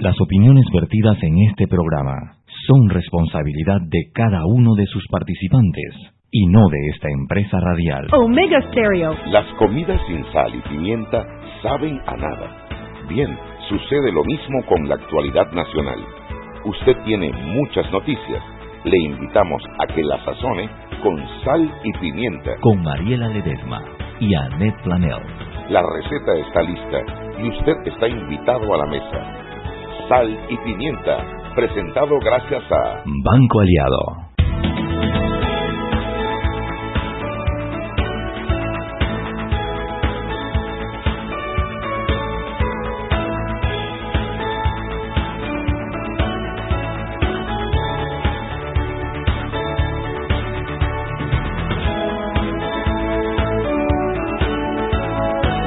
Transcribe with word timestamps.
Las 0.00 0.18
opiniones 0.18 0.64
vertidas 0.72 1.22
en 1.22 1.36
este 1.50 1.66
programa 1.68 2.16
son 2.66 2.88
responsabilidad 2.88 3.82
de 3.82 4.10
cada 4.14 4.46
uno 4.46 4.74
de 4.74 4.86
sus 4.86 5.06
participantes 5.08 5.94
y 6.30 6.46
no 6.46 6.70
de 6.70 6.78
esta 6.94 7.08
empresa 7.10 7.60
radial. 7.60 8.08
Omega 8.10 8.62
Stereo. 8.70 9.14
Las 9.26 9.44
comidas 9.58 10.00
sin 10.06 10.24
sal 10.32 10.54
y 10.54 10.68
pimienta 10.70 11.22
saben 11.62 12.00
a 12.06 12.16
nada. 12.16 12.66
Bien, 13.10 13.28
sucede 13.68 14.10
lo 14.10 14.24
mismo 14.24 14.64
con 14.66 14.88
la 14.88 14.94
actualidad 14.94 15.52
nacional. 15.52 16.00
Usted 16.64 16.96
tiene 17.04 17.30
muchas 17.52 17.92
noticias. 17.92 18.42
Le 18.84 18.98
invitamos 19.04 19.62
a 19.80 19.86
que 19.86 20.02
la 20.02 20.24
sazone 20.24 20.70
con 21.02 21.18
sal 21.44 21.70
y 21.84 21.92
pimienta. 22.00 22.52
Con 22.62 22.82
Mariela 22.82 23.28
Ledesma 23.28 23.84
y 24.18 24.34
Annette 24.34 24.82
Planel. 24.82 25.20
La 25.68 25.82
receta 25.82 26.34
está 26.36 26.62
lista 26.62 26.98
y 27.38 27.48
usted 27.50 27.76
está 27.84 28.08
invitado 28.08 28.72
a 28.72 28.78
la 28.78 28.86
mesa. 28.86 29.39
Sal 30.10 30.26
y 30.48 30.56
pimienta, 30.56 31.24
presentado 31.54 32.18
gracias 32.18 32.64
a 32.72 33.04
Banco 33.04 33.60
Aliado. 33.60 34.26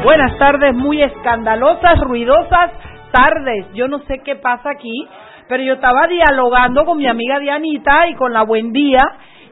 Buenas 0.03 0.37
tardes, 0.37 0.75
muy 0.75 1.01
escandalosas, 1.01 1.97
ruidosas 2.01 2.71
tardes. 3.13 3.67
Yo 3.73 3.87
no 3.87 3.99
sé 3.99 4.19
qué 4.25 4.35
pasa 4.35 4.71
aquí, 4.71 5.07
pero 5.47 5.63
yo 5.63 5.75
estaba 5.75 6.07
dialogando 6.07 6.83
con 6.83 6.97
mi 6.97 7.07
amiga 7.07 7.39
Dianita 7.39 8.07
y 8.09 8.15
con 8.15 8.33
la 8.33 8.43
Buen 8.43 8.73
Día, 8.73 8.99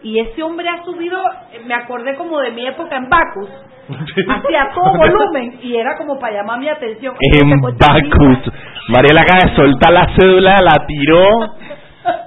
y 0.03 0.19
ese 0.19 0.41
hombre 0.43 0.67
ha 0.67 0.83
subido, 0.83 1.17
me 1.65 1.73
acordé 1.75 2.15
como 2.15 2.39
de 2.41 2.51
mi 2.51 2.65
época 2.67 2.97
en 2.97 3.07
Bacus, 3.09 3.49
hacía 4.29 4.71
todo 4.73 4.97
volumen 4.97 5.59
y 5.61 5.75
era 5.75 5.95
como 5.97 6.17
para 6.19 6.37
llamar 6.37 6.59
mi 6.59 6.67
atención. 6.69 7.15
En 7.39 7.49
Bacus. 7.61 8.53
Mariela 8.89 9.21
acaba 9.21 9.49
de 9.49 9.55
soltar 9.55 9.93
la 9.93 10.07
cédula, 10.17 10.55
la 10.61 10.85
tiró, 10.87 11.23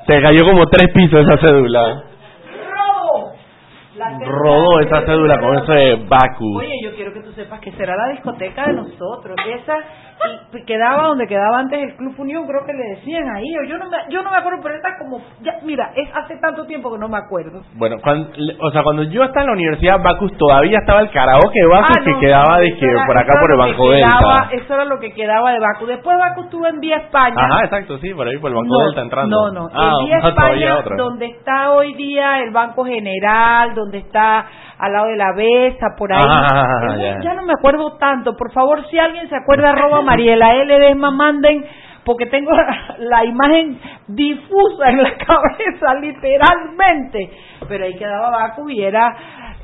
se 0.06 0.22
cayó 0.22 0.44
como 0.44 0.64
tres 0.66 0.86
pisos 0.94 1.20
esa 1.26 1.36
cédula. 1.38 2.04
¡Robo! 2.70 3.32
La 3.96 4.06
cédula- 4.18 4.26
Rodó 4.28 4.80
esa 4.80 5.00
cédula 5.06 5.38
con 5.40 5.58
ese 5.58 5.96
Bacus. 6.08 6.56
Oye, 6.58 6.76
yo 6.82 6.94
quiero 6.94 7.12
que 7.12 7.20
tú 7.22 7.32
sepas 7.32 7.60
que 7.60 7.72
será 7.72 7.96
la 7.96 8.12
discoteca 8.12 8.66
de 8.66 8.72
nosotros. 8.74 9.36
Esa 9.46 9.76
y 10.52 10.64
quedaba 10.64 11.08
donde 11.08 11.26
quedaba 11.26 11.58
antes 11.58 11.78
el 11.82 11.96
Club 11.96 12.14
Unión, 12.18 12.46
creo 12.46 12.64
que 12.64 12.72
le 12.72 12.84
decían 12.96 13.24
ahí. 13.34 13.44
o 13.58 13.64
Yo 13.68 13.76
no 13.78 13.90
me, 13.90 13.96
yo 14.08 14.22
no 14.22 14.30
me 14.30 14.36
acuerdo, 14.36 14.60
pero 14.62 14.76
está 14.76 14.96
como. 14.98 15.18
Ya, 15.42 15.54
mira, 15.62 15.90
es 15.96 16.08
hace 16.14 16.36
tanto 16.36 16.64
tiempo 16.66 16.92
que 16.92 16.98
no 16.98 17.08
me 17.08 17.18
acuerdo. 17.18 17.62
Bueno, 17.74 17.96
cuando, 18.02 18.28
o 18.60 18.70
sea, 18.70 18.82
cuando 18.82 19.02
yo 19.04 19.22
estaba 19.24 19.42
en 19.42 19.46
la 19.48 19.52
universidad, 19.54 20.00
Bacus 20.02 20.32
todavía 20.38 20.78
estaba 20.78 21.00
el 21.00 21.10
karaoke 21.10 21.66
Bacus 21.68 21.96
Ah, 21.98 22.02
que 22.04 22.10
no, 22.12 22.20
quedaba 22.20 22.54
no, 22.56 22.60
de 22.62 22.76
que 22.76 22.86
por 23.06 23.18
acá 23.18 23.32
por 23.40 23.50
el 23.50 23.58
lo 23.58 23.64
que 23.64 23.70
Banco 23.72 23.90
quedaba- 23.90 24.48
Delta. 24.48 24.64
Eso 24.64 24.74
era 24.74 24.84
lo 24.84 24.98
que 25.00 25.12
quedaba 25.12 25.52
de 25.52 25.58
Baku. 25.58 25.86
Después 25.86 26.16
Baku 26.18 26.42
estuvo 26.42 26.66
en 26.66 26.80
Vía 26.80 26.96
España. 26.98 27.34
Ajá, 27.36 27.64
exacto, 27.64 27.98
sí, 27.98 28.14
por 28.14 28.26
ahí 28.28 28.38
por 28.38 28.50
el 28.50 28.56
Banco 28.56 28.68
no, 28.78 28.84
Delta 28.86 29.00
entrando. 29.02 29.36
No, 29.52 29.52
no, 29.52 29.68
Ah, 29.74 29.92
en 30.00 30.06
Vía 30.06 30.18
España, 30.28 30.76
donde 30.96 31.26
está 31.26 31.72
hoy 31.72 31.94
día 31.94 32.38
el 32.38 32.50
Banco 32.52 32.84
General, 32.84 33.74
donde 33.74 33.98
está 33.98 34.46
al 34.78 34.92
lado 34.92 35.06
de 35.06 35.16
la 35.16 35.32
Besa, 35.36 35.86
por 35.96 36.12
ahí. 36.12 36.22
Ah, 36.26 36.96
Eh, 36.98 37.18
ya. 37.22 37.34
no 37.34 37.42
me 37.42 37.52
acuerdo 37.52 37.96
tanto. 37.98 38.36
Por 38.36 38.52
favor, 38.52 38.84
si 38.90 38.98
alguien 38.98 39.28
se 39.28 39.36
acuerda, 39.36 39.70
arroba 39.70 40.02
Mariela 40.04 40.54
L. 40.54 40.78
Desma, 40.78 41.10
manden, 41.10 41.64
porque 42.04 42.26
tengo 42.26 42.50
la, 42.98 43.24
imagen 43.24 43.80
difusa 44.08 44.90
en 44.90 45.02
la 45.02 45.16
cabeza, 45.16 45.94
literalmente. 46.00 47.30
Pero 47.68 47.84
ahí 47.84 47.94
quedaba 47.96 48.30
Baku 48.30 48.68
y 48.70 48.82
era... 48.82 49.16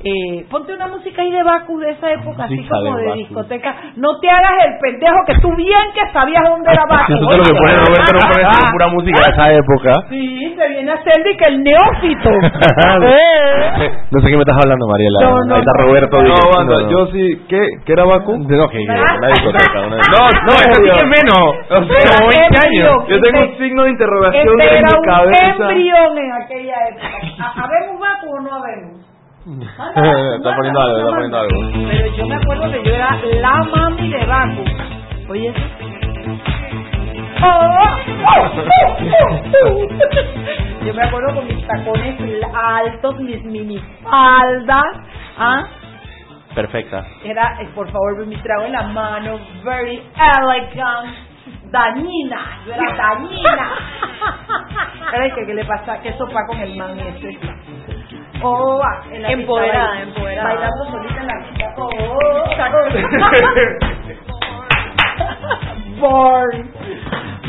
Eh, 0.02 0.46
ponte 0.50 0.72
una 0.74 0.86
música 0.86 1.20
ahí 1.20 1.30
de 1.30 1.42
Baku 1.42 1.78
de 1.78 1.90
esa 1.90 2.10
época, 2.12 2.44
así 2.44 2.56
como 2.66 2.96
de 2.96 3.04
de, 3.04 3.12
discoteca. 3.16 3.74
No 3.96 4.18
te 4.18 4.30
hagas 4.30 4.52
el 4.66 4.78
pendejo 4.80 5.16
que 5.26 5.34
tú 5.42 5.54
bien 5.56 5.76
que 5.94 6.10
sabías 6.10 6.42
dónde 6.48 6.70
era 6.72 6.84
Baku. 6.88 7.12
Eso 7.12 7.30
es 7.30 7.36
lo 7.36 7.44
que 7.44 7.52
pone 7.60 7.74
Roberto, 7.76 8.12
no 8.14 8.20
pone 8.32 8.44
Ah. 8.46 8.68
pura 8.72 8.86
música 8.96 9.20
de 9.26 9.30
esa 9.30 9.52
época. 9.52 9.92
Sí, 10.08 10.54
se 10.56 10.68
viene 10.68 10.90
a 10.90 10.94
hacer 10.94 11.22
de 11.22 11.36
que 11.36 11.44
el 11.44 11.62
neófito. 11.62 12.30
Eh. 13.02 13.90
No 14.10 14.20
sé 14.20 14.28
qué 14.28 14.36
me 14.36 14.42
estás 14.42 14.56
hablando, 14.62 14.86
Mariela. 14.88 15.20
No, 15.22 15.44
no, 15.44 15.54
Ahí 15.54 15.60
está 15.60 15.72
no. 15.76 15.84
Roberto. 15.86 16.16
No, 16.16 16.22
diciendo- 16.24 16.56
banda, 16.56 16.90
yo 16.90 17.06
sí. 17.12 17.44
¿Qué? 17.48 17.60
¿Qué 17.84 17.92
era 17.92 18.04
Baku? 18.04 18.38
No, 18.38 18.68
que 18.68 18.78
que 18.78 18.82
una 18.84 19.28
discoteca. 19.28 19.80
Una... 19.86 19.96
No, 19.96 20.30
no, 20.46 20.52
eso 20.52 20.74
sí 20.82 20.90
que 20.98 21.06
menos. 21.06 21.54
O 21.70 21.84
sea, 21.84 22.16
como 22.18 22.28
20 22.28 22.66
años. 22.66 23.08
Yo 23.08 23.20
tengo 23.20 23.40
un 23.40 23.58
signo 23.58 23.82
de 23.84 23.90
interrogación 23.90 24.60
Este 24.60 24.64
en 24.78 24.78
era 24.78 24.88
mi 24.88 24.98
un 24.98 25.04
cabeza. 25.04 25.70
embrión 25.70 26.18
en 26.18 26.32
aquella 26.32 26.74
época. 26.88 27.06
¿Ha- 27.44 27.64
¿Habemos 27.64 28.00
Baku 28.00 28.30
o 28.36 28.40
no 28.40 28.54
habemos? 28.54 28.99
Está 29.46 30.54
poniendo 30.54 30.80
algo, 30.80 30.98
está 30.98 31.10
poniendo 31.10 31.38
algo. 31.38 31.58
Pero 31.90 32.16
yo 32.16 32.26
me 32.26 32.34
acuerdo 32.36 32.70
que 32.70 32.84
yo 32.84 32.94
era 32.94 33.16
la 33.40 33.62
mami 33.64 34.08
de 34.10 34.26
Baku. 34.26 34.64
Oye. 35.30 35.54
Yo 40.84 40.94
me 40.94 41.02
acuerdo 41.02 41.34
con 41.34 41.46
mis 41.46 41.66
tacones 41.66 42.18
altos, 42.54 43.18
mis 43.20 43.42
minifaldas. 43.44 44.84
¿Ah? 45.38 45.62
Perfecta. 46.54 47.06
Era, 47.24 47.60
eh, 47.62 47.68
por 47.74 47.90
favor, 47.90 48.26
mi 48.26 48.36
trago 48.36 48.64
en 48.64 48.72
la 48.72 48.82
mano, 48.88 49.38
very 49.64 50.02
elegant, 50.16 51.14
dañina, 51.70 52.58
yo 52.66 52.72
era 52.74 52.96
dañina. 52.96 53.70
Era 55.12 55.34
que, 55.34 55.44
¿qué 55.46 55.54
le 55.54 55.64
pasa? 55.64 56.00
¿Qué 56.02 56.12
sopa 56.12 56.46
con 56.46 56.58
el 56.60 56.76
man 56.76 56.96
ese? 57.00 57.36
Oh, 58.42 58.80
ah, 58.82 59.02
en 59.10 59.22
la 59.22 59.28
que 59.28 59.34
Empoderada, 59.34 59.84
estaba 59.86 60.02
empoderada. 60.02 60.48
Bailando 60.54 60.84
solita 60.90 61.20
en 61.20 61.26
la 61.26 61.34
pista. 61.48 61.74
Oh, 61.78 63.20
Born. 66.00 66.70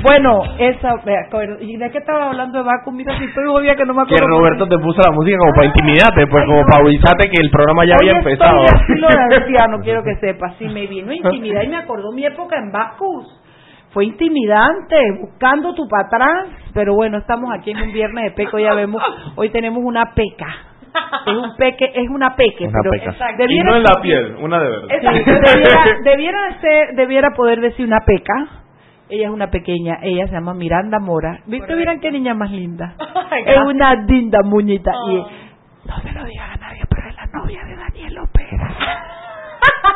Bueno, 0.03 0.41
esa, 0.57 0.95
me 1.05 1.15
acuerdo. 1.27 1.57
¿Y 1.61 1.77
de 1.77 1.91
qué 1.91 1.99
estaba 1.99 2.29
hablando 2.29 2.57
de 2.57 2.63
Baku? 2.65 2.91
Mira, 2.91 3.15
si 3.19 3.25
estoy 3.25 3.45
obvia 3.47 3.75
que 3.75 3.85
no 3.85 3.93
me 3.93 4.03
Que 4.07 4.15
acuerdo. 4.15 4.39
Roberto 4.39 4.67
te 4.67 4.77
puso 4.79 4.99
la 5.05 5.11
música 5.11 5.37
como 5.37 5.53
para 5.53 5.67
intimidarte, 5.67 6.25
pues 6.27 6.41
Ay, 6.41 6.47
como 6.49 6.61
no. 6.61 6.65
para 6.67 6.81
avisarte 6.83 7.29
que 7.29 7.41
el 7.41 7.51
programa 7.51 7.85
ya 7.85 7.95
había 7.99 8.13
Hoy 8.13 8.17
empezado. 8.17 8.63
Estoy 8.65 8.97
de 9.29 9.35
anciano, 9.37 9.77
quiero 9.83 10.01
que 10.03 10.15
sepas. 10.15 10.55
Sí, 10.57 10.65
me 10.65 10.87
vino 10.87 11.13
intimidad 11.13 11.61
y 11.61 11.67
me 11.67 11.77
acordó 11.77 12.11
mi 12.11 12.25
época 12.25 12.57
en 12.57 12.71
Bacus. 12.71 13.40
Fue 13.91 14.05
intimidante, 14.05 14.95
buscando 15.19 15.73
tu 15.73 15.87
para 15.87 16.07
atrás. 16.07 16.47
Pero 16.73 16.95
bueno, 16.95 17.17
estamos 17.17 17.51
aquí 17.53 17.71
en 17.71 17.81
un 17.81 17.91
viernes 17.91 18.23
de 18.25 18.31
peco, 18.31 18.57
ya 18.59 18.73
vemos. 18.73 19.01
Hoy 19.35 19.49
tenemos 19.49 19.83
una 19.83 20.13
peca. 20.13 20.47
Es 21.25 21.33
un 21.35 21.55
peque, 21.57 21.91
es 21.93 22.09
una 22.09 22.35
peque. 22.35 22.67
Una 22.67 22.79
pero 22.81 22.91
peca. 22.91 23.31
Y 23.33 23.37
Debiera, 23.37 23.69
no 23.71 23.77
en 23.77 23.83
la 23.83 24.01
piel, 24.01 24.35
una 24.41 24.59
de 24.59 24.69
verdad. 24.69 24.87
Exacto, 24.91 25.31
debiera, 25.51 25.85
debiera 26.03 26.61
ser, 26.61 26.95
debiera 26.95 27.29
poder 27.35 27.61
decir 27.61 27.85
una 27.85 27.99
peca. 28.05 28.33
Ella 29.09 29.25
es 29.27 29.33
una 29.33 29.47
pequeña, 29.51 29.97
ella 30.03 30.25
se 30.27 30.33
llama 30.33 30.53
Miranda 30.53 30.99
Mora. 30.99 31.39
¿Viste? 31.45 31.75
Miran 31.75 31.99
qué 31.99 32.11
niña 32.11 32.33
más 32.33 32.49
linda. 32.51 32.95
Ay, 33.29 33.43
es 33.45 33.57
una 33.65 33.93
linda 34.05 34.39
muñita. 34.45 34.91
Y 35.09 35.17
Oh. 35.17 35.27
no 35.85 35.99
se 36.01 36.11
lo 36.13 36.23
digan 36.23 36.51
a 36.51 36.55
nadie, 36.55 36.81
pero 36.89 37.09
es 37.09 37.15
la 37.15 37.25
novia 37.25 37.59
de 37.65 37.75
Daniel 37.75 38.17
Opera. 38.19 38.75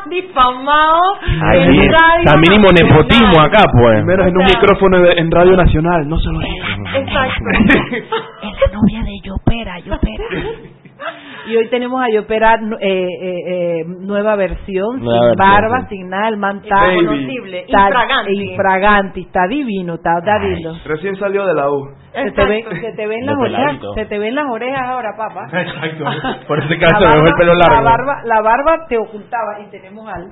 Difamado. 0.09 0.99
Ay, 1.43 1.59
en 1.63 1.71
sí. 1.73 1.79
Radio 1.87 2.23
Está 2.25 2.37
mínimo 2.37 2.67
Nacional. 2.69 2.93
nepotismo 2.97 3.41
acá, 3.41 3.63
pues. 3.71 3.95
Primero 3.97 4.23
en 4.25 4.37
un 4.37 4.43
O 4.43 4.47
sea- 4.47 4.59
micrófono 4.59 4.99
de- 5.01 5.13
en 5.19 5.31
Radio 5.31 5.55
Nacional, 5.57 6.07
no 6.07 6.17
se 6.17 6.31
lo 6.31 6.39
digan. 6.39 6.85
Exacto. 6.95 7.45
Es 8.45 8.53
la 8.61 8.77
novia 8.79 9.01
de 9.03 9.19
Yopera, 9.23 9.79
Yopera. 9.79 10.23
Y 11.47 11.55
hoy 11.57 11.69
tenemos 11.69 12.01
a 12.01 12.09
Yopera 12.09 12.55
eh, 12.55 12.77
eh, 12.81 13.39
eh, 13.81 13.83
nueva 13.85 14.35
versión, 14.35 14.99
Nueva 14.99 15.19
sin 15.19 15.27
versión, 15.27 15.37
barba, 15.37 15.81
sí. 15.81 15.95
sin 15.95 16.09
nada, 16.09 16.29
el 16.29 16.37
man 16.37 16.61
está 16.63 16.93
Irreconocible, 16.93 17.59
está 17.61 17.81
infragante. 17.87 18.33
infragante, 18.33 19.19
está 19.21 19.47
divino, 19.47 19.93
está, 19.95 20.19
lindo. 20.39 20.75
Recién 20.85 21.15
salió 21.17 21.45
de 21.45 21.53
la 21.53 21.69
U. 21.69 21.87
Se 22.13 22.31
te, 22.31 22.45
ve, 22.45 22.59
Exacto. 22.59 22.75
se 22.81 22.91
te 22.93 23.07
ven 23.07 23.25
las 23.25 23.35
orejas, 23.37 23.77
se 23.95 24.05
te 24.05 24.19
ven 24.19 24.35
las 24.35 24.45
orejas 24.49 24.81
ahora, 24.87 25.09
papá. 25.17 25.45
Exacto. 25.61 26.05
Por 26.47 26.63
ese 26.63 26.77
caso 26.79 26.99
La 26.99 27.09
me 27.09 27.15
dejó 27.15 27.27
el 27.27 27.33
pelo 27.35 27.53
La 27.55 27.67
largo. 27.67 27.83
barba, 27.83 28.21
la 28.25 28.41
barba 28.41 28.87
te 28.87 28.97
ocultaba 28.97 29.59
y 29.65 29.69
tenemos 29.69 30.07
al 30.07 30.31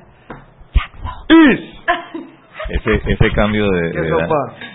Ese, 2.69 3.01
ese 3.11 3.31
cambio 3.31 3.69
de, 3.69 3.89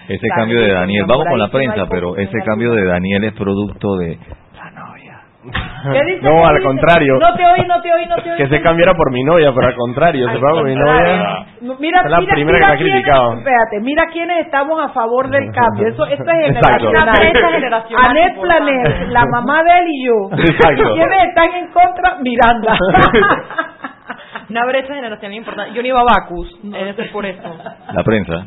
ese 0.08 0.28
cambio 0.36 0.60
de 0.60 0.72
Daniel, 0.72 1.04
vamos 1.08 1.26
con 1.28 1.38
la 1.38 1.48
prensa, 1.50 1.86
pero 1.88 2.16
ese 2.16 2.38
cambio 2.44 2.72
de 2.72 2.84
Daniel 2.84 3.24
es 3.24 3.32
producto 3.32 3.96
de 3.96 4.18
la 4.54 4.70
novia. 4.72 4.98
¿Qué 4.98 5.06
dice? 5.06 5.18
No, 5.84 5.92
¿Qué 5.92 6.44
al 6.44 6.62
contrario. 6.62 7.18
No 7.20 7.34
te 7.34 7.46
oí, 7.46 7.66
no 7.66 7.80
te 7.80 7.92
oí, 7.92 8.06
no 8.06 8.16
te 8.16 8.32
oí. 8.32 8.36
Que 8.36 8.48
se 8.48 8.60
cambiara 8.60 8.92
por 8.94 9.12
mi 9.12 9.22
novia, 9.22 9.52
pero 9.54 9.68
al 9.68 9.74
contrario, 9.76 10.26
se 10.26 10.32
Al 10.36 10.44
va 10.44 10.50
por 10.50 10.64
mi 10.64 10.74
novia. 10.74 11.46
Mira, 11.78 12.00
Es 12.04 12.10
la 12.10 12.18
mira, 12.20 12.34
primera 12.34 12.58
mira 12.58 12.76
que 12.76 12.84
me 12.84 12.90
ha 12.90 12.92
criticado. 12.94 13.32
Espérate, 13.34 13.80
mira 13.80 14.02
quiénes 14.12 14.44
estamos 14.46 14.80
a 14.84 14.88
favor 14.92 15.30
del 15.30 15.50
cambio. 15.52 15.88
Eso, 15.88 16.04
esto 16.06 16.24
es 16.30 16.50
Exacto. 16.50 16.86
generacional. 16.88 17.02
Una 17.04 17.12
brecha 17.12 17.50
generacional 17.50 18.06
Annette 18.10 18.34
importante. 18.34 18.72
Planer, 18.72 19.08
la 19.12 19.24
mamá 19.30 19.62
de 19.62 19.70
él 19.78 19.84
y 19.88 20.06
yo. 20.06 20.28
Exacto. 20.38 20.94
¿Quiénes 20.94 21.28
están 21.28 21.52
en 21.54 21.66
contra? 21.68 22.16
Miranda. 22.20 22.76
Una 24.50 24.66
brecha 24.66 24.94
generacional 24.94 25.36
importante. 25.36 25.72
Yo 25.74 25.82
no 25.82 25.88
iba 25.88 26.00
a 26.00 26.04
Bacus, 26.04 26.58
es 26.98 27.10
por 27.10 27.24
eso. 27.26 27.56
La 27.92 28.02
prensa. 28.02 28.46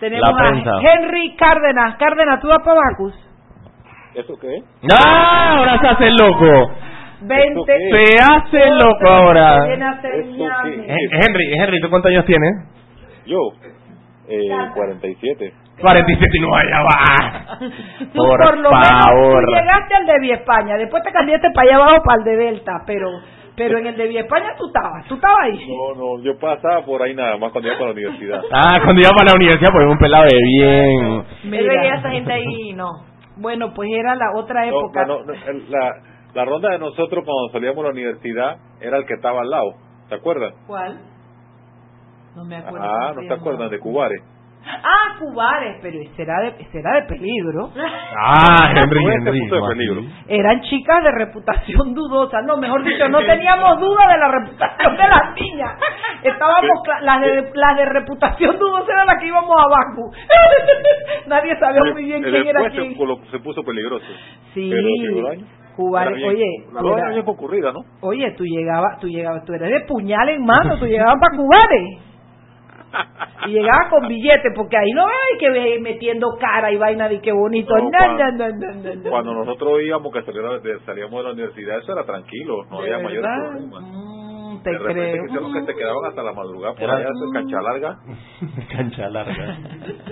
Tenemos 0.00 0.28
La 0.28 0.36
prensa. 0.36 0.70
a 0.70 0.80
Henry 0.94 1.36
Cárdenas. 1.36 1.96
Cárdenas, 1.96 2.40
¿tú 2.40 2.48
vas 2.48 2.58
para 2.64 2.80
Bacus? 2.90 3.14
¿Eso 4.14 4.34
qué? 4.40 4.62
¡Ah! 4.92 5.56
Ahora 5.58 5.78
se 5.80 5.86
hace 5.88 6.10
loco. 6.10 6.70
Vente. 7.22 7.72
Se 7.90 8.14
hace 8.22 8.70
loco 8.70 9.08
ahora. 9.08 9.66
Henry, 9.66 11.54
Henry, 11.54 11.80
¿tú 11.80 11.88
cuántos 11.88 12.10
años 12.10 12.24
tienes? 12.26 12.50
Yo, 13.26 13.38
eh, 14.28 14.48
47. 14.74 15.52
47 15.80 16.36
y 16.36 16.40
no 16.40 16.54
allá 16.54 16.82
va. 16.82 17.58
Tú 17.58 18.06
Por 18.14 18.38
por 18.40 18.58
lo 18.58 18.70
menos 18.70 18.88
favor. 19.04 19.44
tú 19.46 19.52
llegaste 19.52 19.94
al 19.94 20.06
de 20.06 20.18
Vía 20.20 20.34
España, 20.36 20.76
después 20.76 21.02
te 21.02 21.12
cambiaste 21.12 21.50
para 21.54 21.68
allá 21.68 21.76
abajo 21.76 22.02
para 22.04 22.18
el 22.18 22.24
de 22.24 22.36
Delta, 22.44 22.72
pero 22.86 23.08
pero 23.56 23.78
en 23.78 23.86
el 23.86 23.96
de 23.96 24.08
Vía 24.08 24.20
España 24.20 24.54
tú 24.58 24.66
estabas, 24.66 25.06
tú 25.06 25.14
estabas 25.14 25.38
ahí. 25.42 25.66
No, 25.68 25.94
no, 26.16 26.22
yo 26.22 26.38
pasaba 26.38 26.84
por 26.84 27.02
ahí 27.02 27.14
nada 27.14 27.36
más 27.38 27.52
cuando 27.52 27.68
iba 27.68 27.78
para 27.78 27.88
la 27.88 27.92
universidad. 27.94 28.42
Ah, 28.52 28.80
cuando 28.84 29.00
iba 29.00 29.10
para 29.16 29.30
la 29.30 29.36
universidad, 29.36 29.70
pues 29.72 29.86
un 29.86 29.98
pelado 29.98 30.24
de 30.24 30.38
bien. 30.44 31.24
Mira. 31.44 31.62
Yo 31.62 31.68
veía 31.68 31.92
a 31.94 31.98
esa 31.98 32.10
gente 32.10 32.32
ahí, 32.32 32.72
no. 32.74 32.88
Bueno, 33.36 33.72
pues 33.74 33.88
era 33.92 34.14
la 34.14 34.32
otra 34.36 34.66
época. 34.66 35.06
no, 35.06 35.24
no, 35.24 35.32
el- 35.32 35.70
la, 35.70 35.92
la 36.34 36.44
ronda 36.44 36.70
de 36.70 36.78
nosotros 36.78 37.24
cuando 37.24 37.52
salíamos 37.52 37.76
de 37.78 37.82
la 37.84 37.90
universidad 37.90 38.56
era 38.80 38.98
el 38.98 39.06
que 39.06 39.14
estaba 39.14 39.40
al 39.40 39.50
lado, 39.50 39.72
¿te 40.08 40.14
acuerdas? 40.14 40.54
¿Cuál? 40.66 41.00
No 42.34 42.44
me 42.44 42.56
acuerdo. 42.56 42.86
Ah, 42.86 43.12
¿no 43.14 43.20
te 43.20 43.32
acuerdas? 43.34 43.70
De 43.70 43.78
Cubares. 43.78 44.22
Ah, 44.64 45.16
Cubares, 45.18 45.76
pero 45.82 45.98
será 46.16 46.40
de, 46.42 46.64
será 46.72 46.94
de 47.00 47.02
peligro. 47.08 47.70
Ah, 48.16 48.70
Henry, 48.74 49.02
Fue 49.02 49.14
Henry. 49.14 49.38
este 49.38 49.50
puso 49.50 49.66
de 49.68 49.74
peligro. 49.74 50.02
Eran 50.28 50.60
chicas 50.62 51.02
de 51.02 51.10
reputación 51.12 51.94
dudosa. 51.94 52.42
No, 52.42 52.56
mejor 52.56 52.82
dicho, 52.84 53.08
no 53.08 53.18
teníamos 53.20 53.80
duda 53.80 54.06
de 54.12 54.18
la 54.18 54.28
reputación 54.28 54.96
de 54.96 55.02
las 55.08 55.34
niñas. 55.34 55.72
Estábamos, 56.22 56.80
las 57.02 57.20
de, 57.20 57.50
las 57.54 57.76
de 57.76 57.84
reputación 57.86 58.58
dudosa 58.58 58.92
eran 58.92 59.06
las 59.06 59.18
que 59.18 59.26
íbamos 59.26 59.56
a 59.56 59.68
Baku. 59.68 60.12
Nadie 61.26 61.58
sabía 61.58 61.92
muy 61.92 62.04
bien 62.04 62.22
quién 62.22 62.46
era 62.46 62.70
quién. 62.70 62.94
se, 63.30 63.38
puso 63.40 63.62
peligroso. 63.62 64.06
Sí. 64.54 64.72
Cubares, 65.76 66.16
bien- 66.16 66.28
oye, 66.28 66.46
era- 66.98 67.08
bien 67.08 67.24
concurrida, 67.24 67.72
¿no? 67.72 67.80
oye, 68.02 68.30
tú 68.36 68.44
llegabas, 68.44 68.98
tú 69.00 69.08
llegabas, 69.08 69.42
tú 69.46 69.54
eres 69.54 69.70
de 69.70 69.80
puñal 69.86 70.28
en 70.28 70.44
mano, 70.44 70.78
tú 70.78 70.84
llegabas 70.84 71.14
para 71.18 71.34
Cubares. 71.36 72.11
Y 73.46 73.50
llegabas 73.52 73.88
con 73.90 74.06
billetes, 74.06 74.52
porque 74.54 74.76
ahí 74.76 74.90
no 74.92 75.04
hay 75.06 75.38
que 75.38 75.50
ver 75.50 75.80
metiendo 75.80 76.36
cara 76.38 76.70
y 76.70 76.76
vaina 76.76 77.08
de 77.08 77.20
qué 77.20 77.32
bonito. 77.32 77.74
No, 77.76 77.84
No, 77.84 77.90
cuando- 77.90 78.24
no, 78.24 78.48
no, 78.48 78.48
no, 78.48 78.72
no, 78.74 78.94
no. 78.94 79.10
Cuando 79.10 79.34
nosotros 79.34 79.80
íbamos 79.82 80.12
que 80.12 80.22
salíamos 80.22 80.62
de, 80.62 80.78
salíamos 80.86 81.16
de 81.18 81.22
la 81.24 81.32
universidad, 81.32 81.78
eso 81.78 81.92
era 81.92 82.04
tranquilo, 82.04 82.64
no 82.70 82.80
¿De 82.82 82.92
había 82.94 83.04
mayores 83.04 83.30
problemas. 83.40 83.82
Mm, 83.84 84.62
te 84.62 84.70
de 84.70 84.78
repente 84.78 85.18
creo. 85.32 85.52
que 85.52 85.62
te 85.62 85.74
quedaban 85.74 86.04
hasta 86.08 86.22
la 86.22 86.32
madrugada 86.32 86.74
por 86.74 86.82
Era- 86.84 86.94
allá 86.94 87.06
hacer 87.06 87.28
cancha 87.32 87.60
larga. 87.62 87.98
Cancha 88.76 89.08
larga. 89.08 89.58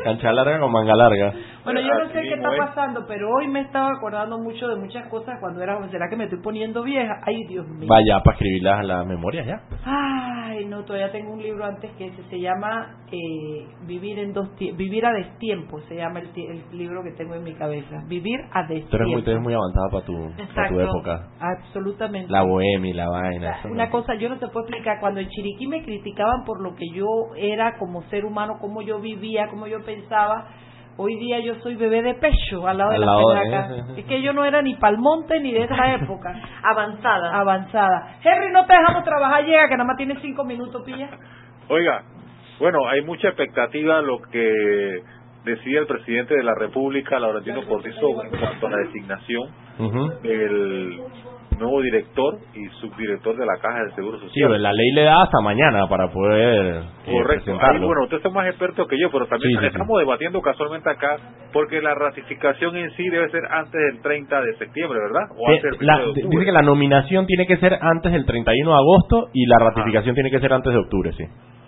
Cancha 0.03 0.33
larga 0.33 0.59
con 0.61 0.73
manga 0.73 0.97
larga. 0.97 1.33
Bueno, 1.65 1.81
yo 1.81 1.89
no 1.89 2.07
sé 2.13 2.21
qué 2.23 2.35
está 2.35 2.53
es. 2.53 2.59
pasando, 2.59 3.05
pero 3.07 3.29
hoy 3.31 3.49
me 3.49 3.61
estaba 3.61 3.89
acordando 3.97 4.39
mucho 4.39 4.69
de 4.69 4.77
muchas 4.77 5.07
cosas 5.09 5.39
cuando 5.41 5.63
era 5.63 5.77
joven. 5.77 5.91
¿Será 5.91 6.09
que 6.09 6.17
me 6.17 6.25
estoy 6.25 6.41
poniendo 6.41 6.83
vieja? 6.83 7.21
Ay, 7.27 7.45
Dios 7.49 7.67
mío. 7.69 7.89
Vaya, 7.89 8.21
para 8.25 8.35
escribirlas 8.37 8.81
a 8.81 8.83
las 8.83 9.07
memorias 9.07 9.47
ya. 9.47 9.61
Ay, 9.85 10.67
no, 10.67 10.85
todavía 10.85 11.11
tengo 11.13 11.33
un 11.33 11.43
libro 11.43 11.65
antes 11.65 11.91
que 11.93 12.07
ese. 12.07 12.23
Se 12.31 12.41
llama 12.41 12.97
eh, 13.11 13.67
Vivir 13.87 14.19
en 14.19 14.33
dos 14.33 14.49
Vivir 14.59 15.07
a 15.07 15.13
destiempo. 15.13 15.81
Se 15.83 15.97
llama 15.97 16.21
el, 16.21 16.31
el 16.37 16.79
libro 16.79 17.03
que 17.03 17.13
tengo 17.13 17.35
en 17.35 17.45
mi 17.45 17.55
cabeza. 17.55 18.03
Vivir 18.07 18.41
a 18.53 18.63
destiempo. 18.67 19.09
muy, 19.11 19.23
tú 19.23 19.31
eres 19.31 19.43
muy 19.43 19.55
avanzada 19.55 19.89
para 19.91 20.05
tu, 20.05 20.55
para 20.55 20.69
tu 20.69 20.81
época. 20.81 21.29
Absolutamente. 21.41 22.31
La 22.31 22.43
bohemia 22.43 22.91
la 22.95 23.09
vaina. 23.09 23.57
Una 23.71 23.87
no. 23.87 23.91
cosa, 23.91 24.15
yo 24.15 24.29
no 24.29 24.39
te 24.39 24.49
puedo 24.49 24.67
explicar, 24.67 24.99
cuando 25.01 25.21
en 25.21 25.29
Chiriquí 25.29 25.67
me 25.67 25.83
criticaban 25.83 26.45
por 26.45 26.63
lo 26.63 26.75
que 26.75 26.89
yo 26.93 27.07
era 27.37 27.79
como 27.79 28.03
ser 28.05 28.25
humano, 28.25 28.55
cómo 28.61 28.83
yo 28.83 29.01
vivía, 29.01 29.49
cómo 29.49 29.67
yo 29.67 29.79
pensaba, 29.85 30.49
hoy 30.97 31.17
día 31.19 31.41
yo 31.41 31.55
soy 31.63 31.77
bebé 31.77 32.03
de 32.03 32.15
pecho 32.15 32.67
al 32.67 32.79
lado 32.79 32.91
de 32.91 32.97
Al 32.97 33.01
la 33.01 33.07
lado 33.07 33.31
de- 33.31 33.41
pedraca. 33.41 33.75
Es 33.97 34.05
que 34.07 34.23
yo 34.23 34.33
no 34.33 34.45
era 34.45 34.61
ni 34.63 34.75
palmonte 34.77 35.41
ni 35.41 35.53
de 35.53 35.63
esa 35.65 35.95
época. 35.95 36.33
Avanzada. 36.63 37.39
Avanzada. 37.41 38.17
Henry, 38.23 38.53
no 38.53 38.67
te 38.67 38.73
dejamos 38.75 39.05
trabajar, 39.05 39.45
llega, 39.45 39.69
que 39.69 39.77
nada 39.77 39.87
más 39.87 39.97
tiene 39.97 40.17
cinco 40.21 40.45
minutos, 40.45 40.83
pilla. 40.85 41.09
Oiga, 41.69 42.03
bueno, 42.59 42.79
hay 42.89 43.01
mucha 43.03 43.29
expectativa 43.29 44.01
lo 44.03 44.19
que 44.31 45.03
decía 45.45 45.81
el 45.81 45.87
presidente 45.87 46.35
de 46.35 46.43
la 46.43 46.55
República, 46.55 47.19
Laurentino 47.19 47.63
Cortizo, 47.67 48.23
en 48.25 48.31
cuanto 48.39 48.67
a 48.67 48.71
la 48.71 48.77
designación 48.79 49.49
del 50.23 51.01
nuevo 51.61 51.81
director 51.83 52.39
y 52.55 52.67
subdirector 52.81 53.37
de 53.37 53.47
la 53.47 53.57
Caja 53.63 53.85
de 53.85 53.93
Seguro 53.95 54.19
Sí, 54.19 54.27
Social. 54.27 54.49
pero 54.51 54.59
la 54.59 54.73
ley 54.73 54.91
le 54.93 55.03
da 55.05 55.23
hasta 55.23 55.41
mañana 55.43 55.87
para 55.89 56.09
poder 56.11 56.83
eh, 57.07 57.13
Correcto. 57.13 57.57
Ahí, 57.61 57.79
bueno, 57.79 58.03
usted 58.05 58.19
es 58.25 58.33
más 58.33 58.47
experto 58.49 58.87
que 58.87 58.99
yo, 58.99 59.11
pero 59.13 59.27
también 59.27 59.51
Sí, 59.51 59.55
sí, 59.57 59.61
sí. 59.61 59.67
estamos 59.67 59.99
debatiendo 59.99 60.41
casualmente 60.43 60.91
acá 60.91 61.17
porque 61.53 61.81
la 61.81 61.95
ratificación 61.95 62.77
en 62.77 62.91
sí 62.93 63.09
debe 63.09 63.31
ser 63.31 63.43
antes 63.51 63.73
del 63.81 64.01
30 64.03 64.41
de 64.43 64.57
septiembre, 64.57 64.99
¿verdad? 64.99 65.29
O 65.37 65.47
Que 65.47 65.57
antes 65.57 65.79
del 65.79 65.87
la- 65.87 65.95
1 65.97 66.03
de 66.05 66.11
octubre. 66.11 66.29
dice 66.31 66.45
que 66.47 66.53
la 66.53 66.63
nominación 66.63 67.27
tiene 67.27 67.47
que 67.47 67.57
ser 67.59 67.79
antes 67.81 68.11
del 68.13 68.25
31 68.27 68.71
de 68.71 68.77
agosto 68.77 69.29
y 69.33 69.47
la 69.47 69.59
ratificación 69.59 70.15
tiene 70.15 70.31
que 70.31 70.41
ser 70.41 70.53
antes 70.53 70.73
de 70.73 70.79
octubre, 70.79 71.13
sí. 71.13 71.25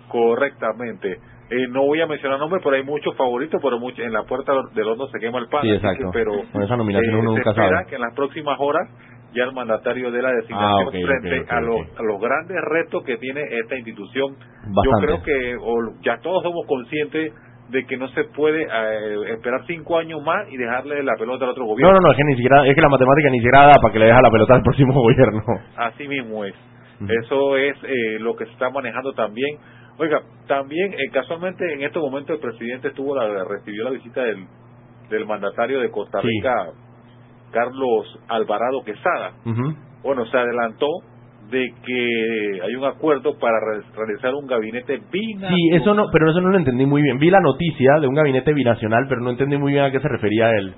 Correctamente. 0.09 1.17
Eh, 1.49 1.67
no 1.69 1.85
voy 1.85 1.99
a 2.01 2.07
mencionar 2.07 2.39
nombres, 2.39 2.61
pero 2.63 2.75
hay 2.75 2.83
muchos 2.83 3.15
favoritos, 3.17 3.59
pero 3.61 3.77
mucho, 3.79 4.01
en 4.01 4.13
la 4.13 4.23
puerta 4.23 4.53
del 4.73 4.87
horno 4.87 5.07
se 5.07 5.19
quema 5.19 5.39
el 5.39 5.47
pan. 5.49 5.61
Sí, 5.63 5.69
exacto. 5.71 6.05
que, 6.05 6.09
pero 6.13 6.31
Con 6.51 6.63
esa 6.63 6.77
nominación 6.77 7.15
uno 7.15 7.33
se 7.33 7.37
nunca 7.39 7.49
espera 7.51 7.69
sabe. 7.77 7.89
que 7.89 7.95
en 7.95 8.01
las 8.01 8.15
próximas 8.15 8.55
horas 8.59 8.89
ya 9.33 9.43
el 9.45 9.53
mandatario 9.53 10.11
de 10.11 10.21
la 10.21 10.31
designación 10.31 10.69
Ah, 10.71 10.87
ok, 10.87 10.95
ok, 10.95 11.05
frente 11.05 11.45
a, 11.53 11.61
los, 11.61 11.75
ok. 11.81 11.99
a 11.99 12.03
los 12.03 12.21
grandes 12.21 12.57
retos 12.61 13.03
que 13.03 13.17
tiene 13.17 13.41
esta 13.59 13.75
institución. 13.77 14.35
Bastante. 14.35 14.83
Yo 14.85 14.91
creo 15.01 15.23
que 15.23 15.55
o, 15.59 15.93
ya 16.01 16.17
todos 16.19 16.43
somos 16.43 16.65
conscientes 16.67 17.33
de 17.69 17.85
que 17.85 17.97
no 17.97 18.07
se 18.09 18.25
puede 18.25 18.63
eh, 18.63 19.31
esperar 19.33 19.65
cinco 19.65 19.97
años 19.97 20.21
más 20.23 20.47
y 20.51 20.57
dejarle 20.57 21.01
la 21.03 21.13
pelota 21.17 21.45
al 21.45 21.51
otro 21.51 21.63
No, 21.63 21.69
gobierno. 21.69 21.93
no, 21.93 21.99
no, 22.01 22.11
es 22.11 22.17
que 22.17 22.23
ni 22.25 22.35
siquiera, 22.35 22.67
es 22.67 22.75
que 22.75 22.81
la 22.81 22.89
matemática 22.89 23.29
ni 23.29 23.37
siquiera 23.37 23.61
da 23.67 23.73
para 23.81 23.91
que 23.93 23.99
le 23.99 24.05
deje 24.05 24.21
la 24.21 24.29
pelota 24.31 24.55
al 24.55 24.61
próximo 24.63 24.93
gobierno. 25.01 25.41
Así 25.77 26.07
mismo 26.07 26.43
es. 26.45 26.53
Eso 27.23 27.57
es 27.57 27.75
eh, 27.83 28.19
lo 28.19 28.35
que 28.35 28.45
se 28.45 28.51
está 28.51 28.69
manejando 28.69 29.13
también. 29.13 29.57
Oiga, 29.97 30.21
también 30.47 30.93
eh, 30.93 31.09
casualmente 31.11 31.65
en 31.73 31.81
estos 31.83 32.01
momentos 32.01 32.35
el 32.35 32.41
presidente 32.41 32.89
estuvo 32.89 33.15
la, 33.15 33.43
recibió 33.45 33.83
la 33.85 33.89
visita 33.91 34.23
del, 34.23 34.45
del 35.09 35.25
mandatario 35.25 35.79
de 35.79 35.89
Costa 35.91 36.19
Sí. 36.21 36.27
Carlos 37.53 38.19
Alvarado 38.27 38.83
Quesada. 38.83 39.31
Bueno, 40.03 40.25
se 40.25 40.37
adelantó 40.37 40.87
de 41.49 41.73
que 41.85 42.61
hay 42.63 42.75
un 42.75 42.85
acuerdo 42.85 43.37
para 43.37 43.57
re- 43.59 43.83
realizar 43.95 44.33
un 44.33 44.47
gabinete 44.47 44.99
binacional. 45.11 45.55
Sí, 45.55 45.69
eso 45.75 45.93
no, 45.93 46.05
pero 46.11 46.31
eso 46.31 46.41
no 46.41 46.49
lo 46.49 46.57
entendí 46.57 46.85
muy 46.85 47.01
bien. 47.01 47.19
Vi 47.19 47.29
la 47.29 47.39
noticia 47.41 47.99
de 48.01 48.07
un 48.07 48.15
gabinete 48.15 48.53
binacional, 48.53 49.05
pero 49.07 49.21
no 49.21 49.29
entendí 49.29 49.57
muy 49.57 49.73
bien 49.73 49.83
a 49.85 49.91
qué 49.91 49.99
se 49.99 50.07
refería 50.07 50.49
él. 50.51 50.73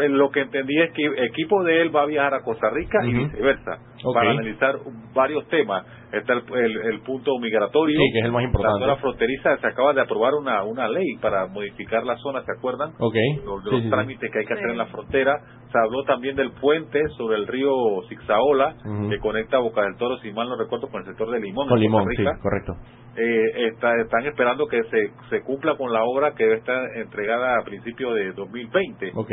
Eh, 0.00 0.08
Lo 0.08 0.30
que 0.30 0.40
entendí 0.40 0.78
es 0.80 0.92
que 0.92 1.04
el 1.04 1.24
equipo 1.24 1.62
de 1.62 1.82
él 1.82 1.94
va 1.94 2.02
a 2.02 2.06
viajar 2.06 2.34
a 2.34 2.40
Costa 2.42 2.70
Rica 2.70 2.98
y 3.04 3.12
viceversa 3.26 3.72
Para 4.14 4.30
analizar 4.30 4.76
varios 5.14 5.46
temas. 5.48 5.84
Está 6.12 6.32
el, 6.32 6.42
el- 6.54 6.80
el 6.92 7.00
punto 7.02 7.38
migratorio. 7.38 7.96
Sí, 7.98 8.12
que 8.12 8.18
es 8.20 8.24
el 8.24 8.32
más 8.32 8.42
importante. 8.42 8.80
La 8.80 8.86
zona 8.86 8.96
fronteriza 9.00 9.56
se 9.58 9.66
acaba 9.66 9.92
de 9.92 10.00
aprobar 10.00 10.34
una, 10.34 10.64
una 10.64 10.88
ley 10.88 11.06
para 11.20 11.46
modificar 11.46 12.04
la 12.04 12.16
zona, 12.16 12.42
¿se 12.42 12.50
acuerdan? 12.56 12.90
Ok. 12.98 13.14
Los, 13.44 13.64
de 13.64 13.70
Sí, 13.70 13.70
los 13.70 13.80
sí, 13.80 13.82
sí. 13.84 13.90
trámites 13.90 14.30
que 14.32 14.38
hay 14.40 14.44
que 14.46 14.54
hacer 14.54 14.70
en 14.70 14.78
la 14.78 14.86
frontera. 14.86 15.38
Se 15.70 15.78
habló 15.78 16.02
también 16.04 16.34
del 16.36 16.50
puente 16.52 17.00
sobre 17.16 17.36
el 17.36 17.46
río 17.46 17.70
Zigzaola 18.08 18.74
que 19.08 19.18
conecta 19.18 19.58
Boca 19.58 19.82
del 19.82 19.96
Toro, 19.96 20.18
si 20.18 20.32
mal 20.32 20.48
no 20.48 20.56
recuerdo, 20.56 20.88
con 20.88 21.00
el 21.02 21.06
sector 21.06 21.30
de 21.30 21.38
Limón. 21.40 21.68
Con 21.68 21.78
en 21.78 21.82
limón, 21.82 22.04
Costa 22.06 22.34
sí, 22.34 22.40
correcto. 22.42 22.72
Eh, 23.16 23.66
está- 23.68 24.00
están 24.00 24.24
esperando 24.26 24.66
que 24.66 24.82
se, 24.84 25.10
se 25.30 25.42
cumpla 25.42 25.76
con 25.76 25.92
la 25.92 26.02
obra 26.04 26.32
que 26.34 26.44
debe 26.44 26.56
estar 26.56 26.82
entregada 26.96 27.58
a 27.60 27.64
principios 27.64 28.14
de 28.14 28.32
2020 28.32 29.12
Ok. 29.14 29.30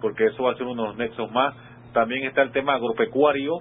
porque 0.00 0.26
eso 0.26 0.42
va 0.44 0.52
a 0.52 0.56
ser 0.56 0.66
unos 0.66 0.96
nexos 0.96 1.30
más. 1.30 1.54
También 1.92 2.24
está 2.26 2.42
el 2.42 2.50
tema 2.52 2.74
agropecuario. 2.74 3.52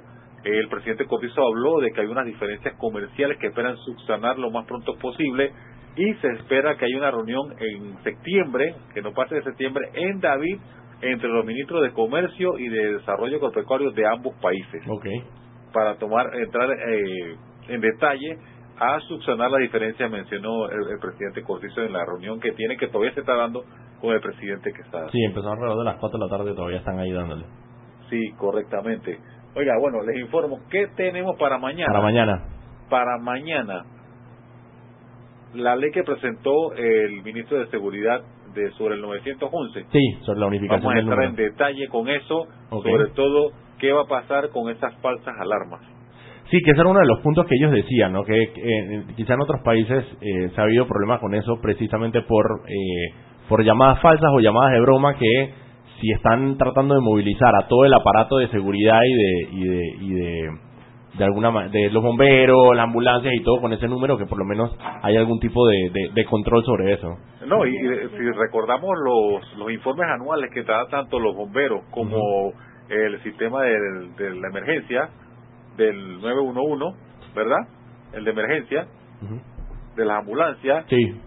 El 0.48 0.70
presidente 0.70 1.06
Cortizo 1.06 1.42
habló 1.46 1.80
de 1.80 1.92
que 1.92 2.01
hay 2.01 2.08
unas 2.08 2.25
diferencias 2.25 2.74
comerciales 2.77 3.38
que 3.39 3.48
esperan 3.48 3.75
subsanar 3.77 4.38
lo 4.39 4.50
más 4.50 4.66
pronto 4.66 4.96
posible 4.98 5.51
y 5.98 6.13
se 6.16 6.27
espera 6.34 6.77
que 6.77 6.86
haya 6.86 6.98
una 6.98 7.12
reunión 7.12 7.54
en 7.60 8.01
septiembre, 8.04 8.75
que 8.94 9.01
no 9.01 9.13
pase 9.13 9.36
de 9.36 9.44
septiembre, 9.44 9.89
en 9.94 10.20
David, 10.20 10.58
entre 11.01 11.27
los 11.30 11.44
ministros 11.46 11.82
de 11.84 11.92
Comercio 11.92 12.58
y 12.58 12.70
de 12.70 12.94
Desarrollo 12.94 13.38
Agropecuario 13.38 13.92
de 13.92 14.06
ambos 14.08 14.36
países, 14.42 14.84
Ok. 14.88 15.06
para 15.74 15.96
tomar 15.98 16.34
entrar 16.36 16.70
eh, 16.72 17.36
en 17.68 17.82
detalle 17.82 18.38
a 18.80 19.00
subsanar 19.01 19.50
la 19.51 19.58
diferencia, 19.58 20.08
mencionó 20.08 20.70
el, 20.70 20.92
el 20.92 21.00
presidente 21.00 21.42
Cortizo 21.42 21.82
en 21.82 21.94
la 21.94 22.06
reunión 22.06 22.39
que 22.39 22.51
tiene, 22.51 22.77
que 22.77 22.88
todavía 22.88 23.13
se 23.13 23.22
está 23.22 23.34
dando 23.36 23.63
con 24.00 24.13
el 24.13 24.22
presidente 24.22 24.72
que 24.72 24.82
está. 24.82 25.10
Sí, 25.10 25.24
empezó 25.24 25.50
alrededor 25.51 25.80
de 25.80 25.86
las 25.86 25.98
4 25.98 26.20
de 26.20 26.25
la 26.25 26.30
tarde, 26.38 26.54
todavía 26.54 26.77
están 26.77 27.00
ahí 27.00 27.12
dándole. 27.12 27.44
Sí, 28.10 28.22
correctamente. 28.38 29.18
Oiga, 29.56 29.74
bueno, 29.80 30.04
les 30.04 30.18
informo, 30.18 30.60
¿qué 30.70 30.88
tenemos 30.96 31.38
para 31.38 31.58
mañana? 31.58 31.88
Para 31.92 32.01
mañana. 32.01 32.44
Para 32.89 33.18
mañana, 33.18 33.86
la 35.54 35.75
ley 35.75 35.92
que 35.92 36.04
presentó 36.04 36.74
el 36.75 37.22
ministro 37.24 37.60
de 37.60 37.68
Seguridad 37.68 38.22
de 38.54 38.72
sobre 38.72 38.96
el 38.96 39.01
911. 39.01 39.86
Sí, 39.92 40.18
sobre 40.22 40.39
la 40.39 40.48
unificación 40.48 40.84
Vamos 40.84 40.96
a 40.96 41.00
entrar 41.00 41.24
en 41.24 41.36
detalle 41.36 41.88
con 41.88 42.08
eso, 42.08 42.48
sobre 42.70 43.08
todo 43.13 43.51
qué 43.80 43.92
va 43.92 44.01
a 44.01 44.08
pasar 44.08 44.50
con 44.50 44.70
esas 44.70 44.96
falsas 45.01 45.36
alarmas. 45.39 45.82
Sí, 46.50 46.62
que 46.62 46.72
ese 46.72 46.80
era 46.80 46.89
uno 46.89 47.00
de 47.00 47.08
los 47.08 47.20
puntos 47.20 47.46
que 47.46 47.56
ellos 47.60 47.72
decían, 47.72 48.13
¿no? 48.13 48.24
Que 48.24 48.42
eh, 48.42 49.04
quizá 49.18 49.34
en 49.34 49.42
otros 49.42 49.62
países 49.63 50.06
eh, 50.22 50.50
se 50.56 50.62
ha 50.62 50.63
habido 50.63 50.88
problemas 50.88 51.20
con 51.20 51.36
eso 51.36 51.60
precisamente 51.62 52.22
por, 52.22 52.62
eh, 52.68 53.13
por 53.50 53.63
llamadas 53.63 54.00
falsas 54.01 54.30
o 54.34 54.39
llamadas 54.39 54.74
de 54.74 54.80
broma 54.80 55.16
que 55.16 55.54
si 56.00 56.12
están 56.12 56.58
tratando 56.58 56.96
de 56.96 57.01
movilizar 57.01 57.54
a 57.56 57.68
todo 57.68 57.86
el 57.86 57.94
aparato 57.94 58.38
de 58.38 58.48
seguridad 58.50 59.00
y 59.04 59.13
de, 59.13 59.50
y 59.51 59.68
de, 59.68 59.88
y 60.01 60.13
de, 60.13 60.51
de 61.18 61.24
alguna 61.24 61.68
de 61.70 61.89
los 61.89 62.04
bomberos, 62.04 62.75
las 62.75 62.84
ambulancias 62.86 63.34
y 63.34 63.42
todo 63.44 63.60
con 63.62 63.74
ese 63.74 63.88
número 63.88 64.18
que 64.18 64.25
por 64.27 64.38
lo 64.38 64.46
menos 64.46 64.75
hay 65.01 65.16
algún 65.18 65.39
tipo 65.39 65.66
de, 65.68 65.89
de, 65.92 66.10
de 66.13 66.25
control 66.25 66.63
sobre 66.63 66.94
eso. 66.94 67.18
No, 67.48 67.66
y, 67.66 67.70
y 67.75 68.10
si 68.18 68.32
recordamos 68.38 68.92
los, 69.04 69.58
los 69.58 69.72
informes 69.72 70.08
anuales 70.10 70.51
que 70.54 70.63
dan 70.63 70.88
tanto 70.89 71.20
los 71.20 71.36
bomberos 71.36 71.82
como 71.92 72.51
el 72.89 73.22
sistema 73.24 73.63
del- 73.63 74.16
de, 74.16 74.36
la 74.36 74.48
emergencia 74.50 75.10
del 75.77 76.20
911, 76.22 76.98
¿verdad? 77.36 77.60
El 78.13 78.24
de 78.24 78.32
emergencia, 78.32 78.88
de 79.96 80.06
las 80.06 80.20
ambulancias, 80.20 80.86
Sí. 80.89 81.20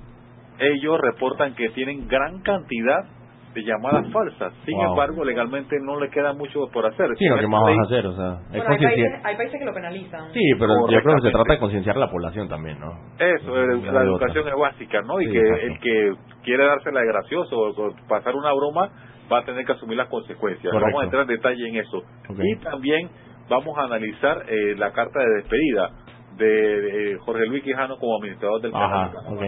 ellos 0.60 0.98
reportan 1.00 1.54
que 1.54 1.68
tienen 1.70 2.06
gran 2.08 2.40
cantidad 2.42 3.04
de 3.54 3.62
llamadas 3.64 4.06
falsas. 4.12 4.52
Sin 4.64 4.76
Wow. 4.76 4.90
embargo, 4.90 5.24
legalmente 5.24 5.76
no 5.82 5.98
le 5.98 6.08
queda 6.10 6.32
mucho 6.32 6.68
por 6.72 6.86
hacer. 6.86 7.08
Sí, 7.18 7.26
lo 7.26 7.38
que 7.38 7.46
más 7.48 7.62
vas 7.62 7.78
a 7.78 7.82
hacer, 7.82 8.06
o 8.06 8.12
sea, 8.14 8.32
es 8.52 8.64
Bueno, 8.64 8.64
hay, 8.70 8.78
países, 8.78 9.20
hay 9.24 9.36
países 9.36 9.58
que 9.58 9.64
lo 9.64 9.72
penalizan. 9.74 10.32
Sí, 10.32 10.40
pero 10.58 10.72
yo 10.88 11.02
creo 11.02 11.16
que 11.16 11.22
se 11.22 11.30
trata 11.30 11.52
de 11.54 11.58
concienciar 11.58 11.96
a 11.96 12.00
la 12.00 12.10
población 12.10 12.48
también, 12.48 12.78
¿no? 12.78 12.92
Eso, 13.18 13.54
la 13.56 13.76
otra. 13.88 14.02
educación 14.04 14.48
es 14.48 14.54
básica, 14.54 15.00
¿no? 15.02 15.20
Y 15.20 15.26
Sí, 15.26 15.32
que 15.32 15.38
exacto. 15.40 15.66
el 15.66 15.78
que 15.80 16.14
quiere 16.44 16.64
dársela 16.64 17.00
de 17.00 17.06
gracioso 17.08 17.56
o 17.58 17.94
pasar 18.08 18.34
una 18.36 18.52
broma 18.52 18.88
va 19.32 19.38
a 19.38 19.44
tener 19.44 19.64
que 19.64 19.72
asumir 19.72 19.96
las 19.96 20.08
consecuencias. 20.08 20.72
Correcto. 20.72 20.86
Vamos 20.86 21.00
a 21.02 21.04
entrar 21.04 21.22
en 21.22 21.28
detalle 21.28 21.68
en 21.68 21.76
eso. 21.76 22.02
Y 22.38 22.56
también 22.64 23.08
vamos 23.48 23.76
a 23.78 23.82
analizar 23.82 24.44
eh, 24.48 24.74
la 24.76 24.92
carta 24.92 25.18
de 25.20 25.34
despedida 25.42 25.90
de, 26.36 26.46
de 26.80 27.18
Jorge 27.18 27.46
Luis 27.46 27.62
Quijano 27.64 27.96
como 27.98 28.16
administrador 28.18 28.60
del 28.62 28.74
Ajá, 28.74 29.10
canal. 29.12 29.34
ok. 29.34 29.42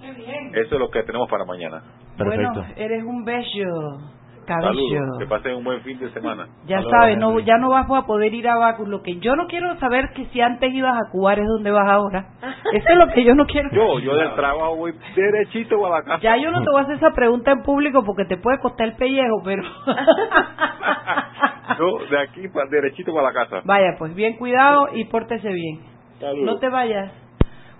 Qué 0.00 0.12
bien. 0.12 0.50
Eso 0.54 0.74
es 0.74 0.78
lo 0.80 0.90
que 0.90 1.02
tenemos 1.04 1.28
para 1.30 1.44
mañana. 1.46 1.82
Perfecto. 2.16 2.52
Bueno, 2.60 2.74
eres 2.76 3.04
un 3.04 3.24
bello 3.24 3.98
Saludos, 4.46 4.72
cabello. 4.72 5.18
que 5.18 5.26
pasen 5.26 5.56
un 5.56 5.64
buen 5.64 5.80
fin 5.82 5.98
de 5.98 6.08
semana. 6.10 6.46
Ya 6.66 6.76
Saludos, 6.76 6.92
sabes, 6.92 7.18
no, 7.18 7.38
ya 7.40 7.58
no 7.58 7.68
vas 7.70 7.90
a 7.90 8.06
poder 8.06 8.32
ir 8.32 8.48
a 8.48 8.56
Baku. 8.56 8.86
Lo 8.86 9.02
que 9.02 9.18
yo 9.18 9.34
no 9.34 9.48
quiero 9.48 9.76
saber 9.80 10.10
que 10.14 10.26
si 10.26 10.40
antes 10.40 10.72
ibas 10.72 10.94
a 10.96 11.10
Cubar 11.10 11.38
es 11.40 11.46
donde 11.48 11.70
vas 11.72 11.88
ahora. 11.90 12.26
Eso 12.72 12.88
es 12.88 12.96
lo 12.96 13.08
que 13.08 13.24
yo 13.24 13.34
no 13.34 13.46
quiero. 13.46 13.70
Yo, 13.72 13.98
yo 13.98 14.14
del 14.16 14.34
trabajo 14.36 14.76
voy 14.76 14.94
derechito 15.16 15.84
a 15.84 15.90
la 15.90 16.02
casa. 16.04 16.20
Ya 16.22 16.36
yo 16.36 16.52
no 16.52 16.62
te 16.62 16.70
voy 16.70 16.80
a 16.80 16.84
hacer 16.84 16.96
esa 16.96 17.10
pregunta 17.10 17.50
en 17.50 17.62
público 17.62 18.02
porque 18.04 18.24
te 18.24 18.36
puede 18.36 18.58
costar 18.60 18.86
el 18.88 18.94
pellejo, 18.96 19.42
pero... 19.44 19.62
Yo 21.78 21.98
de 22.08 22.20
aquí 22.22 22.48
pa- 22.48 22.64
derechito 22.70 23.12
para 23.12 23.26
la 23.28 23.32
casa. 23.32 23.60
Vaya, 23.64 23.96
pues 23.98 24.14
bien 24.14 24.36
cuidado 24.36 24.88
y 24.94 25.04
pórtese 25.06 25.48
bien. 25.52 25.80
Saludos. 26.20 26.46
No 26.46 26.58
te 26.58 26.68
vayas. 26.68 27.12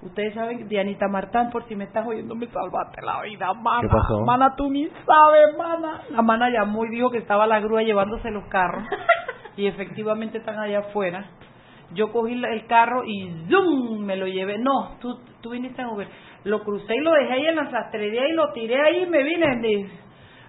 Ustedes 0.06 0.34
saben, 0.34 0.68
Dianita 0.68 1.08
Martán, 1.08 1.50
por 1.50 1.66
si 1.66 1.74
me 1.74 1.84
estás 1.84 2.06
oyendo, 2.06 2.36
me 2.36 2.46
salvaste 2.46 3.02
la 3.02 3.22
vida, 3.22 3.52
mana. 3.54 3.80
¿Qué 3.80 3.88
pasó? 3.88 4.20
Mana, 4.24 4.54
tú 4.56 4.70
ni 4.70 4.86
sabes, 4.86 5.56
mana. 5.58 6.02
La 6.10 6.22
mana 6.22 6.48
llamó 6.48 6.84
y 6.84 6.90
dijo 6.90 7.10
que 7.10 7.18
estaba 7.18 7.46
la 7.46 7.58
grúa 7.58 7.82
llevándose 7.82 8.30
los 8.30 8.44
carros. 8.44 8.84
y 9.56 9.66
efectivamente 9.66 10.38
están 10.38 10.58
allá 10.60 10.78
afuera. 10.80 11.26
Yo 11.92 12.12
cogí 12.12 12.32
el 12.32 12.66
carro 12.66 13.04
y 13.04 13.46
¡zoom! 13.50 14.04
me 14.04 14.16
lo 14.16 14.26
llevé. 14.26 14.58
No, 14.58 14.96
tú, 15.00 15.18
tú 15.40 15.50
viniste 15.50 15.82
en 15.82 15.88
Uber. 15.88 16.08
Lo 16.44 16.62
crucé 16.62 16.94
y 16.94 17.00
lo 17.00 17.12
dejé 17.12 17.32
ahí 17.32 17.46
en 17.46 17.56
la 17.56 17.70
sastrería 17.70 18.28
y 18.28 18.32
lo 18.32 18.52
tiré 18.52 18.80
ahí 18.80 19.02
y 19.02 19.06
me 19.06 19.22
vine. 19.24 19.90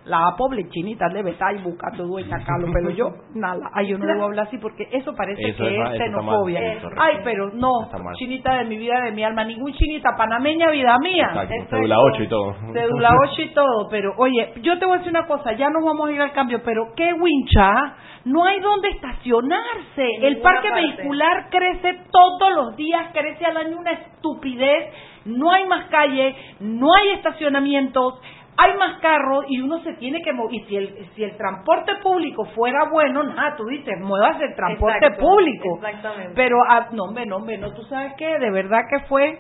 La 0.08 0.34
pobre 0.38 0.68
chinita 0.70 1.06
debe 1.14 1.32
estar 1.32 1.50
ahí 1.50 1.62
buscando 1.62 2.06
dueña 2.06 2.38
Carlos, 2.46 2.72
pero 2.74 2.90
yo, 2.92 3.10
nada, 3.36 3.70
ay, 3.74 3.88
yo 3.88 3.98
no 3.98 4.06
a 4.08 4.26
hablar 4.26 4.48
así 4.48 4.58
porque 4.58 4.88
eso 4.92 5.14
parece 5.16 5.42
Eso 5.50 5.64
que 5.64 5.76
es 5.78 5.98
xenofobia. 5.98 6.62
ay, 6.98 7.18
pero 7.24 7.50
no, 7.54 7.90
chinita 8.18 8.56
de 8.56 8.66
mi 8.66 8.78
vida, 8.78 9.02
de 9.04 9.12
mi 9.12 9.24
alma, 9.24 9.44
ningún 9.44 9.74
chinita 9.74 10.16
panameña, 10.18 10.72
vida 10.72 10.98
mía. 11.00 11.30
Cédula 11.70 12.00
8 12.00 12.24
y 12.24 12.28
todo. 12.28 12.56
Cédula 12.74 13.10
8 13.32 13.42
y 13.42 13.50
todo, 13.54 13.88
pero 13.90 14.14
oye, 14.18 14.54
yo 14.62 14.80
te 14.80 14.86
voy 14.86 14.96
a 14.96 14.98
decir 15.00 15.12
una 15.12 15.28
cosa, 15.28 15.54
ya 15.54 15.70
nos 15.70 15.84
vamos 15.84 16.10
a 16.10 16.12
ir 16.12 16.22
al 16.22 16.32
cambio, 16.32 16.62
pero 16.64 16.94
qué 16.96 17.14
wincha, 17.14 17.96
no 18.26 18.44
hay 18.46 18.60
donde 18.60 18.90
estacionarse. 18.90 20.16
En 20.18 20.24
El 20.24 20.42
parque 20.42 20.70
parte. 20.70 20.82
vehicular 20.82 21.50
crece 21.50 22.02
todos 22.12 22.56
los 22.56 22.76
días, 22.76 23.08
crece 23.14 23.46
al 23.46 23.58
año 23.58 23.78
una 23.78 23.92
estupidez, 23.92 24.94
no 25.26 25.52
hay 25.52 25.66
más 25.66 25.86
calle, 25.86 26.36
no 26.60 26.88
hay 26.94 27.12
estacionamientos, 27.12 28.20
hay 28.58 28.76
más 28.78 29.00
carros 29.02 29.46
y 29.48 29.62
uno 29.62 29.80
se 29.84 29.94
tiene 29.94 30.22
que 30.24 30.34
mover. 30.34 30.56
Y 30.56 30.64
si 30.66 30.76
el, 30.76 31.10
si 31.16 31.24
el 31.24 31.38
transporte 31.38 31.94
público 32.02 32.46
fuera 32.56 32.90
bueno, 32.92 33.24
nada, 33.24 33.56
tú 33.56 33.66
dices, 33.66 34.00
muevas 34.00 34.42
el 34.42 34.56
transporte 34.56 35.06
Exacto, 35.06 35.26
público. 35.26 35.76
exactamente. 35.76 36.34
Pero, 36.36 36.58
ah, 36.68 36.88
no, 36.92 37.04
hombre, 37.04 37.26
no, 37.26 37.38
hombre, 37.38 37.58
no, 37.58 37.74
tú 37.74 37.84
sabes 37.84 38.14
qué, 38.18 38.40
de 38.40 38.52
verdad 38.52 38.82
que 38.90 39.06
fue. 39.08 39.40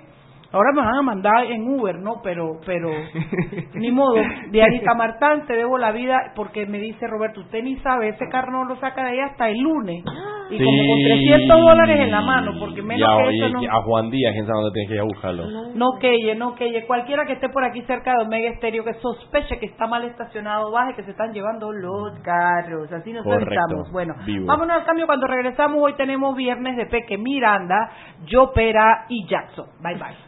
Ahora 0.51 0.71
me 0.73 0.81
van 0.81 0.95
a 0.95 1.01
mandar 1.01 1.45
en 1.45 1.67
Uber, 1.67 1.99
¿no? 1.99 2.21
Pero, 2.23 2.59
pero, 2.65 2.89
ni 3.75 3.91
modo. 3.91 4.15
Dianita 4.49 4.93
Martán, 4.93 5.45
te 5.45 5.55
debo 5.55 5.77
la 5.77 5.91
vida 5.91 6.31
porque 6.35 6.65
me 6.65 6.79
dice 6.79 7.05
Roberto, 7.07 7.41
usted 7.41 7.63
ni 7.63 7.75
sabe, 7.77 8.09
ese 8.09 8.29
carro 8.29 8.51
no 8.51 8.65
lo 8.65 8.77
saca 8.77 9.03
de 9.03 9.09
ahí 9.11 9.19
hasta 9.19 9.49
el 9.49 9.59
lunes. 9.59 10.03
Y 10.49 10.63
como 10.63 10.87
con 10.87 10.99
300 11.03 11.59
dólares 11.59 11.99
en 11.99 12.11
la 12.11 12.21
mano, 12.21 12.53
porque 12.59 12.81
menos 12.81 13.01
Y 13.01 13.03
a, 13.03 13.17
que 13.17 13.35
eso 13.35 13.49
no... 13.49 13.59
a 13.69 13.81
Juan 13.81 14.09
Díaz, 14.09 14.33
quién 14.33 14.45
sabe 14.45 14.59
dónde 14.59 14.73
tienes 14.73 14.89
que 14.89 14.95
ir 14.95 15.01
a 15.01 15.03
buscarlo. 15.03 15.43
No 15.75 15.99
queye, 15.99 16.35
no 16.35 16.55
queye. 16.55 16.85
Cualquiera 16.85 17.25
que 17.25 17.33
esté 17.33 17.49
por 17.49 17.63
aquí 17.65 17.81
cerca 17.81 18.13
de 18.13 18.25
Omega 18.25 18.49
Estéreo 18.49 18.83
que 18.83 18.93
sospeche 18.95 19.59
que 19.59 19.65
está 19.65 19.87
mal 19.87 20.05
estacionado, 20.05 20.71
baje 20.71 20.95
que 20.95 21.03
se 21.03 21.11
están 21.11 21.33
llevando 21.33 21.71
los 21.71 22.17
carros. 22.21 22.91
Así 22.91 23.11
nos 23.11 23.25
avisamos. 23.25 23.91
Bueno, 23.91 24.15
Vivo. 24.25 24.45
vámonos 24.45 24.77
al 24.77 24.85
cambio. 24.85 25.05
Cuando 25.05 25.27
regresamos, 25.27 25.79
hoy 25.81 25.93
tenemos 25.97 26.35
viernes 26.35 26.77
de 26.77 26.85
Peque 26.85 27.17
Miranda, 27.17 27.91
Yopera 28.25 29.05
y 29.09 29.27
Jackson. 29.27 29.65
Bye 29.81 29.95
bye. 29.95 30.27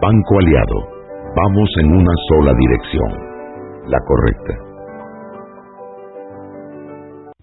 Banco 0.00 0.38
Aliado, 0.38 0.78
vamos 1.34 1.68
en 1.82 1.90
una 1.90 2.12
sola 2.28 2.54
dirección, 2.54 3.10
la 3.90 3.98
correcta. 4.06 4.54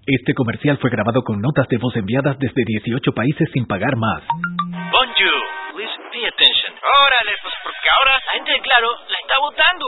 Este 0.06 0.34
comercial 0.34 0.78
fue 0.78 0.90
grabado 0.90 1.22
con 1.24 1.42
notas 1.42 1.68
de 1.68 1.78
voz 1.78 1.98
enviadas 1.98 2.40
desde 2.40 2.64
18 2.66 3.12
países 3.12 3.50
sin 3.52 3.66
pagar 3.66 3.98
más. 3.98 4.24
Bonjour, 4.72 5.42
please 5.76 6.00
pay 6.14 6.24
attention. 6.28 6.45
Órale, 6.86 7.34
pues 7.42 7.54
porque 7.64 7.90
ahora 7.98 8.14
la 8.26 8.32
gente 8.34 8.52
de 8.52 8.62
Claro 8.62 8.90
la 9.10 9.18
está 9.18 9.40
votando. 9.40 9.86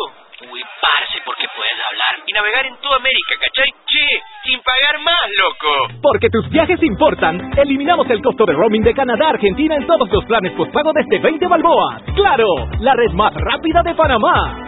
Uy, 0.51 0.61
parce, 0.81 1.21
porque 1.25 1.45
puedes 1.55 1.77
hablar 1.89 2.23
y 2.25 2.33
navegar 2.33 2.65
en 2.65 2.77
toda 2.77 2.97
América, 2.97 3.35
¿cachai? 3.39 3.69
Che, 3.85 4.21
sin 4.45 4.61
pagar 4.61 4.99
más, 5.01 5.27
loco. 5.37 5.99
Porque 6.01 6.29
tus 6.29 6.49
viajes 6.49 6.81
importan, 6.83 7.51
eliminamos 7.57 8.09
el 8.09 8.21
costo 8.21 8.45
de 8.45 8.53
roaming 8.53 8.83
de 8.83 8.93
Canadá 8.93 9.27
a 9.27 9.29
Argentina 9.29 9.75
en 9.75 9.85
todos 9.85 10.09
los 10.09 10.25
planes 10.25 10.53
postpago 10.53 10.91
desde 10.93 11.19
20 11.19 11.47
balboas. 11.47 12.01
¡Claro! 12.15 12.45
La 12.79 12.93
red 12.93 13.11
más 13.13 13.33
rápida 13.33 13.81
de 13.83 13.95
Panamá. 13.95 14.67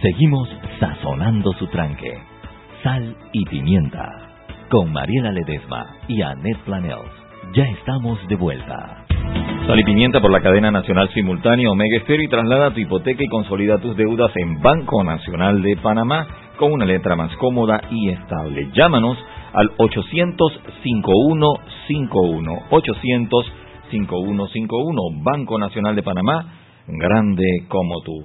Seguimos 0.00 0.48
sazonando 0.78 1.52
su 1.54 1.66
tranque. 1.68 2.18
Sal 2.82 3.16
y 3.32 3.44
pimienta. 3.46 4.08
Con 4.70 4.92
Mariela 4.92 5.32
Ledesma 5.32 5.96
y 6.08 6.20
Annette 6.22 6.62
Planels. 6.64 7.10
Ya 7.54 7.64
estamos 7.64 8.18
de 8.28 8.36
vuelta. 8.36 9.06
Sal 9.66 9.80
y 9.80 9.84
pimienta 9.84 10.20
por 10.20 10.30
la 10.30 10.40
cadena 10.40 10.70
nacional 10.70 11.08
simultánea 11.14 11.70
Omega 11.70 11.96
Estéreo 11.96 12.24
y 12.24 12.28
traslada 12.28 12.72
tu 12.72 12.80
hipoteca 12.80 13.22
y 13.22 13.28
consolida 13.28 13.78
tus 13.78 13.96
deudas 13.96 14.30
en 14.36 14.60
Banco 14.60 15.02
Nacional 15.04 15.62
de 15.62 15.76
Panamá 15.76 16.26
con 16.58 16.72
una 16.72 16.84
letra 16.84 17.16
más 17.16 17.34
cómoda 17.36 17.80
y 17.90 18.10
estable. 18.10 18.68
Llámanos 18.74 19.16
al 19.52 19.70
800-5151. 19.76 22.68
800-5151. 23.90 25.22
Banco 25.22 25.58
Nacional 25.58 25.96
de 25.96 26.02
Panamá, 26.02 26.63
grande 26.86 27.44
como 27.68 28.00
tú. 28.02 28.24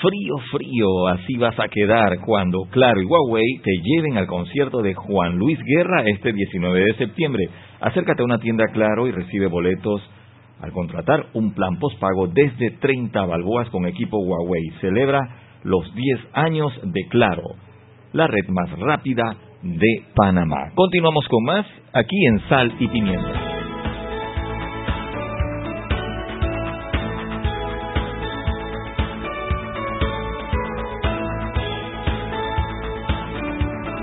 Frío, 0.00 0.36
frío, 0.50 1.08
así 1.08 1.36
vas 1.38 1.58
a 1.58 1.68
quedar 1.68 2.20
cuando 2.20 2.64
Claro 2.70 3.00
y 3.00 3.06
Huawei 3.06 3.60
te 3.62 3.72
lleven 3.82 4.18
al 4.18 4.26
concierto 4.26 4.82
de 4.82 4.92
Juan 4.92 5.36
Luis 5.36 5.58
Guerra 5.64 6.02
este 6.04 6.32
19 6.34 6.80
de 6.80 6.94
septiembre. 6.96 7.48
Acércate 7.80 8.20
a 8.20 8.26
una 8.26 8.38
tienda 8.38 8.64
Claro 8.72 9.06
y 9.06 9.12
recibe 9.12 9.46
boletos 9.46 10.02
al 10.60 10.72
contratar 10.72 11.26
un 11.32 11.54
plan 11.54 11.78
postpago 11.78 12.28
desde 12.28 12.72
30 12.72 13.24
balboas 13.24 13.70
con 13.70 13.86
equipo 13.86 14.18
Huawei. 14.18 14.70
Celebra 14.82 15.20
los 15.64 15.94
10 15.94 16.20
años 16.34 16.72
de 16.82 17.08
Claro, 17.08 17.42
la 18.12 18.26
red 18.26 18.48
más 18.48 18.70
rápida 18.78 19.34
de 19.62 20.04
Panamá. 20.14 20.72
Continuamos 20.74 21.26
con 21.28 21.44
más 21.44 21.66
aquí 21.94 22.26
en 22.26 22.40
Sal 22.48 22.74
y 22.78 22.88
Pimienta. 22.88 23.55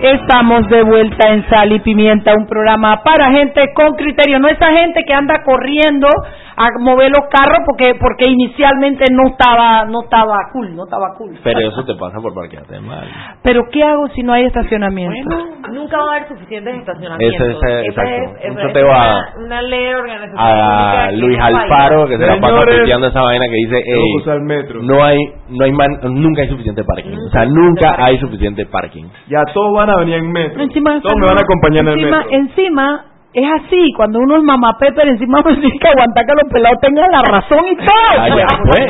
Estamos 0.04 0.68
de 0.68 0.84
vuelta 0.84 1.30
en 1.30 1.48
Sal 1.50 1.72
y 1.72 1.80
Pimienta, 1.80 2.34
un 2.36 2.46
programa 2.46 3.02
para 3.06 3.32
gente 3.32 3.72
con 3.74 3.94
criterio, 3.94 4.38
no 4.38 4.50
esa 4.50 4.68
gente 4.74 5.02
que 5.08 5.14
anda 5.14 5.42
corriendo 5.46 6.10
a 6.56 6.68
mover 6.82 7.10
los 7.10 7.26
carros 7.32 7.60
porque 7.66 7.96
porque 8.00 8.30
inicialmente 8.30 9.06
no 9.12 9.30
estaba 9.30 9.86
no 9.86 10.02
estaba 10.04 10.36
cool, 10.52 10.76
no 10.76 10.84
estaba 10.84 11.14
cool. 11.18 11.40
Pero 11.42 11.60
eso 11.62 11.86
te 11.86 11.96
pasa 11.96 12.20
por 12.20 12.34
parquearte 12.34 12.82
mal. 12.82 13.08
Pero 13.44 13.62
¿qué 13.72 13.82
hago 13.82 14.08
si 14.10 14.24
no 14.24 14.34
hay 14.34 14.44
estacionamiento? 14.44 15.30
Nunca 15.72 15.98
va 15.98 16.04
a 16.04 16.16
haber 16.18 16.28
suficientes 16.28 16.76
estacionamientos. 16.80 17.42
Ese 17.48 17.52
es, 17.82 17.88
exacto. 17.88 18.12
es- 18.12 18.30
Un 18.30 18.38
esa 18.58 18.62
es 18.62 18.68
choteo 18.68 18.92
a- 18.92 18.96
una, 19.38 19.46
una 19.46 19.62
ley 19.62 19.94
organización 19.94 20.38
a 20.38 21.12
Luis. 21.14 21.40
Alfaro 21.42 22.08
que 22.08 22.18
se 22.18 22.28
la 22.28 22.40
pasa 22.42 22.60
tuiteando 22.66 23.08
esa 23.08 23.22
vaina 23.22 23.46
que 23.46 23.56
dice 23.56 23.78
"Ey, 23.78 24.16
usar 24.18 24.36
el 24.36 24.44
metro". 24.44 24.82
no 24.84 25.02
hay 25.02 25.18
no 25.50 25.64
hay 25.66 25.72
man- 25.72 26.00
nunca 26.12 26.42
hay 26.42 26.50
suficiente 26.50 26.84
parking 26.84 27.16
o 27.26 27.30
sea 27.32 27.46
nunca 27.46 27.96
hay 28.04 28.18
suficiente 28.20 28.66
parking 28.66 29.06
Ya 29.28 29.44
todos 29.54 29.74
van 29.76 29.90
a 29.90 29.93
venir 30.00 30.16
en 30.16 30.32
metro. 30.32 30.62
Encima, 30.64 31.00
todos 31.02 31.16
me 31.20 31.28
van 31.28 31.38
a 31.38 31.42
acompañar 31.42 31.82
en 31.82 31.88
el 31.88 32.00
encima, 32.00 32.18
metro. 32.18 32.32
encima 32.38 33.06
es 33.34 33.46
así, 33.62 33.92
cuando 33.98 34.20
uno 34.20 34.38
es 34.38 34.44
mamá 34.44 34.78
Pepper, 34.80 35.08
encima 35.08 35.40
uno 35.44 35.60
tiene 35.60 35.80
que 35.80 35.88
aguantar 35.88 36.26
que 36.26 36.34
los 36.44 36.52
pelados 36.54 36.80
tengan 36.82 37.12
la 37.12 37.22
razón 37.24 37.66
y 37.72 37.76
todo. 37.76 37.88
Ah, 38.20 38.30
ya, 38.30 38.48
pues. 38.66 38.88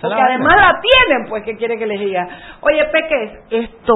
Porque 0.00 0.20
además 0.28 0.56
la 0.56 0.80
tienen, 0.80 1.28
pues, 1.28 1.42
¿qué 1.44 1.56
quiere 1.56 1.78
que 1.78 1.86
les 1.86 1.98
diga? 2.00 2.28
Oye, 2.60 2.84
Peques, 2.92 3.32
esto, 3.50 3.94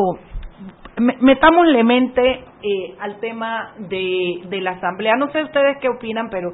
me- 0.99 1.17
metámosle 1.21 1.85
mente 1.85 2.45
eh, 2.63 2.95
al 3.01 3.21
tema 3.21 3.75
de, 3.79 4.43
de 4.49 4.61
la 4.61 4.73
asamblea. 4.73 5.17
No 5.17 5.31
sé 5.31 5.43
ustedes 5.43 5.79
qué 5.81 5.89
opinan, 5.89 6.29
pero 6.31 6.53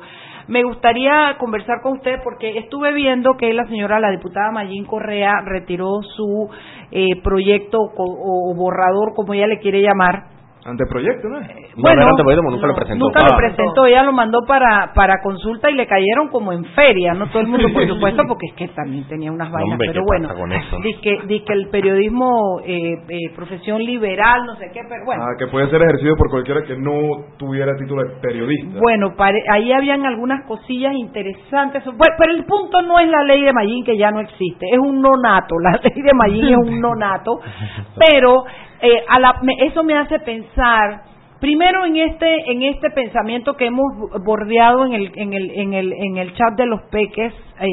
me 0.48 0.62
gustaría 0.62 1.36
conversar 1.38 1.80
con 1.82 1.94
ustedes 1.94 2.20
porque 2.22 2.58
estuve 2.58 2.92
viendo 2.92 3.36
que 3.38 3.52
la 3.54 3.66
señora, 3.66 4.00
la 4.00 4.10
diputada 4.10 4.50
Mayín 4.50 4.84
Correa, 4.84 5.40
retiró 5.44 6.02
su 6.16 6.50
eh, 6.90 7.20
proyecto 7.22 7.78
o 7.96 8.54
borrador, 8.54 9.14
como 9.14 9.34
ella 9.34 9.46
le 9.46 9.60
quiere 9.60 9.80
llamar, 9.80 10.33
Anteproyecto, 10.66 11.28
¿no? 11.28 11.40
no, 11.40 11.46
no 11.76 11.90
era 11.90 12.08
anteproyecto, 12.08 12.50
nunca 12.50 12.66
lo 12.66 12.74
presentó 12.74 13.04
Nunca 13.04 13.20
lo 13.20 13.32
Ah. 13.34 13.36
presentó, 13.36 13.86
ella 13.86 14.02
lo 14.02 14.12
mandó 14.12 14.38
para 14.46 14.92
para 14.94 15.20
consulta 15.22 15.70
y 15.70 15.74
le 15.74 15.86
cayeron 15.86 16.28
como 16.28 16.52
en 16.52 16.64
feria, 16.66 17.12
no 17.12 17.26
todo 17.28 17.40
el 17.42 17.48
mundo 17.48 17.68
por 17.72 17.86
supuesto, 17.88 18.22
porque 18.26 18.46
es 18.46 18.54
que 18.54 18.68
también 18.68 19.06
tenía 19.08 19.30
unas 19.30 19.50
vainas, 19.50 19.72
Hombre, 19.72 19.88
pero 19.88 20.00
¿qué 20.00 20.06
bueno, 20.06 20.28
pasa 20.28 20.40
con 20.40 20.52
eso? 20.52 20.76
dice 20.82 21.00
que, 21.02 21.18
dice 21.26 21.44
que 21.44 21.52
el 21.52 21.68
periodismo, 21.68 22.60
eh, 22.64 22.94
eh, 23.08 23.18
profesión 23.36 23.82
liberal, 23.84 24.46
no 24.46 24.54
sé 24.56 24.70
qué, 24.72 24.80
pero 24.88 25.04
bueno. 25.04 25.22
Ah, 25.24 25.34
que 25.38 25.46
puede 25.48 25.68
ser 25.68 25.82
ejercido 25.82 26.16
por 26.16 26.30
cualquiera 26.30 26.62
que 26.62 26.76
no 26.78 27.26
tuviera 27.36 27.76
título 27.76 28.02
de 28.02 28.14
periodista. 28.22 28.78
Bueno, 28.80 29.14
pare- 29.16 29.42
ahí 29.52 29.70
habían 29.72 30.06
algunas 30.06 30.46
cosillas 30.46 30.94
interesantes, 30.94 31.84
Bueno, 31.84 32.14
pero 32.18 32.32
el 32.32 32.44
punto 32.46 32.80
no 32.82 32.98
es 33.00 33.08
la 33.08 33.22
ley 33.24 33.42
de 33.42 33.52
Mayín 33.52 33.84
que 33.84 33.98
ya 33.98 34.10
no 34.10 34.20
existe, 34.20 34.66
es 34.72 34.78
un 34.78 35.02
nonato, 35.02 35.56
la 35.60 35.72
ley 35.82 36.02
de 36.02 36.14
Mayín 36.14 36.44
es 36.48 36.56
un 36.56 36.80
nonato, 36.80 37.38
pero 37.98 38.44
eh, 38.84 39.04
a 39.08 39.18
la- 39.18 39.38
me- 39.42 39.56
eso 39.66 39.82
me 39.82 39.94
hace 39.96 40.18
pensar 40.20 41.02
primero 41.40 41.84
en 41.84 41.96
este 41.96 42.50
en 42.52 42.62
este 42.62 42.90
pensamiento 42.90 43.54
que 43.54 43.66
hemos 43.66 43.84
bordeado 44.24 44.86
en 44.86 44.94
el 44.94 45.12
en 45.16 45.32
el 45.34 45.50
en 45.50 45.74
el 45.74 45.92
en 45.92 46.16
el 46.16 46.32
chat 46.34 46.54
de 46.56 46.64
los 46.66 46.80
peques 46.90 47.34
eh, 47.60 47.66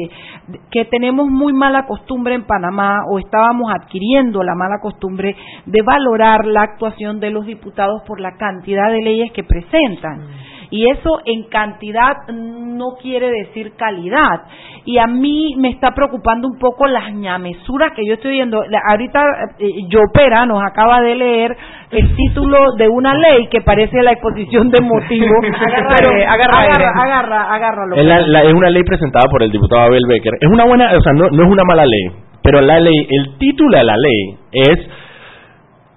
que 0.70 0.84
tenemos 0.86 1.28
muy 1.28 1.52
mala 1.54 1.86
costumbre 1.86 2.34
en 2.34 2.44
Panamá 2.46 2.98
o 3.10 3.18
estábamos 3.18 3.72
adquiriendo 3.72 4.42
la 4.42 4.54
mala 4.54 4.76
costumbre 4.82 5.34
de 5.66 5.82
valorar 5.82 6.44
la 6.46 6.62
actuación 6.62 7.18
de 7.20 7.30
los 7.30 7.46
diputados 7.46 8.02
por 8.06 8.20
la 8.20 8.36
cantidad 8.36 8.90
de 8.90 9.00
leyes 9.00 9.32
que 9.32 9.44
presentan 9.44 10.20
y 10.72 10.90
eso 10.90 11.20
en 11.26 11.44
cantidad 11.44 12.16
no 12.32 12.96
quiere 13.00 13.30
decir 13.30 13.74
calidad. 13.76 14.40
Y 14.84 14.98
a 14.98 15.06
mí 15.06 15.54
me 15.58 15.68
está 15.68 15.92
preocupando 15.92 16.48
un 16.48 16.58
poco 16.58 16.86
las 16.88 17.12
ñamesuras 17.14 17.92
que 17.94 18.02
yo 18.04 18.14
estoy 18.14 18.32
viendo. 18.32 18.64
La- 18.68 18.80
Ahorita 18.90 19.22
eh, 19.60 19.68
Yopera 19.88 20.44
nos 20.46 20.60
acaba 20.64 21.00
de 21.02 21.14
leer 21.14 21.56
el 21.90 22.16
título 22.16 22.72
de 22.78 22.88
una 22.88 23.14
ley 23.14 23.46
que 23.48 23.60
parece 23.60 24.02
la 24.02 24.12
exposición 24.12 24.70
de 24.70 24.80
motivos. 24.80 25.30
Agarra 25.54 25.96
aire, 26.00 26.24
agarra 26.26 26.62
agarra, 26.62 26.90
agarra, 27.04 27.54
agárralo. 27.54 27.96
Es, 27.96 28.04
la- 28.06 28.20
la- 28.26 28.42
es 28.42 28.54
una 28.54 28.70
ley 28.70 28.82
presentada 28.82 29.26
por 29.30 29.42
el 29.42 29.50
diputado 29.52 29.82
Abel 29.82 30.02
Becker. 30.08 30.32
Es 30.40 30.48
una 30.50 30.64
buena, 30.64 30.90
o 30.96 31.00
sea, 31.02 31.12
no, 31.12 31.28
no 31.30 31.44
es 31.44 31.50
una 31.50 31.64
mala 31.64 31.84
ley, 31.84 32.08
pero 32.42 32.60
la 32.62 32.80
ley, 32.80 32.94
el 33.10 33.36
título 33.38 33.76
de 33.76 33.84
la 33.84 33.96
ley 33.96 34.36
es 34.52 34.78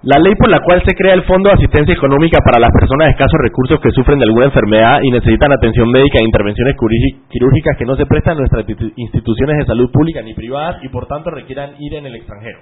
la 0.06 0.18
ley 0.22 0.34
por 0.38 0.48
la 0.48 0.60
cual 0.62 0.80
se 0.86 0.94
crea 0.94 1.14
el 1.14 1.24
Fondo 1.24 1.48
de 1.50 1.54
Asistencia 1.58 1.92
Económica 1.94 2.38
para 2.44 2.60
las 2.62 2.70
personas 2.70 3.06
de 3.06 3.12
escasos 3.18 3.40
recursos 3.42 3.80
que 3.80 3.90
sufren 3.90 4.18
de 4.18 4.24
alguna 4.24 4.46
enfermedad 4.46 5.00
y 5.02 5.10
necesitan 5.10 5.50
atención 5.52 5.90
médica 5.90 6.18
e 6.20 6.24
intervenciones 6.24 6.76
quirúrgi- 6.76 7.26
quirúrgicas 7.28 7.76
que 7.76 7.84
no 7.84 7.96
se 7.96 8.06
prestan 8.06 8.34
en 8.34 8.38
nuestras 8.46 8.64
institu- 8.68 8.92
instituciones 8.96 9.58
de 9.58 9.66
salud 9.66 9.90
pública 9.90 10.22
ni 10.22 10.32
privadas 10.34 10.78
y 10.84 10.88
por 10.90 11.06
tanto 11.08 11.30
requieran 11.30 11.74
ir 11.80 11.94
en 11.94 12.06
el 12.06 12.14
extranjero. 12.14 12.58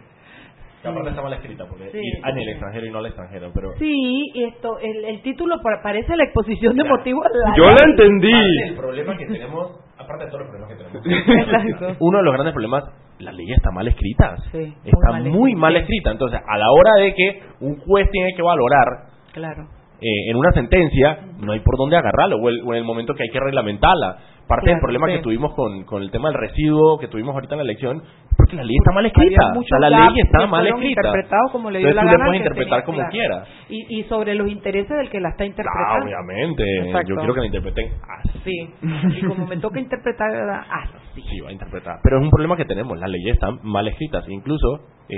Que 0.81 0.89
aparte 0.89 1.11
está 1.11 1.23
mal 1.23 1.33
escrita 1.33 1.65
porque 1.69 1.89
Sí. 1.93 1.99
ir 1.99 2.15
en 2.29 2.39
el 2.39 2.49
extranjero 2.49 2.87
y 2.87 2.91
no 2.91 2.99
al 2.99 3.07
extranjero, 3.07 3.51
pero 3.55 3.69
Sí, 3.79 3.93
y 4.35 4.45
esto, 4.45 4.79
el, 4.81 5.05
el 5.05 5.21
título 5.23 5.57
pa- 5.63 5.81
parece 5.83 6.17
la 6.17 6.25
exposición 6.25 6.77
de 6.77 6.85
motivos. 6.85 7.27
la 7.33 7.57
Yo 7.57 7.65
la 7.65 7.85
entendí. 7.89 8.31
Parte 8.33 8.65
del 8.65 8.75
problema 8.77 9.17
que 9.19 9.27
tenemos, 9.27 9.81
aparte 9.99 10.25
de 10.25 10.31
todos 10.31 10.41
los 10.45 10.51
problemas 10.51 10.69
que 10.73 10.85
tenemos, 10.85 11.97
uno 12.01 12.19
de 12.19 12.25
los 12.25 12.33
grandes 12.35 12.53
problemas, 12.55 12.85
la 13.19 13.33
ley 13.33 13.53
está 13.53 13.71
mal 13.71 13.87
escrita. 13.89 14.37
Sí, 14.53 14.75
está 14.85 15.13
muy 15.13 15.13
mal 15.13 15.23
muy 15.23 15.51
escrita. 15.51 15.61
mal 15.61 15.77
escrita. 15.77 16.11
Entonces, 16.11 16.41
a 16.47 16.59
la 16.59 16.67
hora 16.71 17.03
de 17.05 17.15
que 17.15 17.43
un 17.61 17.77
juez 17.81 18.11
tiene 18.11 18.35
que 18.35 18.43
valorar 18.43 18.87
Claro. 19.33 19.67
Eh, 20.05 20.31
en 20.31 20.37
una 20.37 20.53
sentencia, 20.53 21.19
no 21.41 21.53
hay 21.53 21.61
por 21.61 21.77
dónde 21.79 21.97
agarrarlo, 21.97 22.37
o, 22.37 22.49
el- 22.49 22.61
o 22.63 22.73
en 22.75 22.79
el 22.79 22.85
momento 22.85 23.15
que 23.15 23.23
hay 23.23 23.31
que 23.31 23.41
reglamentarla. 23.41 24.19
Parte 24.47 24.69
del 24.69 24.79
problema 24.79 25.07
sí. 25.07 25.15
que 25.15 25.19
tuvimos 25.21 25.55
con, 25.55 25.85
con 25.85 26.03
el 26.03 26.11
tema 26.11 26.29
del 26.29 26.37
residuo 26.39 26.99
que 26.99 27.09
tuvimos 27.09 27.35
ahorita 27.35 27.55
en 27.55 27.59
la 27.61 27.65
elección, 27.65 28.03
porque 28.37 28.57
la 28.57 28.63
ley 28.65 28.77
está 28.77 28.93
mal 28.93 29.07
escrita. 29.07 29.53
O 29.59 29.63
sea, 29.63 29.79
la 29.79 29.89
ley 29.89 30.21
está 30.21 30.47
mal 30.47 30.67
escrita. 30.67 31.01
interpretados 31.01 31.51
como 31.51 31.71
le 31.71 31.79
dio 31.79 31.89
Entonces, 31.89 31.97
la 31.97 32.13
tú 32.13 32.19
gana 32.19 32.25
le 32.25 32.29
puedes 32.29 32.41
interpretar 32.43 32.71
tenía, 32.81 32.85
como 32.85 32.99
claro. 32.99 33.11
quieras. 33.11 33.49
Y, 33.71 33.99
y 34.01 34.03
sobre 34.05 34.35
los 34.35 34.47
intereses 34.51 34.91
del 34.99 35.09
que 35.09 35.19
la 35.21 35.31
está 35.31 35.45
Ah, 35.45 35.47
interpretando. 35.47 36.05
obviamente. 36.05 36.63
Exacto. 36.85 37.09
Yo 37.09 37.17
quiero 37.17 37.33
que 37.35 37.41
la 37.41 37.47
interpreten 37.47 37.93
así. 38.19 38.39
Sí. 38.45 38.71
Y 39.19 39.27
como 39.27 39.47
me 39.47 39.57
toca 39.57 39.81
interpretar, 39.81 40.29
así. 40.71 41.23
Sí, 41.23 41.41
va 41.41 41.49
a 41.49 41.53
interpretar. 41.53 41.95
Pero 42.03 42.19
es 42.19 42.25
un 42.25 42.31
problema 42.31 42.55
que 42.59 42.67
tenemos, 42.67 42.99
las 42.99 43.09
leyes 43.09 43.33
están 43.37 43.61
mal 43.63 43.89
escritas. 43.89 44.29
Incluso 44.29 44.81
eh, 45.09 45.17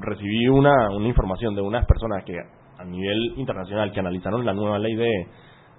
recibí 0.00 0.48
una, 0.48 0.88
una 0.96 1.06
información 1.06 1.54
de 1.54 1.60
unas 1.60 1.84
personas 1.84 2.24
que 2.24 2.32
a 2.78 2.84
nivel 2.84 3.34
internacional 3.36 3.92
que 3.92 4.00
analizaron 4.00 4.44
la 4.44 4.54
nueva 4.54 4.78
ley 4.78 4.94
de, 4.94 5.26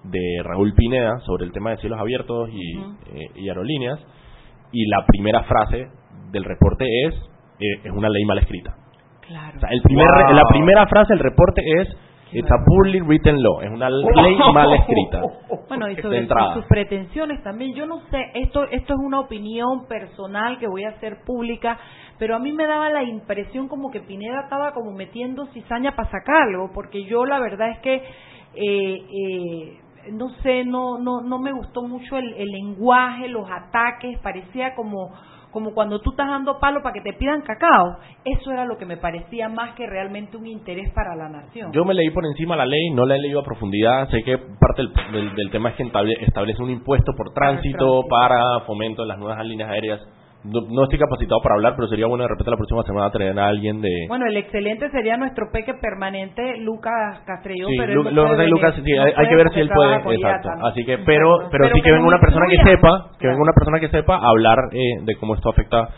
de 0.04 0.44
Raúl 0.44 0.74
Pineda 0.74 1.20
sobre 1.26 1.46
el 1.46 1.52
tema 1.52 1.72
de 1.72 1.78
cielos 1.78 2.00
abiertos 2.00 2.50
y, 2.52 2.78
eh, 2.80 3.32
y 3.36 3.50
aerolíneas 3.50 4.00
y 4.72 4.86
la 4.88 5.06
primera 5.08 5.44
frase 5.44 5.88
del 6.32 6.44
reporte 6.44 6.86
es 7.08 7.16
eh, 7.60 7.82
es 7.84 7.92
una 7.92 8.08
ley 8.10 8.24
mal 8.26 8.38
escrita. 8.38 8.74
Claro. 9.28 9.58
O 9.58 9.60
sea, 9.60 9.70
el 9.72 9.82
primer, 9.82 10.06
Wow. 10.06 10.34
la 10.34 10.44
primera 10.50 10.88
frase 10.88 11.14
del 11.14 11.20
reporte 11.24 11.62
es 11.82 11.88
It's 12.32 12.50
a 12.52 12.64
poorly 12.64 13.02
written 13.02 13.42
law, 13.42 13.60
es 13.62 13.72
una 13.72 13.90
ley 13.90 14.06
mal 14.54 14.72
escrita. 14.74 15.22
Bueno, 15.68 15.90
y 15.90 15.96
sobre 15.96 16.28
sus 16.54 16.66
pretensiones 16.68 17.42
también. 17.44 17.74
Yo 17.74 17.88
no 17.88 18.02
sé, 18.12 18.24
esto, 18.36 18.66
esto 18.66 18.94
es 18.94 19.00
una 19.04 19.20
opinión 19.20 19.88
personal 19.88 20.60
que 20.60 20.68
voy 20.68 20.84
a 20.84 20.90
hacer 20.90 21.18
pública, 21.26 21.80
pero 22.20 22.36
a 22.36 22.40
mí 22.40 22.52
me 22.52 22.68
daba 22.68 22.90
la 22.90 23.04
impresión 23.04 23.68
como 23.68 23.90
que 23.90 24.02
Pineda 24.02 24.42
estaba 24.42 24.74
como 24.74 24.92
metiendo 24.92 25.48
cizaña 25.48 25.96
para 25.96 26.12
sacarlo, 26.12 26.70
porque 26.74 27.06
yo 27.06 27.26
la 27.26 27.40
verdad 27.40 27.70
es 27.72 27.80
que, 27.80 27.96
eh, 27.96 29.06
eh, 29.10 29.80
no 30.12 30.30
sé, 30.44 30.66
no, 30.66 30.98
no, 31.00 31.22
no 31.22 31.40
me 31.40 31.52
gustó 31.52 31.82
mucho 31.84 32.18
el, 32.18 32.34
el 32.34 32.48
lenguaje, 32.50 33.28
los 33.30 33.50
ataques, 33.50 34.20
parecía 34.20 34.76
como 34.76 35.12
como 35.52 35.74
cuando 35.74 36.00
tú 36.00 36.12
estás 36.12 36.28
dando 36.30 36.60
palo 36.60 36.84
para 36.84 36.94
que 36.94 37.02
te 37.02 37.14
pidan 37.18 37.42
cacao. 37.42 37.98
Eso 38.24 38.52
era 38.52 38.66
lo 38.66 38.78
que 38.78 38.86
me 38.86 38.98
parecía 38.98 39.50
más 39.50 39.74
que 39.74 39.88
realmente 39.88 40.38
un 40.38 40.46
interés 40.46 40.94
para 40.94 41.16
la 41.16 41.28
nación. 41.28 41.72
Yo 41.74 41.84
me 41.86 41.96
leí 41.96 42.12
por 42.12 42.24
encima 42.24 42.56
la 42.56 42.68
ley, 42.68 42.92
no 42.94 43.04
la 43.08 43.16
he 43.16 43.20
leído 43.20 43.40
a 43.40 43.44
profundidad. 43.44 44.08
Sé 44.10 44.22
que 44.22 44.38
parte 44.38 44.84
del, 44.84 44.94
del- 45.12 45.36
del 45.36 45.50
tema 45.50 45.70
es 45.70 45.76
que 45.76 45.84
estable- 45.86 46.18
establece 46.22 46.62
un 46.62 46.70
impuesto 46.70 47.14
por 47.18 47.34
tránsito 47.34 47.80
tránsito. 47.80 48.08
para 48.08 48.60
fomento 48.68 49.02
de 49.02 49.08
las 49.08 49.18
nuevas 49.18 49.44
líneas 49.44 49.72
aéreas. 49.72 50.00
No, 50.42 50.62
no 50.70 50.84
estoy 50.84 50.98
capacitado 50.98 51.42
para 51.44 51.56
hablar, 51.56 51.74
pero 51.76 51.90
sería 51.90 52.08
bueno 52.08 52.24
de 52.24 52.30
repente 52.30 52.50
la 52.50 52.56
próxima 52.56 52.82
semana 52.84 53.12
traer 53.12 53.38
a 53.38 53.48
alguien 53.48 53.82
de... 53.82 53.90
Bueno, 54.08 54.26
el 54.26 54.38
excelente 54.38 54.90
sería 54.90 55.18
nuestro 55.18 55.52
peque 55.52 55.74
permanente, 55.74 56.56
Lucas 56.60 57.20
Castrellón. 57.26 57.70
Sí, 57.72 57.76
pero 57.78 57.94
Lu- 57.96 58.10
lo 58.10 58.36
de. 58.38 58.48
Lucas, 58.48 58.74
sí, 58.76 58.82
No 58.96 59.04
hay, 59.04 59.28
que 59.28 59.36
ver 59.36 59.50
si 59.54 59.60
él 59.60 59.70
puede, 59.74 60.16
exacto. 60.16 60.50
Así 60.64 60.86
que, 60.86 60.98
pero, 61.00 61.36
Exacto. 61.36 61.50
pero, 61.52 61.66
sí 61.68 61.74
que 61.74 61.82
que 61.82 61.92
venga 61.92 62.08
una 62.08 62.20
persona 62.22 62.46
que 62.50 62.58
sepa, 62.58 63.10
que 63.12 63.18
Claro. 63.20 63.32
venga 63.36 63.42
una 63.44 63.54
persona 63.54 63.80
que 63.82 63.90
sepa 63.90 64.16
hablar 64.24 64.58
eh, 64.72 65.04
de 65.04 65.16
cómo 65.18 65.36
esto 65.36 65.50
afecta. 65.50 65.90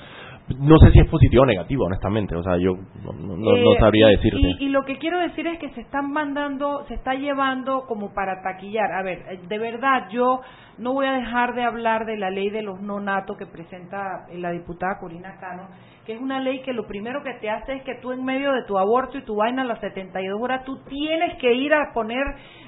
No 0.59 0.77
sé 0.77 0.91
si 0.91 0.99
es 0.99 1.09
positivo 1.09 1.43
o 1.43 1.45
negativo, 1.45 1.85
honestamente. 1.85 2.35
O 2.35 2.43
sea, 2.43 2.57
yo 2.57 2.73
no, 3.03 3.13
no- 3.13 3.35
no- 3.37 3.51
no 3.57 3.73
Eh, 3.73 3.77
sabría 3.79 4.07
decirte. 4.07 4.39
Y, 4.39 4.65
y 4.65 4.69
lo 4.69 4.83
que 4.85 4.97
quiero 4.97 5.19
decir 5.19 5.45
es 5.47 5.59
que 5.59 5.69
se 5.69 5.81
están 5.81 6.11
mandando, 6.11 6.85
se 6.87 6.93
está 6.95 7.13
llevando 7.13 7.85
como 7.87 8.13
para 8.13 8.41
taquillar. 8.41 8.91
A 8.93 9.03
ver, 9.03 9.19
eh, 9.29 9.39
de 9.47 9.57
verdad, 9.59 10.09
yo 10.11 10.41
no 10.77 10.93
voy 10.93 11.05
a 11.05 11.13
dejar 11.13 11.53
de 11.53 11.63
hablar 11.63 12.05
de 12.05 12.17
la 12.17 12.29
ley 12.29 12.49
de 12.49 12.61
los 12.63 12.81
no 12.81 12.99
natos 12.99 13.37
que 13.37 13.45
presenta 13.45 14.25
la 14.33 14.51
diputada 14.51 14.97
Corina 14.99 15.35
Cano, 15.39 15.67
que 16.05 16.13
es 16.13 16.21
una 16.21 16.39
ley 16.39 16.61
que 16.61 16.73
lo 16.73 16.87
primero 16.87 17.21
que 17.23 17.33
te 17.35 17.49
hace 17.49 17.73
es 17.73 17.83
que 17.83 17.95
tú 17.95 18.11
en 18.11 18.23
medio 18.23 18.51
de 18.53 18.63
tu 18.63 18.77
aborto 18.77 19.17
y 19.17 19.23
tu 19.23 19.35
vaina 19.35 19.61
a 19.61 19.65
las 19.65 19.79
72 19.79 20.41
horas, 20.41 20.63
tú 20.65 20.77
tienes 20.85 21.37
que 21.37 21.53
ir 21.53 21.73
a 21.73 21.93
poner, 21.93 22.23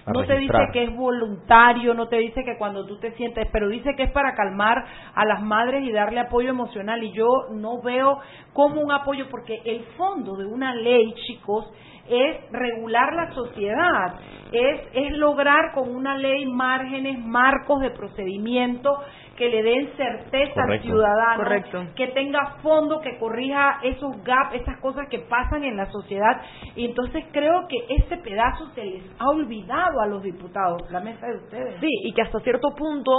A 0.05 0.11
no 0.11 0.23
te 0.25 0.37
dice 0.37 0.57
que 0.71 0.83
es 0.83 0.95
voluntario, 0.95 1.93
no 1.93 2.07
te 2.07 2.17
dice 2.17 2.43
que 2.43 2.57
cuando 2.57 2.85
tú 2.85 2.99
te 2.99 3.11
sientes, 3.13 3.47
pero 3.51 3.69
dice 3.69 3.95
que 3.95 4.03
es 4.03 4.11
para 4.11 4.35
calmar 4.35 4.85
a 5.15 5.25
las 5.25 5.41
madres 5.41 5.83
y 5.83 5.91
darle 5.91 6.19
apoyo 6.19 6.49
emocional. 6.49 7.03
Y 7.03 7.11
yo 7.11 7.27
no 7.51 7.81
veo 7.81 8.19
como 8.53 8.81
un 8.81 8.91
apoyo, 8.91 9.27
porque 9.29 9.61
el 9.65 9.83
fondo 9.97 10.35
de 10.35 10.45
una 10.45 10.75
ley, 10.75 11.13
chicos, 11.25 11.71
es 12.07 12.51
regular 12.51 13.13
la 13.13 13.33
sociedad, 13.33 14.19
es, 14.51 14.81
es 14.93 15.17
lograr 15.17 15.71
con 15.73 15.95
una 15.95 16.17
ley 16.17 16.45
márgenes, 16.45 17.17
marcos 17.19 17.79
de 17.79 17.91
procedimiento 17.91 18.93
que 19.37 19.49
le 19.49 19.63
den 19.63 19.89
certeza 19.97 20.61
al 20.61 20.67
Correcto. 20.67 20.87
ciudadano, 20.87 21.37
Correcto. 21.43 21.83
que 21.95 22.07
tenga 22.09 22.57
fondo, 22.61 23.01
que 23.01 23.17
corrija 23.17 23.79
esos 23.83 24.23
gaps, 24.23 24.53
esas 24.53 24.79
cosas 24.79 25.07
que 25.09 25.19
pasan 25.19 25.63
en 25.63 25.75
la 25.75 25.87
sociedad. 25.91 26.41
Y 26.75 26.85
entonces 26.85 27.25
creo 27.31 27.67
que 27.67 27.77
ese 27.89 28.17
pedazo 28.17 28.67
se 28.75 28.83
les 28.83 29.03
ha 29.19 29.29
olvidado 29.29 30.01
a 30.01 30.07
los 30.07 30.21
diputados, 30.21 30.89
la 30.91 30.99
mesa 30.99 31.27
de 31.27 31.37
ustedes. 31.37 31.79
Sí, 31.79 31.89
y 32.03 32.13
que 32.13 32.21
hasta 32.21 32.39
cierto 32.41 32.75
punto 32.75 33.11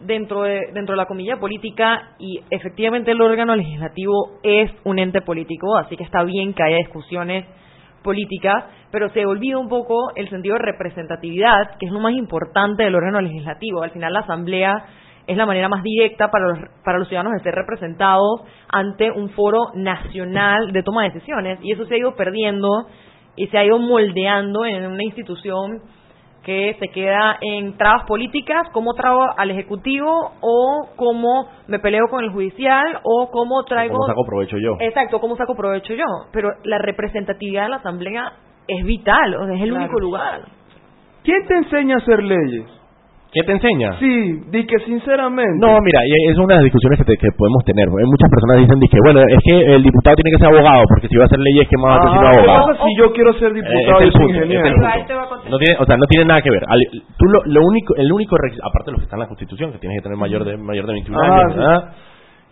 dentro 0.00 0.42
de 0.42 0.60
dentro 0.72 0.94
de 0.94 0.96
la 0.96 1.06
comilla 1.06 1.36
política 1.38 2.16
y 2.18 2.40
efectivamente 2.50 3.12
el 3.12 3.20
órgano 3.22 3.54
legislativo 3.54 4.40
es 4.42 4.70
un 4.82 4.98
ente 4.98 5.22
político, 5.22 5.76
así 5.76 5.96
que 5.96 6.02
está 6.02 6.24
bien 6.24 6.52
que 6.52 6.64
haya 6.64 6.78
discusiones 6.78 7.46
políticas, 8.02 8.64
pero 8.90 9.08
se 9.10 9.24
olvida 9.24 9.56
un 9.56 9.68
poco 9.68 10.10
el 10.16 10.28
sentido 10.28 10.56
de 10.56 10.62
representatividad, 10.62 11.76
que 11.78 11.86
es 11.86 11.92
lo 11.92 12.00
más 12.00 12.12
importante 12.12 12.82
del 12.82 12.94
órgano 12.94 13.20
legislativo. 13.20 13.82
Al 13.82 13.92
final 13.92 14.12
la 14.12 14.20
asamblea 14.20 14.84
es 15.26 15.36
la 15.36 15.46
manera 15.46 15.68
más 15.68 15.82
directa 15.82 16.30
para 16.30 16.48
los, 16.48 16.58
para 16.84 16.98
los 16.98 17.08
ciudadanos 17.08 17.32
de 17.38 17.42
ser 17.42 17.54
representados 17.54 18.42
ante 18.68 19.10
un 19.10 19.30
foro 19.30 19.70
nacional 19.74 20.72
de 20.72 20.82
toma 20.82 21.04
de 21.04 21.10
decisiones 21.10 21.58
y 21.62 21.72
eso 21.72 21.86
se 21.86 21.94
ha 21.94 21.98
ido 21.98 22.14
perdiendo 22.14 22.68
y 23.36 23.46
se 23.48 23.58
ha 23.58 23.64
ido 23.64 23.78
moldeando 23.78 24.64
en 24.64 24.86
una 24.86 25.02
institución 25.02 25.80
que 26.44 26.76
se 26.78 26.88
queda 26.88 27.38
en 27.40 27.76
trabas 27.78 28.04
políticas, 28.06 28.68
cómo 28.72 28.92
trago 28.92 29.24
al 29.36 29.50
Ejecutivo 29.50 30.32
o 30.42 30.88
cómo 30.94 31.48
me 31.68 31.78
peleo 31.78 32.06
con 32.10 32.22
el 32.22 32.30
judicial 32.30 33.00
o 33.02 33.30
cómo 33.30 33.64
traigo... 33.64 33.94
¿Cómo 33.94 34.06
saco 34.06 34.26
provecho 34.26 34.58
yo? 34.58 34.76
Exacto, 34.80 35.20
cómo 35.20 35.36
saco 35.36 35.54
provecho 35.56 35.94
yo. 35.94 36.04
Pero 36.32 36.50
la 36.64 36.76
representatividad 36.78 37.62
de 37.64 37.68
la 37.70 37.76
Asamblea 37.76 38.32
es 38.68 38.84
vital, 38.84 39.34
o 39.36 39.46
sea, 39.46 39.54
es 39.54 39.62
el 39.62 39.70
Claro. 39.70 39.84
único 39.84 40.00
lugar. 40.00 40.42
¿Quién 41.22 41.46
te 41.46 41.54
enseña 41.56 41.94
a 41.94 41.98
hacer 41.98 42.22
leyes? 42.22 42.66
¿Qué 43.34 43.42
te 43.42 43.50
enseña? 43.52 43.98
Sí, 43.98 44.40
di 44.48 44.64
que 44.64 44.78
sinceramente. 44.86 45.58
No, 45.58 45.76
mira, 45.82 46.00
y 46.06 46.30
es 46.30 46.38
una 46.38 46.54
de 46.54 46.62
las 46.62 46.64
discusiones 46.70 46.98
que, 47.00 47.04
te- 47.04 47.16
que 47.18 47.28
podemos 47.36 47.64
tener. 47.64 47.88
porque 47.90 48.06
Muchas 48.06 48.30
personas 48.30 48.62
dicen 48.62 48.78
que, 48.78 48.98
bueno, 49.02 49.20
es 49.26 49.40
que 49.42 49.74
el 49.74 49.82
diputado 49.82 50.14
tiene 50.14 50.30
que 50.30 50.38
ser 50.38 50.54
abogado, 50.54 50.84
porque 50.88 51.08
si 51.08 51.16
va 51.16 51.24
a 51.24 51.26
hacer 51.26 51.40
leyes, 51.40 51.66
¿qué 51.68 51.76
más 51.76 51.90
va 51.90 51.94
a 51.94 51.98
hacer 51.98 52.10
Ah, 52.14 52.14
es 52.14 52.36
¿qué 52.36 52.38
abogado? 52.46 52.66
pasa 52.70 52.84
si 52.86 52.90
yo 52.96 53.12
quiero 53.12 53.32
ser 53.34 53.50
Eh, 53.50 53.54
diputado 53.58 53.98
ese 53.98 54.04
y 54.04 54.08
es 54.08 54.14
el 54.14 54.20
soy 54.22 54.30
ingeniero? 54.30 54.76
No 55.50 55.58
tiene, 55.58 55.74
o 55.80 55.84
sea, 55.84 55.96
no 55.96 56.06
tiene 56.06 56.24
nada 56.24 56.40
que 56.42 56.50
ver. 56.50 56.62
Al- 56.68 56.90
tú 57.18 57.24
lo, 57.26 57.42
lo 57.44 57.60
único, 57.66 57.96
el 57.96 58.12
único 58.12 58.36
requisito, 58.38 58.66
aparte 58.70 58.86
de 58.86 58.92
lo 58.92 58.98
que 58.98 59.04
está 59.04 59.16
en 59.16 59.20
la 59.20 59.28
Constitución, 59.28 59.72
que 59.72 59.78
tienes 59.78 59.98
que 59.98 60.02
tener 60.04 60.16
mayor 60.16 60.44
de 60.44 60.56
mayor 60.56 60.86
de 60.86 60.92
21 60.94 61.18
Ah, 61.18 61.26
años, 61.26 61.52
sí. 61.52 61.58
¿verdad? 61.58 61.92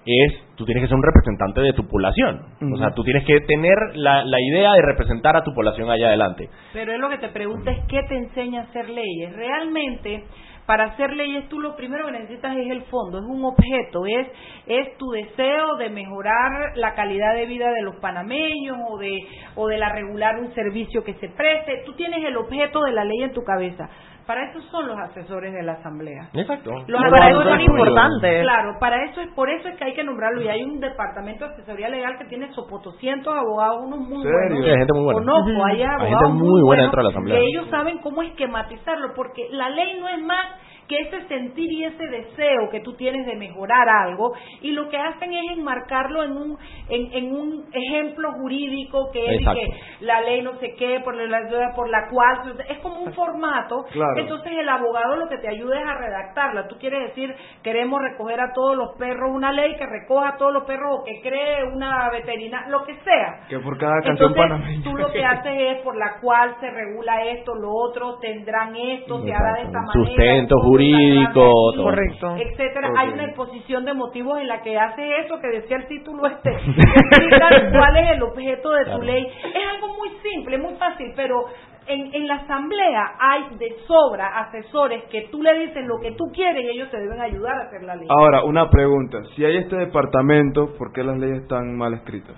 es 0.04 0.32
tú 0.56 0.64
tienes 0.64 0.82
que 0.82 0.88
ser 0.88 0.96
un 0.96 1.02
representante 1.04 1.60
de 1.60 1.72
tu 1.74 1.86
población. 1.86 2.40
O 2.74 2.76
sea, 2.76 2.88
Ujú. 2.88 2.94
tú 2.96 3.04
tienes 3.04 3.24
que 3.24 3.38
tener 3.46 3.72
la, 3.94 4.24
la 4.24 4.40
idea 4.40 4.72
de 4.72 4.82
representar 4.82 5.36
a 5.36 5.44
tu 5.44 5.54
población 5.54 5.88
allá 5.90 6.08
adelante. 6.08 6.48
Pero 6.72 6.92
es 6.92 6.98
lo 6.98 7.08
que 7.08 7.18
te 7.18 7.28
pregunta 7.28 7.70
es 7.70 7.78
qué 7.86 8.00
te 8.08 8.16
enseña 8.16 8.62
a 8.62 8.64
hacer 8.64 8.90
leyes. 8.90 9.32
Realmente, 9.36 10.24
para 10.72 10.84
hacer 10.84 11.12
leyes 11.12 11.50
tú 11.50 11.60
lo 11.60 11.76
primero 11.76 12.06
que 12.06 12.12
necesitas 12.12 12.56
es 12.56 12.70
el 12.70 12.84
fondo, 12.84 13.18
es 13.18 13.24
un 13.26 13.44
objeto, 13.44 14.06
es 14.06 14.26
es 14.66 14.96
tu 14.96 15.10
deseo 15.10 15.76
de 15.76 15.90
mejorar 15.90 16.72
la 16.76 16.94
calidad 16.94 17.34
de 17.34 17.44
vida 17.44 17.70
de 17.72 17.82
los 17.82 17.96
panameños 17.96 18.78
o 18.88 18.96
de 18.96 19.18
o 19.54 19.68
de 19.68 19.76
la 19.76 19.90
regular 19.90 20.38
un 20.38 20.50
servicio 20.54 21.04
que 21.04 21.12
se 21.16 21.28
preste. 21.28 21.82
Tú 21.84 21.92
tienes 21.92 22.24
el 22.24 22.38
objeto 22.38 22.80
de 22.84 22.92
la 22.92 23.04
ley 23.04 23.22
en 23.22 23.32
tu 23.32 23.42
cabeza. 23.42 23.90
Para 24.26 24.48
eso 24.48 24.62
son 24.70 24.86
los 24.86 24.96
asesores 24.98 25.52
de 25.52 25.62
la 25.62 25.72
asamblea. 25.72 26.30
Exacto. 26.32 26.70
Los 26.86 27.02
para 27.02 27.28
eso 27.28 27.40
asesores 27.40 27.66
son 27.66 27.76
importantes. 27.76 28.42
Claro, 28.42 28.78
para 28.78 29.04
eso 29.04 29.20
es 29.20 29.28
por 29.34 29.50
eso 29.50 29.68
es 29.68 29.76
que 29.76 29.84
hay 29.84 29.94
que 29.94 30.04
nombrarlo 30.04 30.40
y 30.40 30.48
hay 30.48 30.62
un 30.62 30.78
departamento 30.80 31.46
de 31.46 31.54
asesoría 31.54 31.88
legal 31.88 32.16
que 32.18 32.26
tiene 32.26 32.50
sopotoscientos 32.52 33.34
abogados, 33.34 33.80
unos 33.84 33.98
muy 33.98 34.22
¿Serio? 34.22 34.38
buenos. 34.38 34.64
Sí, 34.64 34.70
hay 34.70 34.78
gente 34.78 34.92
muy 34.94 35.04
buena. 35.04 35.20
Conozco, 35.20 35.64
hay 35.66 35.76
Hay 35.76 35.82
abogados 35.82 36.08
gente 36.08 36.32
muy 36.32 36.48
buena 36.48 36.64
buenos 36.64 36.84
dentro 36.84 36.98
de 36.98 37.04
la 37.04 37.10
asamblea. 37.10 37.36
Que 37.36 37.46
ellos 37.46 37.66
saben 37.68 37.98
cómo 37.98 38.22
esquematizarlo, 38.22 39.12
porque 39.14 39.48
la 39.50 39.68
ley 39.70 39.98
no 40.00 40.08
es 40.08 40.22
más 40.22 40.46
que 40.92 41.00
ese 41.00 41.28
sentir 41.28 41.72
y 41.72 41.84
ese 41.84 42.06
deseo 42.06 42.68
que 42.70 42.80
tú 42.80 42.94
tienes 42.94 43.26
de 43.26 43.36
mejorar 43.36 43.88
algo 43.88 44.32
y 44.60 44.72
lo 44.72 44.88
que 44.88 44.98
hacen 44.98 45.32
es 45.32 45.56
enmarcarlo 45.56 46.22
en 46.22 46.32
un 46.32 46.58
en, 46.88 47.14
en 47.14 47.32
un 47.34 47.64
ejemplo 47.72 48.32
jurídico 48.32 49.10
que 49.12 49.36
es 49.36 49.40
que 49.40 50.04
la 50.04 50.20
ley 50.20 50.42
no 50.42 50.58
sé 50.58 50.74
qué 50.76 51.00
por 51.04 51.16
la 51.16 51.72
por 51.74 51.88
la 51.88 52.08
cual 52.08 52.56
es 52.68 52.78
como 52.78 53.00
un 53.00 53.12
formato. 53.14 53.84
Claro. 53.92 54.18
entonces 54.18 54.52
el 54.52 54.68
abogado 54.68 55.16
lo 55.16 55.28
que 55.28 55.38
te 55.38 55.48
ayuda 55.48 55.80
es 55.80 55.86
a 55.86 55.94
redactarla. 55.94 56.68
Tú 56.68 56.76
quieres 56.78 57.08
decir 57.08 57.34
queremos 57.62 58.00
recoger 58.00 58.40
a 58.40 58.52
todos 58.52 58.76
los 58.76 58.96
perros 58.96 59.30
una 59.34 59.52
ley 59.52 59.74
que 59.76 59.86
recoja 59.86 60.30
a 60.30 60.36
todos 60.36 60.52
los 60.52 60.64
perros 60.64 61.00
o 61.00 61.04
que 61.04 61.20
cree 61.22 61.64
una 61.64 62.10
veterinaria 62.10 62.68
lo 62.68 62.84
que 62.84 62.94
sea. 63.00 63.46
Que 63.48 63.58
por 63.58 63.78
cada 63.78 64.00
canción 64.02 64.32
entonces, 64.32 64.84
tú 64.84 64.96
lo 64.96 65.10
que 65.10 65.24
haces 65.24 65.52
es 65.54 65.82
por 65.82 65.96
la 65.96 66.20
cual 66.20 66.54
se 66.60 66.70
regula 66.70 67.24
esto, 67.24 67.54
lo 67.54 67.70
otro, 67.72 68.18
tendrán 68.20 68.74
esto, 68.76 69.20
se 69.24 69.32
hará 69.32 69.54
de 69.54 69.62
esta 69.62 69.80
manera. 69.80 69.92
Sustento 69.92 70.56
esto, 70.56 70.68
jurídico, 70.90 71.32
todo. 71.74 71.82
Correcto. 71.84 72.36
Etcétera. 72.38 72.90
Hay 72.96 73.08
una 73.10 73.24
exposición 73.24 73.84
de 73.84 73.94
motivos 73.94 74.40
en 74.40 74.48
la 74.48 74.62
que 74.62 74.78
hace 74.78 75.18
eso 75.20 75.38
que 75.40 75.48
decía 75.48 75.76
el 75.76 75.86
título 75.86 76.26
este. 76.26 76.50
cuál 77.72 77.96
es 77.96 78.10
el 78.12 78.22
objeto 78.22 78.70
de 78.72 78.84
tu 78.86 79.02
ley. 79.02 79.26
Es 79.26 79.62
algo 79.74 79.94
muy 79.96 80.10
simple, 80.22 80.58
muy 80.58 80.74
fácil, 80.74 81.12
pero 81.16 81.44
en, 81.86 82.14
en 82.14 82.28
la 82.28 82.34
asamblea 82.36 83.02
hay 83.18 83.56
de 83.58 83.76
sobra 83.86 84.38
asesores 84.40 85.04
que 85.10 85.28
tú 85.32 85.42
le 85.42 85.52
dices 85.66 85.84
lo 85.86 85.98
que 86.00 86.12
tú 86.12 86.24
quieres 86.32 86.64
y 86.64 86.68
ellos 86.76 86.90
te 86.90 86.98
deben 87.00 87.20
ayudar 87.20 87.56
a 87.58 87.64
hacer 87.66 87.82
la 87.82 87.96
ley. 87.96 88.06
Ahora, 88.08 88.44
una 88.44 88.70
pregunta. 88.70 89.18
Si 89.34 89.44
hay 89.44 89.56
este 89.56 89.76
departamento, 89.76 90.74
¿por 90.78 90.92
qué 90.92 91.02
las 91.02 91.18
leyes 91.18 91.42
están 91.42 91.76
mal 91.76 91.94
escritas? 91.94 92.36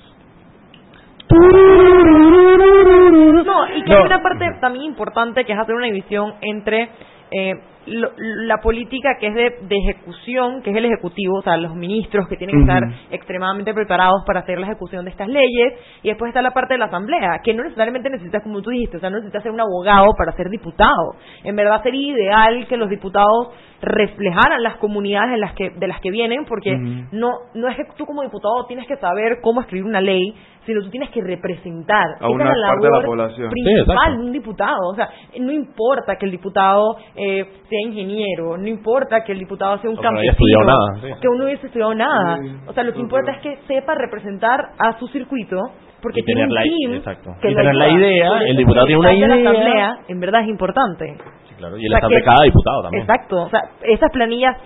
No, 3.44 3.66
y 3.76 3.83
que 3.83 3.90
No. 3.90 3.96
hay 3.98 4.07
una 4.07 4.22
parte 4.22 4.46
también 4.61 4.85
importante 4.85 5.44
que 5.44 5.52
es 5.52 5.59
hacer 5.59 5.74
una 5.74 5.87
división 5.87 6.35
entre 6.40 6.88
eh, 7.30 7.54
lo- 7.87 8.11
la 8.16 8.59
política 8.59 9.16
que 9.18 9.27
es 9.29 9.35
de, 9.35 9.55
de 9.62 9.77
ejecución, 9.77 10.62
que 10.62 10.70
es 10.70 10.77
el 10.77 10.85
ejecutivo, 10.87 11.38
o 11.38 11.42
sea, 11.42 11.57
los 11.57 11.75
ministros 11.75 12.27
que 12.29 12.37
tienen 12.37 12.57
que 12.57 12.62
estar 12.62 12.83
extremadamente 13.11 13.73
preparados 13.75 14.23
para 14.27 14.40
hacer 14.40 14.59
la 14.59 14.66
ejecución 14.66 15.05
de 15.05 15.11
estas 15.11 15.29
leyes, 15.29 15.75
y 16.03 16.09
después 16.09 16.29
está 16.29 16.42
la 16.42 16.53
parte 16.53 16.75
de 16.75 16.79
la 16.79 16.87
asamblea, 16.87 17.40
que 17.42 17.55
no 17.55 17.62
necesariamente 17.62 18.11
necesitas, 18.11 18.42
como 18.42 18.62
tú 18.62 18.70
dijiste, 18.70 18.97
o 18.97 19.01
sea, 19.01 19.11
no 19.11 19.16
necesitas 19.16 19.42
ser 19.42 19.53
un 19.53 19.61
abogado 19.61 20.07
para 20.16 20.33
ser 20.33 20.49
diputado. 20.51 21.14
En 21.42 21.57
verdad 21.57 21.83
sería 21.83 22.12
ideal 22.12 22.66
que 22.68 22.77
los 22.77 22.88
diputados 22.90 23.49
reflejaran 23.83 24.62
las 24.62 24.77
comunidades 24.79 25.35
en 25.35 25.40
las 25.40 25.53
que, 25.55 25.70
de 25.70 25.87
las 25.87 26.01
que 26.01 26.11
vienen, 26.11 26.44
porque 26.47 26.75
no, 27.12 27.31
no 27.55 27.68
es 27.68 27.77
que 27.77 27.85
tú 27.97 28.07
como 28.07 28.23
diputado 28.23 28.64
tienes 28.66 28.87
que 28.87 28.97
saber 28.97 29.38
cómo 29.42 29.61
escribir 29.61 29.85
una 29.85 30.01
ley, 30.01 30.35
sino 30.64 30.81
tú 30.81 30.88
tienes 30.88 31.11
que 31.11 31.20
representar. 31.20 32.07
A 32.12 32.16
Esa 32.16 32.29
una 32.29 32.44
es 32.53 32.57
la 32.57 32.66
parte 32.68 32.81
de 32.87 32.90
la 32.90 32.97
labor 32.99 33.05
población. 33.07 33.51
Principal 33.51 34.16
de 34.16 34.25
un 34.25 34.33
diputado. 34.33 34.88
O 34.90 34.94
sea, 34.94 35.11
no 35.38 35.53
importa 35.53 36.16
que 36.16 36.25
el 36.25 36.33
diputado 36.33 36.97
eh, 37.14 37.44
sea 37.74 37.88
ingeniero, 37.88 38.56
no 38.56 38.68
importa 38.68 39.24
que 39.24 39.32
el 39.32 39.38
diputado 39.40 39.78
sea 39.78 39.90
un 39.90 39.98
O 39.98 40.00
que 40.00 40.08
no 40.10 40.18
haya 40.18 40.30
campesino, 40.32 40.60
estudiado 40.60 40.64
nada, 40.64 41.00
sí. 41.14 41.20
que 41.20 41.28
uno 41.28 41.38
no 41.38 41.44
hubiese 41.44 41.66
estudiado 41.66 41.94
nada. 41.94 42.38
O 42.66 42.72
sea, 42.72 42.84
lo 42.84 42.92
que 42.92 43.00
importa 43.00 43.32
es 43.32 43.38
que 43.42 43.56
sepa 43.66 43.94
representar 43.94 44.60
a 44.78 44.98
su 44.98 45.06
circuito, 45.08 45.56
porque 46.00 46.20
Y 46.20 46.22
tiene 46.24 46.42
tener 46.42 46.48
un 46.48 46.54
la- 46.54 46.62
team 46.62 46.94
exacto. 46.98 47.30
que 47.40 47.50
Y 47.50 47.54
tener 47.54 47.74
la 47.74 47.88
idea, 47.88 48.30
el 48.46 48.56
diputado 48.56 48.87
tiene 48.87 49.00
una 49.00 49.08
la 49.10 49.16
idea. 49.16 49.50
asamblea, 49.50 49.96
en 50.08 50.20
verdad 50.20 50.42
es 50.42 50.48
importante. 50.48 51.16
Sí, 51.48 51.54
claro, 51.56 51.76
y 51.78 51.87
el 51.87 51.87
O 51.87 51.90
sea, 51.90 51.98
estado 51.98 52.14
de 52.14 52.22
cada 52.22 52.44
diputado 52.44 52.82
también. 52.82 53.02
Exacto, 53.02 53.37
o 53.42 53.48
sea, 53.50 53.60
esas 53.82 54.10
planillas, 54.12 54.56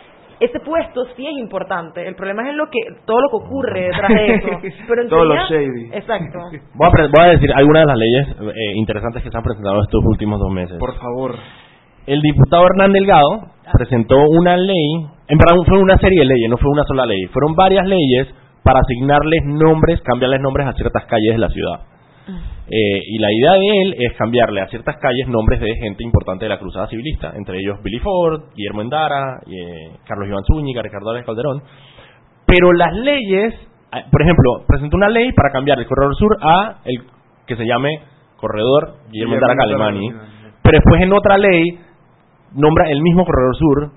ese 0.41 0.61
puesto 0.61 1.05
sí 1.17 1.27
es 1.27 1.37
importante. 1.39 2.07
El 2.07 2.15
problema 2.15 2.43
es 2.43 2.51
en 2.51 2.57
lo 2.59 2.67
que 2.67 2.79
todo 3.07 3.19
lo 3.21 3.29
que 3.29 3.45
ocurre 3.45 3.81
detrás 3.91 4.09
de 4.09 4.35
eso. 4.35 4.49
Pero 4.89 5.03
en 5.03 5.09
Todo 5.09 5.25
lo 5.25 5.35
shady. 5.49 5.91
Exacto. 5.93 6.39
Voy 6.75 6.87
a, 6.89 6.91
voy 6.91 7.27
a 7.27 7.31
decir 7.33 7.51
algunas 7.55 7.83
de 7.83 7.87
las 7.89 7.99
leyes 7.99 8.27
eh, 8.55 8.73
interesantes 8.77 9.23
que 9.23 9.31
se 9.31 9.37
han 9.37 9.43
presentado 9.43 9.81
estos 9.83 10.01
últimos 10.07 10.39
dos 10.39 10.51
meses. 10.53 10.77
Por 10.79 10.95
favor. 10.97 11.35
El 12.09 12.23
diputado 12.23 12.65
Hernán 12.65 12.93
Delgado 12.93 13.53
presentó 13.71 14.17
una 14.31 14.57
ley, 14.57 14.97
en 15.29 15.37
verdad 15.37 15.61
fue 15.67 15.79
una 15.79 15.99
serie 15.99 16.21
de 16.21 16.25
leyes, 16.25 16.49
no 16.49 16.57
fue 16.57 16.71
una 16.71 16.83
sola 16.85 17.05
ley, 17.05 17.27
fueron 17.27 17.55
varias 17.55 17.87
leyes 17.87 18.29
para 18.65 18.81
asignarles 18.81 19.45
nombres, 19.45 20.01
cambiarles 20.01 20.41
nombres 20.41 20.69
a 20.69 20.73
ciertas 20.73 21.05
calles 21.05 21.35
de 21.35 21.39
la 21.39 21.51
ciudad. 21.51 21.81
Eh, 22.71 23.01
y 23.09 23.19
la 23.19 23.29
idea 23.31 23.53
de 23.53 23.83
él 23.83 23.97
es 23.99 24.17
cambiarle 24.17 24.63
a 24.63 24.69
ciertas 24.69 24.97
calles 24.97 25.29
nombres 25.29 25.61
de 25.61 25.69
gente 25.77 26.03
importante 26.03 26.47
de 26.47 26.49
la 26.49 26.59
cruzada 26.59 26.89
civilista, 26.89 27.35
entre 27.37 27.59
ellos 27.59 27.77
Billy 27.85 27.99
Ford, 27.99 28.41
Guillermo 28.57 28.81
Endara, 28.81 29.41
eh, 29.47 29.99
Carlos 30.07 30.29
Iván 30.29 30.45
Zúñiga, 30.45 30.81
Ricardo 30.81 31.11
Álvarez 31.11 31.27
Calderón. 31.27 31.63
Pero 32.47 32.73
las 32.73 32.95
leyes, 32.95 33.53
eh, 33.53 34.05
por 34.11 34.23
ejemplo, 34.23 34.65
presentó 34.67 34.97
una 34.97 35.11
ley 35.11 35.31
para 35.33 35.51
cambiar 35.51 35.79
el 35.79 35.87
Corredor 35.87 36.17
Sur 36.17 36.39
a 36.41 36.79
el 36.87 37.03
que 37.47 37.55
se 37.55 37.67
llame 37.67 38.01
Corredor 38.39 38.97
Guillermo 39.11 39.35
Guillermo 39.35 39.35
Endara. 39.35 39.57
Calimani. 39.57 40.09
Pero 40.63 40.79
después 40.79 41.03
en 41.03 41.13
otra 41.13 41.37
ley 41.37 41.88
nombra 42.55 42.89
el 42.91 43.01
mismo 43.03 43.25
Corredor 43.25 43.57
Sur, 43.57 43.91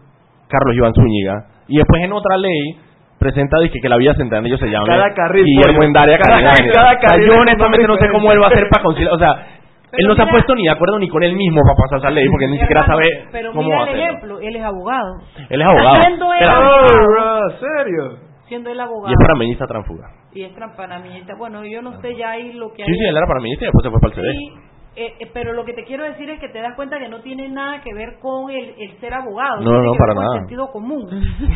Carlos 0.48 0.76
Iván 0.76 0.94
Zúñiga. 0.94 1.46
Y 1.68 1.78
después 1.78 2.02
en 2.04 2.12
otra 2.14 2.38
ley 2.38 2.78
presenta 3.20 3.60
dizque, 3.60 3.80
que 3.82 3.90
la 3.90 3.98
vía 3.98 4.14
central 4.16 4.44
de 4.44 4.50
ellos 4.50 4.60
se 4.60 4.68
llame 4.70 4.88
Cada 4.88 5.14
carril, 5.14 5.46
Guillermo 5.46 5.78
pollo. 5.78 5.88
Endara 5.88 6.18
Cada- 6.18 6.42
cada 6.42 6.52
O 6.52 6.56
sea, 6.74 7.00
carril 7.00 7.28
yo 7.28 7.34
honestamente 7.40 7.88
no 7.88 7.94
sé 7.96 8.00
nombre 8.08 8.12
cómo 8.20 8.32
él 8.32 8.42
va 8.42 8.46
a 8.46 8.50
hacer 8.50 8.68
para 8.70 8.84
conciliar. 8.84 9.14
O 9.14 9.18
sea, 9.20 9.48
él 9.94 10.08
no 10.08 10.16
se 10.16 10.22
ha 10.24 10.28
puesto 10.28 10.56
ni 10.56 10.64
de 10.64 10.70
acuerdo 10.72 10.98
ni 11.00 11.08
con 11.10 11.22
él 11.24 11.36
mismo 11.36 11.62
para 11.62 11.76
pasar 11.76 12.00
esa 12.00 12.10
ley, 12.12 12.26
porque 12.32 12.48
ni 12.48 12.58
siquiera 12.60 12.86
sabe 12.86 13.04
Pero 13.32 13.52
cómo 13.52 13.64
mira 13.64 13.78
va 13.78 13.84
a 13.84 13.86
el 13.86 13.90
hacerlo. 13.94 14.10
ejemplo, 14.18 14.40
él 14.40 14.56
es 14.56 14.64
abogado. 14.64 15.14
Él 15.50 15.62
es 15.62 15.68
abogado. 15.68 16.02
Siendo 16.02 16.34
él 16.34 16.50
abogado. 16.50 17.50
¿Serio? 17.60 18.18
Siendo 18.48 18.70
él 18.72 18.78
Y 18.78 18.82
abogado. 18.82 19.14
es 19.14 19.28
panameñista 19.28 19.66
transfuga. 19.68 20.08
Y 20.34 20.44
es 20.44 20.52
panameñista. 20.76 21.36
Bueno, 21.38 21.64
yo 21.66 21.82
no 21.82 22.00
sé 22.02 22.16
ya 22.16 22.32
ahí 22.32 22.54
lo 22.54 22.70
que 22.74 22.84
Sí, 22.86 22.92
hay. 22.92 22.98
sí, 22.98 23.06
él 23.06 23.16
era 23.18 23.28
panameñista 23.28 23.66
y 23.66 23.68
después 23.68 23.84
se 23.84 23.90
fue 23.92 24.00
para 24.00 24.14
el 24.14 24.20
CD. 24.22 24.32
Sí, 24.32 24.54
eh, 24.94 25.14
eh, 25.22 25.32
pero 25.34 25.54
lo 25.54 25.64
que 25.64 25.72
te 25.74 25.86
quiero 25.86 26.04
decir 26.04 26.30
es 26.30 26.40
que 26.40 26.50
te 26.50 26.60
das 26.60 26.76
cuenta 26.76 27.00
que 27.00 27.08
no 27.08 27.22
tiene 27.22 27.48
nada 27.48 27.82
que 27.82 27.94
ver 27.94 28.20
con 28.20 28.52
el, 28.52 28.74
el 28.78 28.92
ser 29.00 29.14
abogado. 29.14 29.62
No, 29.62 29.70
tiene 29.72 29.86
no, 29.86 29.92
que 29.94 29.98
para 30.00 30.10
ver 30.10 30.16
con 30.16 30.24
nada. 30.26 30.36
el 30.36 30.40
sentido 30.42 30.72
común 30.72 31.08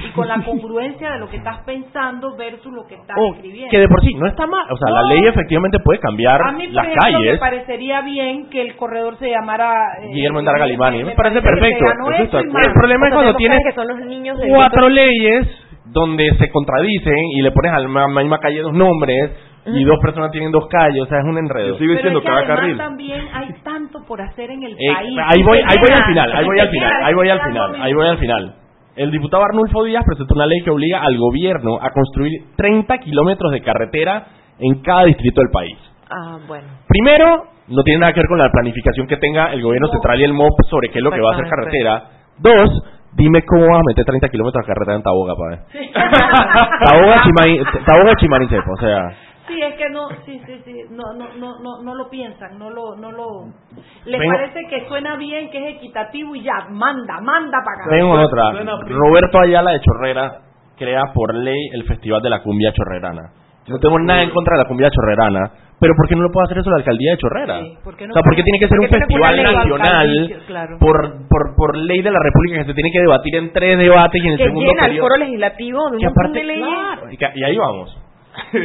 y 0.08 0.12
con 0.14 0.28
la 0.28 0.42
congruencia 0.46 1.12
de 1.12 1.20
lo 1.20 1.30
que 1.30 1.38
estás 1.38 1.60
pensando 1.66 2.36
versus 2.38 2.72
lo 2.74 2.88
que 2.88 2.96
estás 2.96 3.18
Oh, 3.20 3.34
escribiendo. 3.36 3.70
que 3.72 3.80
de 3.80 3.88
por 3.90 4.00
sí 4.02 4.14
no 4.16 4.28
está 4.28 4.48
mal. 4.48 4.66
O 4.72 4.78
sea, 4.78 4.90
la 4.90 5.04
ley 5.04 5.26
efectivamente 5.28 5.80
puede 5.80 6.00
cambiar 6.00 6.42
a 6.42 6.52
mí, 6.54 6.66
por 6.68 6.76
las 6.76 6.86
ejemplo, 6.86 7.10
me 7.10 7.14
calles. 7.18 7.40
parecería 7.40 8.02
bien 8.02 8.50
que 8.50 8.62
el 8.62 8.76
corredor 8.78 9.18
se 9.20 9.30
llamara 9.30 9.74
eh, 10.02 10.08
Guillermo 10.14 10.40
Endara 10.40 10.60
Galimani. 10.60 11.04
Me 11.04 11.12
parece 11.16 11.42
perfecto. 11.42 11.86
Eso 12.14 12.24
eso. 12.24 12.40
El 12.40 12.74
problema 12.74 13.08
es 13.08 13.14
O 13.14 13.16
sea, 13.16 13.24
cuando 13.24 13.36
tienes 13.36 13.60
que 13.68 13.74
son 13.74 13.88
los 13.90 14.00
niños 14.06 14.38
del 14.40 14.50
cuatro 14.50 14.88
leyes 14.88 15.48
donde 15.88 16.30
se 16.40 16.50
contradicen 16.50 17.16
y 17.34 17.42
le 17.42 17.52
pones 17.52 17.72
a 17.74 17.80
la 17.80 18.08
misma 18.08 18.40
calle 18.40 18.62
dos 18.62 18.74
nombres 18.74 19.32
y 19.68 19.84
dos 19.84 19.98
personas 20.02 20.32
tienen 20.32 20.52
dos 20.52 20.68
calles. 20.70 21.02
O 21.02 21.06
sea, 21.08 21.20
es 21.20 21.26
un 21.26 21.38
enredo. 21.38 21.78
sigo 21.78 21.80
Pero 21.80 21.94
diciendo 21.96 22.20
es 22.20 22.24
que 22.26 22.28
cada 22.30 22.40
además 22.40 22.58
carril. 22.60 22.78
también 22.78 23.22
hay 23.34 23.50
tanto 23.64 24.00
por 24.08 24.22
hacer 24.22 24.52
en 24.52 24.64
el 24.64 24.74
Eh, 24.74 24.94
país. 24.94 25.18
ahí 25.26 25.44
voy, 25.44 25.58
ahí 25.58 25.78
voy 25.80 25.92
al 25.94 26.04
final, 26.06 26.32
ahí 26.34 26.46
voy 26.46 26.60
al 26.60 26.70
final, 26.70 26.92
ahí 27.04 27.14
voy 27.14 27.30
al 27.30 27.42
final, 27.42 27.76
ahí 27.82 27.94
voy 27.94 28.08
al 28.08 28.18
final. 28.18 28.56
El 28.96 29.12
diputado 29.12 29.44
Arnulfo 29.44 29.84
Díaz 29.84 30.04
presentó 30.06 30.36
una 30.36 30.46
ley 30.46 30.62
que 30.64 30.70
obliga 30.72 31.02
al 31.02 31.18
gobierno 31.18 31.78
a 31.82 31.90
construir 31.90 32.32
30 32.56 32.98
kilómetros 33.00 33.52
de 33.52 33.62
carretera 33.62 34.26
en 34.60 34.82
cada 34.82 35.04
distrito 35.04 35.42
del 35.42 35.52
país. 35.52 35.78
Ah, 36.10 36.38
bueno. 36.48 36.68
Primero, 36.88 37.44
no 37.68 37.84
tiene 37.84 38.00
nada 38.00 38.14
que 38.14 38.22
ver 38.22 38.28
con 38.30 38.38
la 38.38 38.50
planificación 38.52 39.06
que 39.08 39.18
tenga 39.18 39.52
el 39.52 39.62
gobierno 39.62 39.90
central 39.90 40.20
y 40.22 40.24
el 40.24 40.34
MOP 40.34 40.54
sobre 40.70 40.90
qué 40.90 41.00
es 41.00 41.04
lo 41.04 41.12
que 41.12 41.20
va 41.20 41.32
a 41.32 41.34
hacer 41.34 41.50
carretera. 41.50 42.04
Dos, 42.40 42.70
dime 43.18 43.42
cómo 43.44 43.66
vas 43.68 43.80
a 43.80 43.84
meter 43.88 44.06
30 44.06 44.30
kilómetros 44.30 44.64
de 44.66 44.68
carretera 44.74 44.96
en 44.96 45.04
Taboga, 45.04 45.34
padre. 45.36 45.60
Taboga, 46.86 47.24
Chimani, 47.24 47.60
Taboga, 47.86 48.16
Chimanicepo, 48.18 48.72
o 48.72 48.78
sea... 48.78 49.10
Sí, 49.48 49.62
es 49.62 49.76
que 49.76 49.90
no, 49.92 50.10
sí, 50.26 50.42
sí, 50.46 50.62
sí, 50.66 50.74
no, 50.90 51.14
no, 51.14 51.28
no, 51.38 51.60
no, 51.62 51.82
no 51.84 51.96
lo 51.96 52.10
piensan, 52.10 52.58
no 52.58 52.70
lo, 52.72 52.96
no 52.96 53.12
lo, 53.12 53.46
les 54.06 54.20
Vengo- 54.20 54.34
parece 54.34 54.60
que 54.70 54.88
suena 54.88 55.16
bien, 55.18 55.52
que 55.52 55.58
es 55.70 55.76
equitativo 55.78 56.36
y 56.36 56.42
ya, 56.42 56.66
manda, 56.72 57.22
manda 57.22 57.60
para 57.64 57.84
acá. 57.84 57.90
Tengo 57.92 58.12
otra. 58.14 58.52
Roberto 58.88 59.40
Ayala 59.40 59.72
de 59.72 59.80
Chorrera 59.82 60.32
crea 60.78 61.04
por 61.14 61.36
ley 61.36 61.70
el 61.74 61.84
Festival 61.84 62.22
de 62.22 62.30
la 62.32 62.42
Cumbia 62.42 62.72
Chorrerana. 62.74 63.22
No 63.68 63.80
tengo 63.80 63.98
nada 64.00 64.22
en 64.22 64.30
contra 64.30 64.58
de 64.58 64.62
la 64.64 64.68
cumbia 64.68 64.92
chorrerana, 64.92 65.52
pero 65.80 65.94
¿por 65.98 66.08
qué 66.08 66.16
no 66.16 66.22
lo 66.22 66.30
puede 66.32 66.46
hacer 66.46 66.60
eso 66.60 66.70
la 66.70 66.76
alcaldía 66.78 67.12
de 67.14 67.18
Chorrera? 67.18 67.60
Sí, 67.62 67.78
¿por 67.84 67.96
qué 67.98 68.06
no 68.06 68.12
o 68.12 68.14
sea, 68.14 68.22
¿por 68.22 68.36
qué 68.36 68.44
tiene 68.44 68.60
que 68.60 68.68
ser 68.68 68.78
un 68.80 68.86
¿Por 68.86 68.90
qué 69.00 69.06
tiene 69.08 69.08
que 69.08 69.28
festival 69.28 69.56
nacional? 69.56 70.44
Claro. 70.46 70.78
por, 70.80 71.28
por, 71.28 71.56
por 71.58 71.76
ley 71.78 72.00
de 72.04 72.12
la 72.12 72.20
República 72.22 72.60
que 72.60 72.66
se 72.66 72.74
tiene 72.76 72.92
que 72.92 73.00
debatir 73.02 73.36
en 73.38 73.52
tres 73.54 73.80
debates 73.80 74.22
y 74.24 74.28
en 74.28 74.34
el 74.34 74.38
Que 74.38 74.44
segundo 74.46 74.70
llena 74.72 74.86
el 74.86 75.00
foro 75.00 75.18
legislativo 75.18 75.80
de 75.90 75.96
un 75.96 76.00
Que 76.00 76.06
aparte, 76.06 76.38
de 76.40 76.44
leyes. 76.46 76.68
claro, 76.68 77.12
y, 77.12 77.18
que- 77.18 77.32
y 77.34 77.44
ahí 77.44 77.58
vamos. 77.58 77.98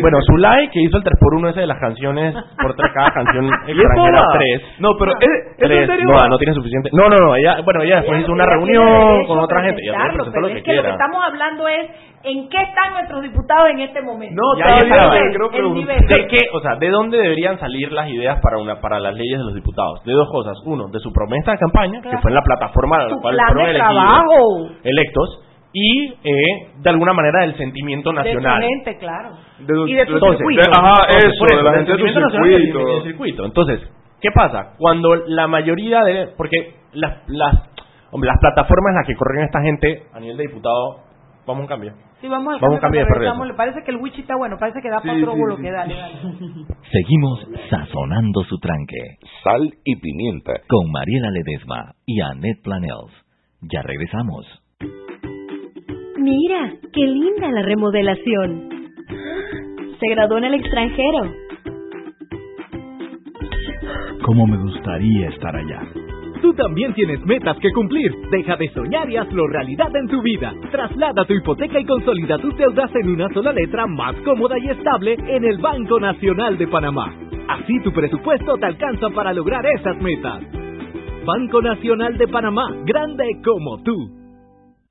Bueno, 0.01 0.19
Zulay, 0.27 0.69
que 0.69 0.81
hizo 0.83 0.97
el 0.97 1.05
3x1 1.05 1.51
ese 1.51 1.61
de 1.61 1.67
las 1.67 1.79
canciones, 1.79 2.35
por 2.61 2.75
tres, 2.75 2.91
cada 2.95 3.11
canción 3.13 3.47
extranjera? 3.67 4.23
3. 4.33 4.63
No, 4.79 4.91
pero 4.99 5.13
¿es, 5.13 5.21
¿es 5.21 5.63
en 5.63 5.69
Tres, 5.69 5.87
serio? 5.87 6.07
no, 6.07 6.29
no 6.29 6.39
tiene 6.39 6.55
suficiente. 6.55 6.91
No, 6.93 7.09
no, 7.09 7.17
no, 7.17 7.35
ella, 7.37 7.61
bueno, 7.65 7.83
ella 7.83 7.97
después 7.97 8.23
hizo 8.23 8.33
una 8.33 8.47
reunión 8.47 9.25
con 9.27 9.39
a 9.39 9.43
otra 9.43 9.63
gente 9.63 9.83
ella 9.83 9.95
puede 9.99 10.15
presentar 10.15 10.33
pero 10.33 10.41
lo 10.43 10.49
es 10.49 10.55
que 10.55 10.63
que 10.63 10.77
lo 10.77 10.83
que 10.83 10.91
estamos 10.91 11.25
hablando 11.27 11.69
es 11.69 11.91
en 12.23 12.49
qué 12.51 12.59
están 12.63 12.93
nuestros 12.93 13.23
diputados 13.23 13.71
en 13.71 13.81
este 13.81 14.03
momento. 14.03 14.35
No, 14.37 14.59
Y 14.59 14.63
ahí 14.63 14.79
está 14.83 15.11
bien, 15.13 15.33
creo 15.33 15.51
que 15.51 15.63
nivel. 15.63 16.07
¿De 16.07 16.27
qué? 16.27 16.39
O 16.53 16.61
sea, 16.61 16.77
¿de 16.77 16.91
dónde 16.91 17.19
deberían 17.19 17.59
salir 17.59 17.91
las 17.93 18.09
ideas 18.09 18.39
para 18.43 18.59
una 18.59 18.81
para 18.81 19.01
las 19.01 19.15
leyes 19.15 19.39
de 19.39 19.45
los 19.45 19.55
diputados? 19.55 20.05
De 20.05 20.13
dos 20.13 20.29
cosas. 20.31 20.59
Uno, 20.67 20.89
de 20.89 20.99
su 21.01 21.13
promesa 21.13 21.53
de 21.53 21.59
campaña, 21.59 22.01
que 22.03 22.19
fue 22.19 22.31
en 22.31 22.35
la 22.35 22.43
plataforma 22.43 22.99
de 23.05 23.11
la 23.11 23.17
cual 23.21 23.39
fueron 23.49 23.69
elegidos, 23.71 24.73
electos, 24.85 25.41
y 25.73 26.09
eh, 26.25 26.73
de 26.79 26.91
alguna 26.91 27.13
manera 27.13 27.43
del 27.43 27.57
sentimiento 27.57 28.11
De 28.11 28.17
su 28.17 28.23
nacional. 28.25 28.63
gente, 28.63 28.99
claro. 28.99 29.31
De- 29.61 29.91
Y 29.91 29.95
de 29.95 30.07
su 30.07 30.15
Entonces, 30.15 30.39
circuito. 30.39 30.63
de- 30.63 30.71
ajá, 30.71 30.95
Entonces, 31.09 31.33
eso, 31.33 31.45
de 31.57 31.63
la 31.63 31.71
del 31.71 31.87
gente 31.87 31.93
de 31.93 32.21
nacional 32.21 32.51
del- 32.51 32.63
circuito. 32.63 33.03
circuito. 33.05 33.45
Entonces, 33.47 33.81
¿qué 34.21 34.29
pasa? 34.35 34.75
Cuando 34.79 35.15
la 35.15 35.47
mayoría 35.47 36.01
de... 36.01 36.29
Porque 36.37 36.75
las, 36.93 37.19
las, 37.29 37.55
hombre, 38.11 38.29
las 38.29 38.39
plataformas 38.41 38.91
en 38.93 38.97
las 38.97 39.07
que 39.07 39.15
corren 39.15 39.45
esta 39.45 39.61
gente 39.63 40.03
a 40.13 40.21
nivel 40.21 40.37
de 40.37 40.43
diputado... 40.49 41.09
Vamos 41.47 41.61
a 41.61 41.63
un 41.63 41.69
cambio. 41.69 41.93
Sí, 42.21 42.29
vamos 42.29 42.55
al 42.55 42.61
Vamos 42.61 42.77
a 42.79 42.81
cambio, 42.81 43.01
cambiar 43.01 43.49
de 43.49 43.55
parece 43.55 43.83
que 43.83 43.91
el 43.91 43.97
wichi 43.97 44.21
está 44.21 44.37
bueno, 44.37 44.57
parece 44.61 44.81
que 44.83 44.91
da 44.91 45.01
para 45.01 45.15
Sí, 45.15 45.23
otro 45.23 45.33
sí, 45.33 45.41
bolo 45.41 45.57
sí. 45.57 45.63
que 45.63 45.71
dale, 45.73 45.95
dale. 45.95 46.15
Seguimos 46.93 47.49
sazonando 47.71 48.43
su 48.45 48.59
tranque 48.59 49.17
Sal 49.43 49.73
y 49.85 49.97
pimienta. 49.97 50.53
con 50.69 50.91
Mariela 50.93 51.31
Ledesma 51.31 51.95
y 52.07 52.21
Annette 52.21 52.63
Planels. 52.63 53.11
Ya 53.63 53.81
regresamos. 53.83 54.47
Mira, 56.21 56.75
qué 56.93 57.01
linda 57.01 57.51
la 57.51 57.63
remodelación. 57.63 58.69
Se 59.99 60.07
graduó 60.11 60.37
en 60.37 60.45
el 60.45 60.55
extranjero. 60.55 61.35
¿Cómo 64.23 64.47
me 64.47 64.59
gustaría 64.59 65.31
estar 65.31 65.57
allá? 65.57 65.81
Tú 66.43 66.53
también 66.53 66.93
tienes 66.93 67.25
metas 67.25 67.57
que 67.61 67.73
cumplir. 67.73 68.13
Deja 68.31 68.55
de 68.57 68.69
soñar 68.69 69.09
y 69.09 69.17
hazlo 69.17 69.47
realidad 69.47 69.97
en 69.97 70.09
tu 70.09 70.21
vida. 70.21 70.53
Traslada 70.71 71.25
tu 71.25 71.33
hipoteca 71.33 71.81
y 71.81 71.87
consolida 71.87 72.37
tus 72.37 72.55
deudas 72.55 72.91
en 72.97 73.09
una 73.09 73.33
sola 73.33 73.55
letra 73.55 73.87
más 73.87 74.15
cómoda 74.17 74.59
y 74.59 74.69
estable 74.69 75.15
en 75.27 75.45
el 75.45 75.57
Banco 75.57 75.99
Nacional 75.99 76.59
de 76.59 76.69
Panamá. 76.69 77.15
Así 77.49 77.81
tu 77.83 77.93
presupuesto 77.93 78.59
te 78.59 78.67
alcanza 78.67 79.09
para 79.09 79.33
lograr 79.33 79.65
esas 79.79 79.97
metas. 80.03 80.43
Banco 81.25 81.63
Nacional 81.63 82.19
de 82.19 82.29
Panamá, 82.29 82.77
grande 82.85 83.25
como 83.43 83.83
tú. 83.83 84.20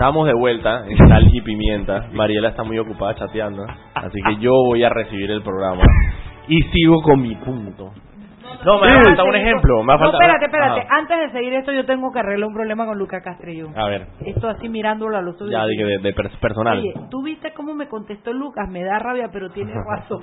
Estamos 0.00 0.26
de 0.26 0.32
vuelta 0.32 0.86
en 0.88 0.96
Sal 0.96 1.28
y 1.30 1.42
Pimienta. 1.42 2.08
Mariela 2.14 2.48
está 2.48 2.64
muy 2.64 2.78
ocupada 2.78 3.16
chateando, 3.16 3.66
así 3.94 4.18
que 4.26 4.36
yo 4.40 4.50
voy 4.64 4.82
a 4.82 4.88
recibir 4.88 5.30
el 5.30 5.42
programa 5.42 5.82
y 6.48 6.58
sigo 6.72 7.02
con 7.02 7.20
mi 7.20 7.34
punto. 7.34 7.92
No, 8.64 8.78
me 8.80 8.88
Sí. 8.88 8.94
falta 9.04 9.24
un 9.24 9.36
ejemplo. 9.36 9.82
Me 9.82 9.92
No, 9.94 9.98
falta... 9.98 10.16
espérate, 10.20 10.44
espérate. 10.46 10.80
Ajá. 10.80 10.96
Antes 10.98 11.18
de 11.18 11.30
seguir 11.32 11.54
esto, 11.54 11.72
yo 11.72 11.86
tengo 11.86 12.12
que 12.12 12.18
arreglar 12.18 12.48
un 12.48 12.54
problema 12.54 12.86
con 12.86 12.98
Luca 12.98 13.20
Castrellón. 13.22 13.76
A 13.78 13.88
ver, 13.88 14.06
Esto 14.26 14.48
así 14.48 14.68
mirándolo 14.68 15.16
a 15.16 15.22
los 15.22 15.34
ojos. 15.36 15.50
ya 15.50 15.64
dije 15.66 15.84
de, 15.84 15.98
de 15.98 16.12
per- 16.12 16.30
personal. 16.40 16.78
Oye, 16.78 16.92
¿tú 17.10 17.22
viste 17.22 17.52
cómo 17.54 17.74
me 17.74 17.88
contestó 17.88 18.32
Lucas? 18.32 18.68
Me 18.68 18.84
da 18.84 18.98
rabia, 18.98 19.28
pero 19.32 19.50
tiene 19.50 19.72
razón. 19.88 20.22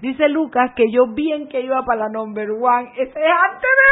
Dice 0.00 0.28
Lucas 0.28 0.72
que 0.74 0.90
yo 0.90 1.06
bien 1.14 1.48
que 1.48 1.60
iba 1.60 1.82
para 1.84 2.00
la 2.02 2.08
number 2.08 2.48
one. 2.50 2.90
Ese 2.96 3.02
es 3.02 3.14
antes 3.16 3.62
de 3.62 3.88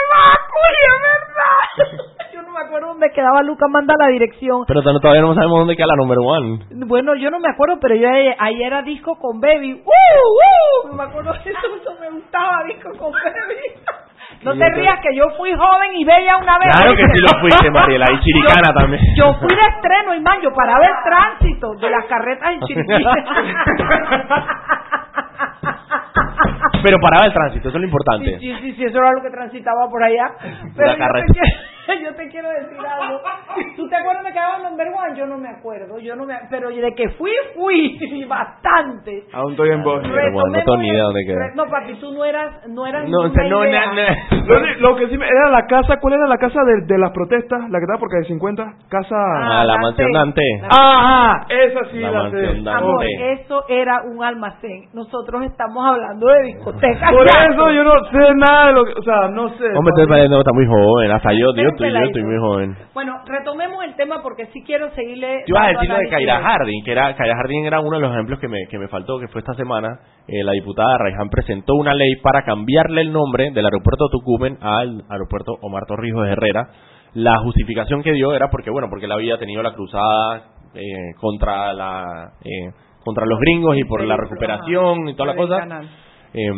es 0.66 1.00
verdad. 1.02 2.06
Yo 2.34 2.42
no 2.42 2.50
me 2.52 2.60
acuerdo 2.60 2.88
dónde 2.88 3.10
quedaba 3.12 3.42
Lucas, 3.42 3.68
manda 3.70 3.94
la 3.98 4.08
dirección. 4.08 4.64
Pero 4.66 4.82
to- 4.82 5.00
todavía 5.00 5.22
no 5.22 5.34
sabemos 5.34 5.60
dónde 5.60 5.76
queda 5.76 5.86
la 5.86 5.96
number 5.96 6.18
one. 6.20 6.58
Bueno, 6.86 7.14
yo 7.14 7.30
no 7.30 7.38
me 7.38 7.48
acuerdo, 7.48 7.78
pero 7.80 7.94
yo 7.94 8.06
ayer, 8.08 8.34
ayer 8.38 8.66
era 8.66 8.82
disco 8.82 9.16
con 9.18 9.40
Baby. 9.40 9.72
¡Uh! 9.72 10.84
¡Uh! 10.84 10.88
No 10.88 10.94
me 10.94 11.04
acuerdo 11.04 11.32
de 11.32 11.50
eso, 11.50 11.66
eso 11.80 11.94
me 12.00 12.10
gustaba, 12.10 12.64
disco 12.66 12.90
con 12.98 13.12
Baby. 13.12 13.25
No 14.42 14.52
te 14.52 14.68
rías 14.70 15.00
que 15.00 15.16
yo 15.16 15.30
fui 15.36 15.50
joven 15.54 15.96
y 15.96 16.04
bella 16.04 16.36
una 16.36 16.58
vez. 16.58 16.68
Claro 16.76 16.94
que 16.94 17.02
sí 17.04 17.22
lo 17.22 17.40
fuiste, 17.40 17.70
Mariela, 17.70 18.06
y 18.12 18.20
chiricana 18.20 18.68
Yo- 18.68 18.74
también. 18.74 19.02
Yo 19.16 19.34
fui 19.40 19.48
de 19.48 19.62
estreno, 19.62 20.14
y 20.14 20.20
man, 20.20 20.38
yo 20.42 20.52
paraba 20.52 20.84
el 20.86 20.92
tránsito 21.04 21.74
de 21.80 21.90
las 21.90 22.04
carretas 22.04 22.50
en 22.52 22.60
Chiriquí. 22.60 23.04
Pero 26.82 26.98
paraba 27.00 27.26
el 27.26 27.32
tránsito, 27.32 27.68
eso 27.68 27.78
es 27.78 27.80
lo 27.80 27.86
importante. 27.86 28.38
Sí, 28.38 28.54
sí, 28.60 28.72
sí, 28.74 28.84
eso 28.84 28.98
era 28.98 29.12
lo 29.12 29.22
que 29.22 29.30
transitaba 29.30 29.88
por 29.90 30.02
allá. 30.04 30.30
Pero 30.76 30.92
yo 30.92 30.98
carreta. 30.98 31.32
yo 32.04 32.14
te 32.14 32.28
quiero 32.28 32.48
decir 32.50 32.78
algo. 32.78 33.20
¿Tú 33.76 33.88
te 33.88 33.96
acuerdas 33.96 34.24
de 34.24 34.30
que 34.30 34.34
quedaba 34.34 34.58
number 34.58 34.88
one? 34.88 35.16
Yo 35.18 35.26
no 35.26 35.38
me 35.38 35.48
acuerdo, 35.48 35.98
yo 35.98 36.16
no 36.16 36.26
me, 36.26 36.34
pero 36.50 36.68
de 36.68 36.94
que 36.94 37.08
fui, 37.10 37.30
fui, 37.54 37.96
y 38.00 38.24
bastante. 38.24 39.24
Aún 39.32 39.52
estoy 39.52 39.70
en 39.70 39.82
voz. 39.82 40.00
Pero 40.02 40.32
bueno, 40.32 40.48
no 40.50 40.52
tengo 40.58 40.76
ni 40.78 40.88
idea 40.88 41.02
dónde 41.04 41.24
queda. 41.26 41.50
No, 41.54 41.66
papi, 41.66 41.94
tú 41.94 42.12
no 42.12 42.24
eras, 42.24 42.66
no 42.68 42.86
eras 42.86 43.08
No, 43.08 43.20
o 43.20 43.28
sea, 43.30 43.48
no, 43.48 43.64
idea. 43.64 43.86
na- 43.86 43.94
na- 43.94 44.16
Lo, 44.46 44.60
de- 44.60 44.74
lo 44.80 44.96
que 44.96 45.08
sí 45.08 45.18
me, 45.18 45.26
era 45.26 45.50
la 45.50 45.66
casa, 45.66 45.98
¿cuál 46.00 46.14
era 46.14 46.26
la 46.26 46.36
casa 46.38 46.60
de, 46.64 46.82
de 46.86 46.98
las 46.98 47.10
protestas? 47.12 47.68
La 47.70 47.78
que 47.78 47.84
estaba 47.84 47.98
por 47.98 48.10
calle 48.10 48.24
50, 48.26 48.64
casa... 48.88 49.16
Ah, 49.16 49.64
la 49.64 49.76
mansión 49.78 50.10
Dante. 50.12 50.42
Ajá, 50.68 51.46
esa 51.48 51.80
sí 51.90 51.98
La 52.00 52.10
la, 52.10 52.22
mansión. 52.22 52.64
Dante. 52.64 52.70
Amor, 52.84 53.04
eso 53.38 53.64
era 53.68 54.02
un 54.02 54.22
almacén. 54.22 54.88
Nosotros 54.92 55.42
estamos 55.44 55.84
hablando 55.86 56.26
de 56.28 56.42
discotecas. 56.42 57.10
Por 57.10 57.26
eso 57.26 57.72
yo 57.72 57.84
no 57.84 57.92
sé 58.10 58.34
nada 58.36 58.66
de 58.68 58.72
lo 58.74 58.84
que, 58.84 58.92
o 58.92 59.02
sea, 59.02 59.28
no 59.28 59.48
sé. 59.50 59.64
Hombre, 59.74 60.28
no, 60.28 60.38
está 60.38 60.52
muy 60.52 60.66
joven. 60.66 61.10
Hasta 61.10 61.32
yo, 61.32 61.54
yo, 61.56 61.75
estoy, 61.76 61.92
yo 61.92 62.06
estoy 62.06 62.22
muy 62.24 62.38
joven. 62.38 62.76
Bueno, 62.94 63.20
retomemos 63.26 63.84
el 63.84 63.94
tema 63.94 64.22
porque 64.22 64.46
sí 64.46 64.62
quiero 64.64 64.90
seguirle. 64.94 65.44
Yo 65.46 65.54
iba 65.54 65.64
a 65.64 65.68
decir 65.68 65.88
de. 65.88 66.08
Kaira 66.08 66.40
Harding, 66.40 66.84
que 66.84 66.92
era, 66.92 67.14
Kaira 67.14 67.36
Harding 67.36 67.66
era 67.66 67.80
uno 67.80 67.96
de 67.96 68.02
los 68.02 68.12
ejemplos 68.12 68.40
que 68.40 68.48
me, 68.48 68.66
que 68.68 68.78
me 68.78 68.88
faltó, 68.88 69.18
que 69.18 69.28
fue 69.28 69.40
esta 69.40 69.54
semana. 69.54 70.00
Eh, 70.26 70.42
la 70.42 70.52
diputada 70.52 70.98
Raiján 70.98 71.28
presentó 71.28 71.74
una 71.74 71.94
ley 71.94 72.16
para 72.22 72.42
cambiarle 72.42 73.02
el 73.02 73.12
nombre 73.12 73.50
del 73.52 73.64
aeropuerto 73.64 74.08
Tucumán 74.10 74.58
al 74.60 75.04
aeropuerto 75.08 75.52
Omar 75.62 75.84
Torrijos 75.86 76.24
de 76.26 76.32
Herrera. 76.32 76.68
La 77.14 77.38
justificación 77.38 78.02
que 78.02 78.12
dio 78.12 78.34
era 78.34 78.50
porque, 78.50 78.70
bueno, 78.70 78.88
porque 78.90 79.06
él 79.06 79.12
había 79.12 79.38
tenido 79.38 79.62
la 79.62 79.72
cruzada 79.72 80.56
eh, 80.74 81.14
contra 81.18 81.72
la 81.72 82.32
eh, 82.44 82.70
contra 83.06 83.24
los 83.24 83.38
gringos 83.38 83.76
y 83.78 83.84
por 83.84 84.02
la 84.04 84.16
recuperación 84.16 85.08
y 85.08 85.14
toda 85.14 85.32
la 85.32 85.36
cosa. 85.36 85.80
Eh, 86.34 86.50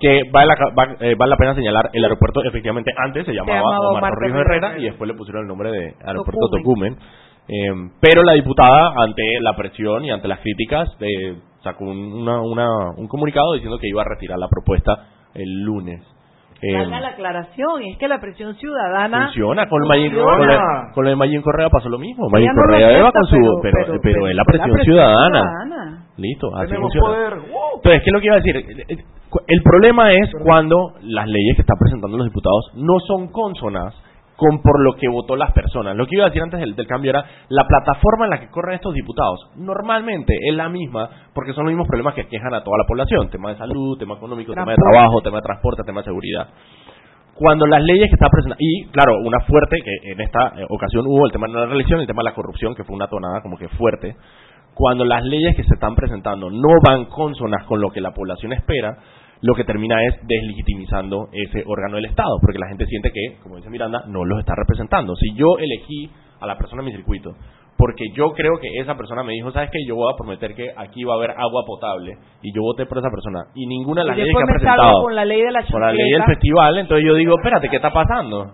que 0.00 0.22
vale 0.32 0.48
la, 0.48 0.54
va- 0.76 0.96
eh, 1.00 1.14
vale 1.16 1.30
la 1.30 1.36
pena 1.36 1.54
señalar, 1.54 1.90
el 1.92 2.02
aeropuerto 2.04 2.42
efectivamente 2.44 2.92
antes 2.96 3.24
se 3.26 3.32
llamaba, 3.32 3.58
llamaba 3.60 3.90
Omar, 3.90 4.14
Torrijos 4.14 4.40
Herrera 4.40 4.66
Herrera. 4.68 4.80
y 4.80 4.84
después 4.84 5.08
le 5.08 5.14
pusieron 5.16 5.42
el 5.42 5.48
nombre 5.48 5.70
de 5.70 5.94
aeropuerto 6.04 6.48
Tocumen. 6.50 6.94
Tocumen. 6.96 7.24
Eh, 7.46 7.90
pero 8.00 8.22
la 8.22 8.32
diputada, 8.32 8.94
ante 8.96 9.22
la 9.40 9.54
presión 9.54 10.04
y 10.04 10.10
ante 10.10 10.28
las 10.28 10.40
críticas, 10.40 10.88
eh, 11.00 11.36
sacó 11.62 11.84
un, 11.84 11.98
una- 12.22 12.40
una- 12.40 12.90
un 12.96 13.06
comunicado 13.08 13.52
diciendo 13.54 13.78
que 13.78 13.88
iba 13.88 14.02
a 14.02 14.06
retirar 14.08 14.38
la 14.38 14.48
propuesta 14.48 15.06
el 15.34 15.62
lunes. 15.62 16.00
Eh, 16.62 16.86
la 16.86 17.08
aclaración, 17.08 17.82
es 17.82 17.98
que 17.98 18.08
la 18.08 18.20
presión 18.20 18.54
ciudadana 18.54 19.24
funciona 19.26 19.68
con 19.68 19.82
funciona. 19.86 20.36
con, 20.38 20.50
el- 20.50 20.92
con 20.94 21.04
el 21.06 21.10
de 21.10 21.16
Mayín 21.16 21.42
Correa 21.42 21.68
pasó 21.68 21.90
lo 21.90 21.98
mismo 21.98 22.26
Mayín 22.30 22.48
no 22.54 22.62
lo 22.62 22.72
Correa 22.72 23.02
va 23.02 23.12
con 23.12 23.24
su 23.26 23.36
pero- 23.36 23.52
pero 23.60 23.72
pero- 23.86 23.86
pero, 23.86 24.00
pero 24.00 24.28
es 24.28 24.34
la 24.36 24.44
fue 24.44 24.56
la 24.56 24.64
presión, 24.64 24.72
presión 24.76 24.94
ciudadana. 24.96 25.40
ciudadana. 25.42 26.04
listo 26.16 26.56
así 26.56 26.68
Tenemos 26.68 26.92
funciona 26.94 27.06
poder. 27.06 27.32
Entonces 27.74 28.02
qué 28.02 28.08
es 28.08 28.12
lo 28.14 28.20
que 28.20 28.26
iba 28.26 28.34
a 28.34 28.40
decir 28.40 29.04
el 29.46 29.62
problema 29.62 30.12
es 30.12 30.30
cuando 30.42 30.94
las 31.02 31.26
leyes 31.26 31.56
que 31.56 31.62
están 31.62 31.78
presentando 31.78 32.16
los 32.16 32.26
diputados 32.26 32.70
no 32.74 32.98
son 33.06 33.28
consonas 33.28 33.94
con 34.36 34.60
por 34.62 34.82
lo 34.82 34.94
que 34.94 35.08
votó 35.08 35.36
las 35.36 35.52
personas. 35.52 35.96
Lo 35.96 36.06
que 36.06 36.16
iba 36.16 36.24
a 36.24 36.28
decir 36.28 36.42
antes 36.42 36.58
del, 36.58 36.74
del 36.74 36.86
cambio 36.86 37.10
era 37.10 37.24
la 37.48 37.64
plataforma 37.66 38.24
en 38.24 38.30
la 38.30 38.40
que 38.40 38.48
corren 38.48 38.74
estos 38.74 38.92
diputados. 38.92 39.50
Normalmente 39.56 40.34
es 40.48 40.54
la 40.56 40.68
misma 40.68 41.08
porque 41.32 41.52
son 41.52 41.64
los 41.64 41.72
mismos 41.72 41.86
problemas 41.86 42.14
que 42.14 42.26
quejan 42.26 42.52
a 42.52 42.64
toda 42.64 42.78
la 42.78 42.84
población. 42.84 43.30
Tema 43.30 43.50
de 43.50 43.58
salud, 43.58 43.96
tema 43.98 44.14
económico, 44.14 44.52
tema 44.52 44.72
de 44.72 44.76
Transporte. 44.76 44.92
trabajo, 44.92 45.22
tema 45.22 45.36
de 45.36 45.42
transporte, 45.42 45.82
tema 45.84 46.00
de 46.00 46.04
seguridad 46.04 46.48
cuando 47.34 47.66
las 47.66 47.82
leyes 47.82 48.08
que 48.08 48.14
está 48.14 48.28
presentando, 48.30 48.56
y 48.60 48.86
claro, 48.92 49.18
una 49.18 49.40
fuerte, 49.40 49.76
que 49.82 50.12
en 50.12 50.20
esta 50.20 50.52
eh, 50.56 50.66
ocasión 50.68 51.04
hubo 51.06 51.26
el 51.26 51.32
tema 51.32 51.48
de 51.48 51.54
la 51.54 51.66
reelección, 51.66 52.00
el 52.00 52.06
tema 52.06 52.22
de 52.22 52.30
la 52.30 52.34
corrupción, 52.34 52.74
que 52.74 52.84
fue 52.84 52.94
una 52.94 53.08
tonada 53.08 53.42
como 53.42 53.58
que 53.58 53.68
fuerte, 53.70 54.16
cuando 54.74 55.04
las 55.04 55.24
leyes 55.24 55.56
que 55.56 55.64
se 55.64 55.74
están 55.74 55.94
presentando 55.94 56.50
no 56.50 56.68
van 56.84 57.06
consonas 57.06 57.64
con 57.66 57.80
lo 57.80 57.90
que 57.90 58.00
la 58.00 58.12
población 58.12 58.52
espera, 58.52 58.96
lo 59.40 59.54
que 59.54 59.64
termina 59.64 60.02
es 60.04 60.14
deslegitimizando 60.26 61.28
ese 61.32 61.62
órgano 61.66 61.96
del 61.96 62.06
Estado, 62.06 62.38
porque 62.40 62.58
la 62.58 62.68
gente 62.68 62.86
siente 62.86 63.10
que, 63.10 63.38
como 63.42 63.56
dice 63.56 63.70
Miranda, 63.70 64.04
no 64.06 64.24
los 64.24 64.38
está 64.40 64.54
representando. 64.56 65.14
Si 65.16 65.34
yo 65.34 65.58
elegí 65.58 66.10
a 66.40 66.46
la 66.46 66.56
persona 66.56 66.82
en 66.82 66.86
mi 66.86 66.92
circuito, 66.92 67.34
porque 67.76 68.04
yo 68.14 68.32
creo 68.32 68.58
que 68.60 68.68
esa 68.80 68.94
persona 68.96 69.22
me 69.22 69.32
dijo, 69.32 69.50
¿sabes 69.50 69.70
qué? 69.70 69.78
Yo 69.86 69.96
voy 69.96 70.12
a 70.12 70.16
prometer 70.16 70.54
que 70.54 70.70
aquí 70.76 71.04
va 71.04 71.14
a 71.14 71.16
haber 71.16 71.30
agua 71.32 71.64
potable, 71.66 72.16
y 72.42 72.54
yo 72.54 72.62
voté 72.62 72.86
por 72.86 72.98
esa 72.98 73.10
persona, 73.10 73.46
y 73.54 73.66
ninguna 73.66 74.02
de 74.02 74.08
las 74.08 74.18
Y 74.18 74.20
leyes 74.20 74.36
que 74.36 74.42
ha 74.42 74.46
presentado 74.46 75.02
con 75.02 75.14
la 75.14 75.24
ley 75.24 75.42
de 75.42 75.50
la 75.50 75.64
por 75.70 75.80
la 75.80 75.92
ley 75.92 76.10
del 76.12 76.24
festival, 76.24 76.78
entonces 76.78 77.06
yo 77.06 77.14
digo, 77.14 77.34
espérate, 77.36 77.68
¿qué 77.68 77.76
está 77.76 77.92
pasando? 77.92 78.52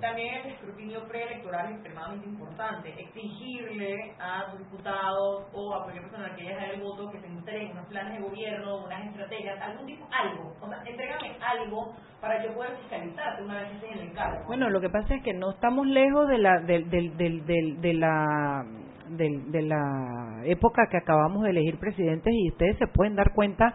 electoral 1.41 1.67
es 1.67 1.73
extremadamente 1.73 2.29
importante. 2.29 2.50
Exigirle 2.99 4.15
a 4.21 4.51
sus 4.51 4.59
diputados 4.61 5.47
o 5.55 5.75
a 5.75 5.83
cualquier 5.85 6.05
persona 6.11 6.35
que 6.37 6.43
haya 6.43 6.73
el 6.73 6.81
voto 6.83 7.11
que 7.11 7.21
se 7.21 7.27
entreguen 7.27 7.73
unos 7.73 7.87
planes 7.87 8.15
de 8.19 8.29
gobierno, 8.29 8.85
unas 8.85 9.07
estrategias, 9.07 9.61
algún 9.63 9.87
tipo, 9.87 10.07
algo. 10.13 10.55
O 10.61 10.69
sea, 10.69 10.83
entrégame 10.85 11.37
algo 11.41 11.95
para 12.21 12.45
yo 12.45 12.55
poder 12.55 12.77
fiscalizarte 12.83 13.43
una 13.43 13.55
vez 13.63 13.69
que 13.71 13.75
estés 13.77 13.93
en 13.93 13.99
el 13.99 14.09
encargo. 14.11 14.47
Bueno, 14.47 14.69
lo 14.69 14.81
que 14.81 14.91
pasa 14.91 15.15
es 15.15 15.23
que 15.23 15.33
no 15.33 15.51
estamos 15.51 15.87
lejos 15.87 16.29
de 16.29 16.39
la 16.39 16.61
del, 16.61 16.91
del, 16.91 17.17
del, 17.17 17.47
del- 17.47 17.81
de 17.81 17.95
la 17.95 18.65
de 19.09 19.63
la 19.63 20.43
época 20.45 20.87
que 20.89 20.97
acabamos 20.99 21.43
de 21.43 21.51
elegir 21.51 21.79
presidentes 21.81 22.33
y 22.33 22.51
ustedes 22.51 22.79
se 22.79 22.87
pueden 22.87 23.17
dar 23.17 23.33
cuenta 23.35 23.75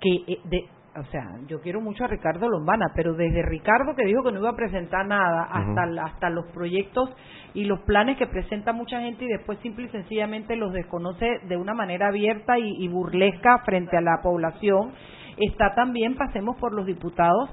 que 0.00 0.14
eh, 0.26 0.40
de 0.44 0.64
o 0.96 1.04
sea, 1.10 1.24
yo 1.48 1.60
quiero 1.60 1.80
mucho 1.80 2.04
a 2.04 2.08
Ricardo 2.08 2.48
Lombana, 2.48 2.92
pero 2.94 3.14
desde 3.14 3.42
Ricardo 3.42 3.94
que 3.96 4.04
dijo 4.04 4.22
que 4.22 4.32
no 4.32 4.38
iba 4.38 4.50
a 4.50 4.56
presentar 4.56 5.06
nada 5.06 5.44
hasta 5.44 5.82
hasta 6.04 6.30
los 6.30 6.46
proyectos 6.52 7.10
y 7.52 7.64
los 7.64 7.80
planes 7.80 8.16
que 8.16 8.26
presenta 8.26 8.72
mucha 8.72 9.00
gente 9.00 9.24
y 9.24 9.28
después 9.28 9.58
simple 9.60 9.86
y 9.86 9.88
sencillamente 9.88 10.56
los 10.56 10.72
desconoce 10.72 11.40
de 11.48 11.56
una 11.56 11.74
manera 11.74 12.08
abierta 12.08 12.58
y, 12.58 12.76
y 12.78 12.88
burlesca 12.88 13.58
frente 13.64 13.96
a 13.96 14.00
la 14.00 14.20
población. 14.22 14.92
Está 15.36 15.74
también, 15.74 16.16
pasemos 16.16 16.56
por 16.58 16.72
los 16.72 16.86
diputados, 16.86 17.50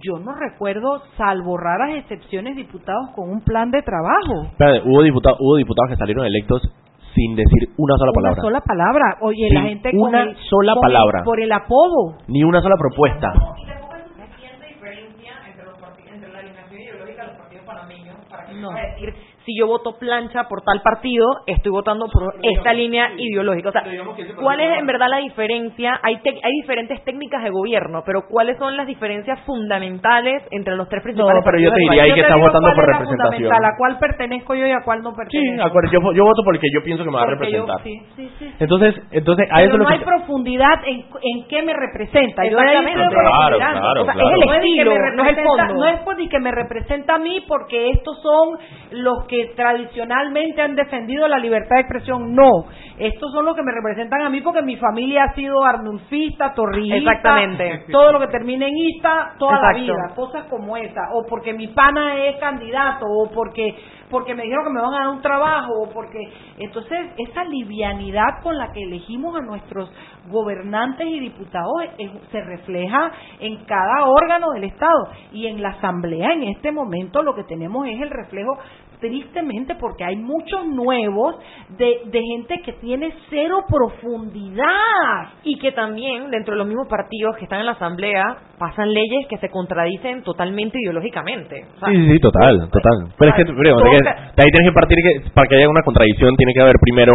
yo 0.00 0.18
no 0.18 0.34
recuerdo, 0.34 1.02
salvo 1.16 1.56
raras 1.56 1.96
excepciones, 1.96 2.56
diputados 2.56 3.10
con 3.14 3.30
un 3.30 3.42
plan 3.42 3.70
de 3.70 3.82
trabajo. 3.82 4.44
Espérate, 4.52 4.82
hubo, 4.84 5.02
diputados, 5.02 5.38
hubo 5.40 5.56
diputados 5.56 5.90
que 5.90 5.96
salieron 5.96 6.26
electos 6.26 6.62
sin 7.14 7.36
decir 7.36 7.68
una 7.78 7.96
sola 7.96 8.12
palabra. 8.12 8.40
Una 8.42 8.48
sola 8.48 8.60
palabra. 8.60 9.16
Oye, 9.22 9.46
Sin 9.48 9.54
la 9.54 9.62
gente 9.62 9.90
con 9.92 10.08
una 10.08 10.22
el- 10.22 10.36
sola 10.50 10.74
con 10.74 10.84
el- 10.84 10.92
palabra. 10.92 11.22
por 11.24 11.40
el 11.40 11.52
apodo. 11.52 12.18
Ni 12.28 12.42
una 12.44 12.60
sola 12.60 12.74
propuesta. 12.78 13.32
diferencia 14.68 15.32
entre, 15.48 15.64
los 15.64 15.78
parti- 15.78 16.08
entre 16.12 16.32
la 16.32 16.38
alineación 16.40 16.80
ideológica 16.80 17.22
de 17.23 17.23
los 17.34 17.42
partidos 17.42 17.64
panameños 17.66 18.16
para 18.30 18.46
que 18.46 18.54
No. 18.54 18.70
pueda 18.70 18.86
decir 18.90 19.14
si 19.44 19.52
yo 19.58 19.66
voto 19.66 19.98
plancha 19.98 20.44
por 20.48 20.62
tal 20.62 20.80
partido, 20.80 21.26
estoy 21.46 21.70
votando 21.70 22.06
por 22.10 22.34
esta 22.42 22.72
línea 22.72 23.10
ideológica. 23.18 23.68
O 23.68 23.72
sea, 23.72 23.82
¿cuál 24.40 24.58
es 24.60 24.78
en 24.78 24.86
verdad 24.86 25.08
la 25.10 25.18
diferencia? 25.18 26.00
Hay, 26.02 26.16
tec- 26.16 26.40
hay 26.42 26.52
diferentes 26.62 27.04
técnicas 27.04 27.42
de 27.44 27.50
gobierno, 27.50 28.02
pero 28.06 28.22
¿cuáles 28.30 28.56
son 28.56 28.74
las 28.78 28.86
diferencias 28.86 29.38
fundamentales 29.44 30.42
entre 30.50 30.76
los 30.76 30.88
tres 30.88 31.02
principales 31.02 31.42
pero 31.44 31.58
yo 31.58 31.70
te 31.72 31.80
diría 31.80 32.04
ahí 32.04 32.10
que 32.14 32.14
te 32.14 32.20
estás 32.22 32.40
votando 32.40 32.68
por 32.74 32.84
es 32.84 32.98
representación. 32.98 33.52
¿A 33.52 33.76
cuál 33.76 33.98
pertenezco 33.98 34.54
yo 34.54 34.66
y 34.66 34.70
a 34.72 34.80
cuál 34.82 35.02
no 35.02 35.10
Sí, 35.10 35.16
pertenezco? 35.16 35.66
acuerdo, 35.66 35.90
yo, 35.92 36.12
yo 36.14 36.24
voto 36.24 36.42
porque 36.44 36.66
yo 36.72 36.82
pienso 36.82 37.04
que 37.04 37.10
me 37.10 37.16
va 37.16 37.22
a 37.24 37.26
Porque 37.26 37.52
yo- 37.52 37.66
representar. 37.66 37.82
sí, 37.84 38.00
sí, 38.16 38.28
sí, 38.38 38.46
sí. 38.48 38.54
Entonces, 38.60 38.94
entonces 39.10 39.46
a 39.50 39.56
Pero 39.56 39.68
eso 39.68 39.76
no 39.76 39.82
lo 39.84 39.88
que 39.88 39.94
hay 39.94 40.00
profundidad 40.04 40.74
en, 40.86 41.00
en 41.20 41.48
qué 41.48 41.62
me 41.62 41.74
representa. 41.74 42.44
Yo 42.44 42.56
Claro, 42.56 42.80
mirando. 42.82 43.10
claro, 43.14 44.02
O 44.02 44.04
sea, 44.04 44.14
claro. 44.14 44.28
es 44.30 44.32
el 44.40 44.46
No 44.46 44.54
estilo, 44.54 44.90
no 45.16 45.24
es 45.24 45.36
el 45.38 45.44
fondo. 45.44 45.74
No 45.74 45.84
es 45.86 46.00
por 46.00 46.16
ni 46.16 46.28
que 46.28 46.38
me 46.40 46.50
representa 46.50 47.14
a 47.16 47.18
mí 47.24 47.44
porque 47.48 47.90
estos 47.90 48.22
son 48.22 48.58
los 48.92 49.24
que 49.26 49.52
tradicionalmente 49.56 50.62
han 50.62 50.76
defendido 50.76 51.26
la 51.26 51.38
libertad 51.38 51.76
de 51.76 51.80
expresión. 51.80 52.34
No, 52.34 52.66
estos 52.98 53.32
son 53.32 53.44
los 53.44 53.56
que 53.56 53.62
me 53.62 53.72
representan 53.72 54.22
a 54.22 54.30
mí 54.30 54.40
porque 54.40 54.62
mi 54.62 54.76
familia 54.76 55.24
ha 55.24 55.34
sido 55.34 55.64
arnulfista, 55.64 56.54
torrillista, 56.54 57.10
Exactamente. 57.10 57.86
todo 57.90 58.12
lo 58.12 58.20
que 58.20 58.28
termine 58.28 58.68
en 58.68 58.76
ista 58.76 59.34
toda 59.38 59.60
la 59.60 59.72
vida, 59.72 60.12
cosas 60.14 60.44
como 60.44 60.76
esa, 60.76 61.00
o 61.12 61.26
porque 61.26 61.52
mi 61.52 61.68
pana 61.68 62.24
es 62.26 62.36
candidato, 62.36 63.06
o 63.06 63.30
porque 63.30 63.74
porque 64.10 64.34
me 64.34 64.44
dijeron 64.44 64.66
que 64.66 64.70
me 64.70 64.80
van 64.80 64.94
a 64.94 64.98
dar 64.98 65.08
un 65.08 65.22
trabajo, 65.22 65.72
o 65.82 65.88
porque 65.88 66.20
entonces 66.58 66.98
esa 67.18 67.42
livianidad 67.44 68.42
con 68.42 68.56
la 68.56 68.70
que 68.70 68.82
elegimos 68.82 69.34
a 69.34 69.40
nuestros 69.40 69.90
gobernantes 70.28 71.06
y 71.06 71.20
diputados 71.20 71.72
es- 71.98 72.10
se 72.30 72.40
refleja 72.42 73.12
en 73.40 73.64
cada 73.64 74.06
órgano 74.06 74.50
del 74.52 74.64
Estado 74.64 75.08
y 75.32 75.46
en 75.46 75.62
la 75.62 75.70
Asamblea 75.70 76.32
en 76.32 76.44
este 76.44 76.72
momento 76.72 77.22
lo 77.22 77.34
que 77.34 77.44
tenemos 77.44 77.86
es 77.88 78.00
el 78.00 78.10
reflejo 78.10 78.58
tristemente 79.00 79.74
porque 79.74 80.02
hay 80.04 80.16
muchos 80.16 80.66
nuevos 80.66 81.36
de, 81.76 82.00
de 82.06 82.20
gente 82.22 82.60
que 82.64 82.72
tiene 82.74 83.12
cero 83.28 83.64
profundidad 83.68 84.64
Y 85.42 85.58
que 85.58 85.72
también, 85.72 86.30
dentro 86.30 86.54
de 86.54 86.58
los 86.58 86.66
mismos 86.66 86.88
partidos 86.88 87.36
que 87.36 87.44
están 87.44 87.60
en 87.60 87.66
la 87.66 87.72
Asamblea, 87.72 88.22
pasan 88.58 88.92
leyes 88.92 89.26
que 89.28 89.36
se 89.38 89.50
contradicen 89.50 90.22
totalmente 90.22 90.78
ideológicamente. 90.80 91.66
O 91.76 91.80
sea, 91.80 91.88
Sí, 91.88 92.08
sí, 92.12 92.18
total, 92.20 92.68
total. 92.70 93.12
Pero 93.18 93.30
es 93.30 93.36
que, 93.36 93.44
pero, 93.52 93.76
que- 93.76 93.98
de 94.04 94.42
ahí 94.42 94.50
tienes 94.50 94.68
que 94.70 94.72
partir 94.74 94.96
que 94.96 95.30
para 95.30 95.48
que 95.48 95.56
haya 95.56 95.68
una 95.68 95.82
contradicción 95.82 96.34
tiene 96.36 96.52
que 96.54 96.60
haber 96.62 96.76
primero 96.80 97.12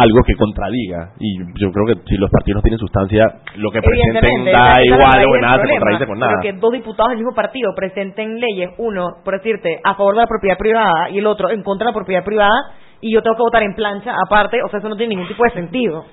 algo 0.00 0.20
que 0.26 0.34
contradiga. 0.34 1.12
Y 1.18 1.38
yo 1.60 1.70
creo 1.72 1.86
que 1.86 1.94
si 2.08 2.16
los 2.16 2.30
partidos 2.30 2.58
no 2.58 2.62
tienen 2.62 2.78
sustancia, 2.78 3.24
lo 3.56 3.70
que 3.70 3.80
presenten 3.82 4.44
da 4.46 4.82
igual 4.82 5.24
o 5.26 5.40
nada 5.40 5.62
se 5.62 5.70
contradice 5.70 6.06
con 6.06 6.18
nada. 6.18 6.32
Pero 6.40 6.54
que 6.54 6.60
dos 6.60 6.72
diputados 6.72 7.10
del 7.10 7.18
mismo 7.18 7.34
partido 7.34 7.72
presenten 7.74 8.40
leyes, 8.40 8.70
uno, 8.78 9.16
por 9.24 9.34
decirte, 9.34 9.78
a 9.84 9.94
favor 9.94 10.14
de 10.14 10.20
la 10.22 10.26
propiedad 10.26 10.58
privada 10.58 11.10
y 11.10 11.18
el 11.18 11.26
otro 11.26 11.50
en 11.50 11.62
contra 11.62 11.86
de 11.86 11.92
la 11.92 11.94
propiedad 11.94 12.24
privada, 12.24 12.74
y 13.02 13.12
yo 13.14 13.22
tengo 13.22 13.36
que 13.36 13.42
votar 13.42 13.62
en 13.62 13.74
plancha 13.74 14.14
aparte, 14.26 14.62
o 14.62 14.68
sea, 14.68 14.78
eso 14.78 14.88
no 14.88 14.96
tiene 14.96 15.14
ningún 15.14 15.28
tipo 15.28 15.42
de 15.44 15.50
sentido. 15.50 16.04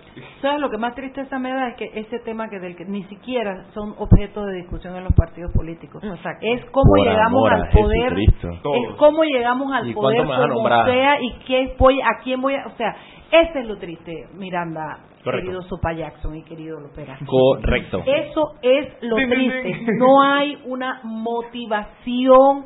¿Sabes 0.42 0.60
lo 0.60 0.70
que 0.70 0.78
más 0.78 0.96
tristeza 0.96 1.38
me 1.38 1.52
da? 1.52 1.70
Es 1.70 1.76
que 1.76 1.92
ese 1.94 2.20
tema 2.20 2.50
que 2.50 2.60
del 2.60 2.76
que 2.76 2.86
ni 2.86 3.04
siquiera 3.06 3.66
son 3.74 3.94
objeto 3.98 4.46
de 4.46 4.56
discusión 4.56 4.96
en 4.96 5.04
los 5.04 5.14
partidos 5.14 5.52
políticos. 5.54 6.02
Es 6.42 6.66
cómo 6.72 6.94
Por 6.96 7.08
llegamos 7.08 7.52
al 7.52 7.70
poder, 7.70 8.16
Jesucristo. 8.16 8.50
es 8.74 8.96
cómo 8.96 9.24
llegamos 9.24 9.72
al 9.74 9.90
¿Y 9.90 9.94
cuánto 9.94 10.24
poder 10.24 10.50
como 10.50 10.70
sea 10.86 11.22
y 11.22 11.34
qué 11.46 11.76
voy, 11.78 12.00
a 12.00 12.24
quién 12.24 12.42
voy 12.42 12.56
a, 12.56 12.68
o 12.68 12.78
sea, 12.78 12.96
ese 13.32 13.60
es 13.60 13.68
lo 13.68 13.78
triste, 13.78 14.28
Miranda, 14.34 15.00
Correcto. 15.24 15.46
querido 15.46 15.62
Sopa 15.64 15.94
Jackson 15.94 16.36
y 16.36 16.44
querido 16.44 16.80
Lopera. 16.80 17.18
Correcto. 17.26 18.04
Eso 18.06 18.54
es 18.62 18.88
lo 19.02 19.16
Ding, 19.18 19.30
ding, 19.30 19.50
triste. 19.50 19.92
ding. 19.92 19.98
No 20.00 20.22
hay 20.22 20.58
una 20.66 21.02
motivación 21.04 22.66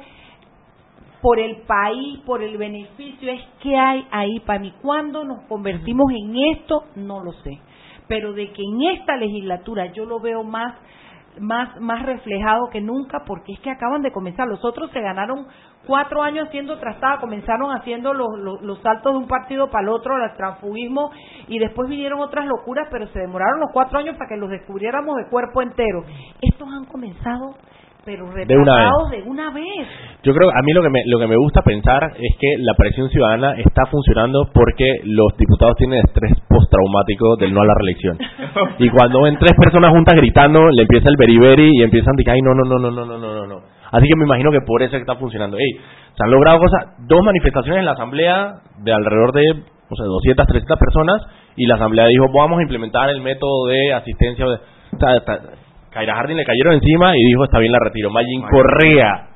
por 1.22 1.39
el 1.39 1.57
país, 1.68 2.20
por 2.26 2.41
el 2.41 2.57
beneficio, 2.57 3.32
es 3.32 3.41
que 3.62 3.76
hay 3.78 4.05
ahí 4.12 4.39
para 4.39 4.59
mí. 4.59 4.74
¿Cuándo 4.82 5.24
nos 5.24 5.43
convertimos 5.47 6.12
en 6.12 6.36
esto? 6.57 6.86
No 6.95 7.24
lo 7.24 7.32
sé. 7.43 7.59
Pero 8.07 8.34
de 8.34 8.51
que 8.51 8.62
en 8.64 8.82
esta 8.97 9.16
legislatura 9.18 9.91
yo 9.93 10.05
lo 10.05 10.20
veo 10.20 10.43
más 10.43 10.76
más 11.39 11.79
más 11.79 12.03
reflejado 12.05 12.69
que 12.71 12.82
nunca 12.82 13.23
porque 13.25 13.53
es 13.53 13.59
que 13.59 13.69
acaban 13.69 14.01
de 14.01 14.11
comenzar. 14.11 14.47
Los 14.47 14.63
otros 14.63 14.91
se 14.91 15.01
ganaron 15.01 15.47
cuatro 15.86 16.21
años 16.21 16.47
haciendo 16.47 16.77
trastada 16.79 17.19
comenzaron 17.19 17.71
haciendo 17.71 18.13
los, 18.13 18.38
los, 18.39 18.61
los 18.61 18.79
saltos 18.82 19.13
de 19.13 19.19
un 19.19 19.27
partido 19.27 19.69
para 19.69 19.84
el 19.84 19.89
otro 19.89 20.15
el 20.17 20.36
transfugismo 20.36 21.11
y 21.47 21.59
después 21.59 21.89
vinieron 21.89 22.19
otras 22.19 22.45
locuras 22.45 22.88
pero 22.91 23.07
se 23.07 23.19
demoraron 23.19 23.59
los 23.59 23.71
cuatro 23.71 23.99
años 23.99 24.15
para 24.17 24.29
que 24.29 24.38
los 24.38 24.49
descubriéramos 24.49 25.17
de 25.17 25.29
cuerpo 25.29 25.61
entero. 25.61 26.03
Estos 26.41 26.67
han 26.67 26.86
comenzado 26.86 27.55
pero 28.03 28.25
una 28.25 28.33
vez. 28.35 28.47
de 29.11 29.29
una 29.29 29.51
vez 29.51 29.87
Yo 30.23 30.33
creo, 30.33 30.49
a 30.49 30.61
mí 30.63 30.73
lo 30.73 30.81
que 30.81 30.89
me, 30.89 31.01
lo 31.05 31.19
que 31.19 31.27
me 31.27 31.35
gusta 31.35 31.61
pensar 31.61 32.01
es 32.17 32.35
que 32.39 32.57
la 32.57 32.73
presión 32.73 33.09
ciudadana 33.09 33.53
está 33.57 33.85
funcionando 33.85 34.49
porque 34.53 35.01
los 35.03 35.37
diputados 35.37 35.75
tienen 35.77 35.99
estrés 36.05 36.33
postraumático 36.49 37.35
del 37.37 37.53
no 37.53 37.61
a 37.61 37.65
la 37.65 37.73
reelección. 37.75 38.17
Y 38.79 38.89
cuando 38.89 39.21
ven 39.21 39.37
tres 39.37 39.53
personas 39.55 39.91
juntas 39.91 40.15
gritando, 40.15 40.69
le 40.71 40.83
empieza 40.83 41.09
el 41.09 41.17
beriberi 41.17 41.69
y 41.73 41.83
empiezan 41.83 42.13
a 42.13 42.17
decir, 42.17 42.31
ay, 42.31 42.41
no, 42.41 42.53
no, 42.55 42.63
no, 42.63 42.79
no, 42.79 42.91
no, 42.91 43.05
no, 43.05 43.17
no, 43.17 43.47
no. 43.47 43.61
Así 43.91 44.07
que 44.07 44.15
me 44.15 44.25
imagino 44.25 44.51
que 44.51 44.61
por 44.65 44.81
eso 44.81 44.97
está 44.97 45.15
funcionando. 45.15 45.57
Ey, 45.57 45.77
se 46.15 46.23
han 46.23 46.31
logrado 46.31 46.59
cosas, 46.59 46.97
dos 47.07 47.21
manifestaciones 47.23 47.79
en 47.79 47.85
la 47.85 47.91
asamblea 47.91 48.53
de 48.79 48.93
alrededor 48.93 49.31
de, 49.33 49.43
no 49.53 49.95
sé, 49.95 50.03
200, 50.03 50.47
300 50.47 50.79
personas 50.79 51.21
y 51.55 51.67
la 51.67 51.75
asamblea 51.75 52.07
dijo, 52.07 52.25
vamos 52.33 52.59
a 52.59 52.63
implementar 52.63 53.09
el 53.09 53.21
método 53.21 53.67
de 53.67 53.93
asistencia. 53.93 54.45
De, 54.45 54.55
o 54.55 54.99
sea, 54.99 55.15
Kaira 55.91 56.15
Harding 56.15 56.37
le 56.37 56.45
cayeron 56.45 56.73
encima 56.73 57.15
y 57.17 57.23
dijo, 57.25 57.43
está 57.43 57.59
bien, 57.59 57.71
la 57.71 57.79
retiro. 57.79 58.09
Magin 58.09 58.41
Correa 58.43 59.27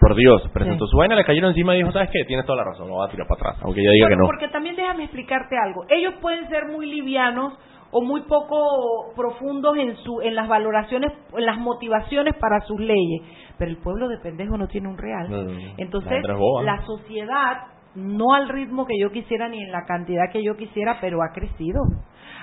por 0.00 0.16
Dios, 0.16 0.42
presentó 0.52 0.86
Sí. 0.86 0.90
su 0.90 0.96
vaina, 0.96 1.14
le 1.14 1.24
cayeron 1.24 1.50
encima 1.50 1.74
y 1.74 1.78
dijo, 1.78 1.92
¿sabes 1.92 2.10
qué? 2.12 2.24
Tienes 2.24 2.44
toda 2.44 2.58
la 2.58 2.64
razón, 2.64 2.88
no 2.88 2.96
va 2.96 3.06
a 3.06 3.08
tirar 3.08 3.26
para 3.28 3.40
atrás, 3.50 3.62
aunque 3.64 3.80
ella 3.80 3.92
diga 3.92 4.08
que 4.08 4.16
no. 4.16 4.26
Porque 4.26 4.48
también 4.48 4.74
déjame 4.74 5.04
explicarte 5.04 5.56
algo. 5.56 5.84
Ellos 5.88 6.14
pueden 6.20 6.48
ser 6.48 6.66
muy 6.66 6.86
livianos 6.86 7.52
o 7.92 8.00
muy 8.02 8.22
poco 8.22 9.12
profundos 9.14 9.76
en 9.76 9.96
su 9.98 10.20
en 10.22 10.34
las 10.34 10.48
valoraciones, 10.48 11.12
en 11.36 11.46
las 11.46 11.58
motivaciones 11.58 12.34
para 12.34 12.60
sus 12.62 12.80
leyes, 12.80 13.22
pero 13.58 13.70
el 13.70 13.76
pueblo 13.76 14.08
de 14.08 14.18
pendejo 14.18 14.56
no 14.56 14.66
tiene 14.66 14.88
un 14.88 14.98
real. 14.98 15.28
Entonces, 15.76 16.20
la 16.64 16.82
sociedad 16.84 17.58
no 17.94 18.32
al 18.34 18.48
ritmo 18.48 18.86
que 18.86 18.98
yo 18.98 19.10
quisiera 19.12 19.48
ni 19.48 19.62
en 19.62 19.70
la 19.70 19.84
cantidad 19.86 20.32
que 20.32 20.42
yo 20.42 20.56
quisiera, 20.56 20.98
pero 21.00 21.22
ha 21.22 21.32
crecido. 21.32 21.80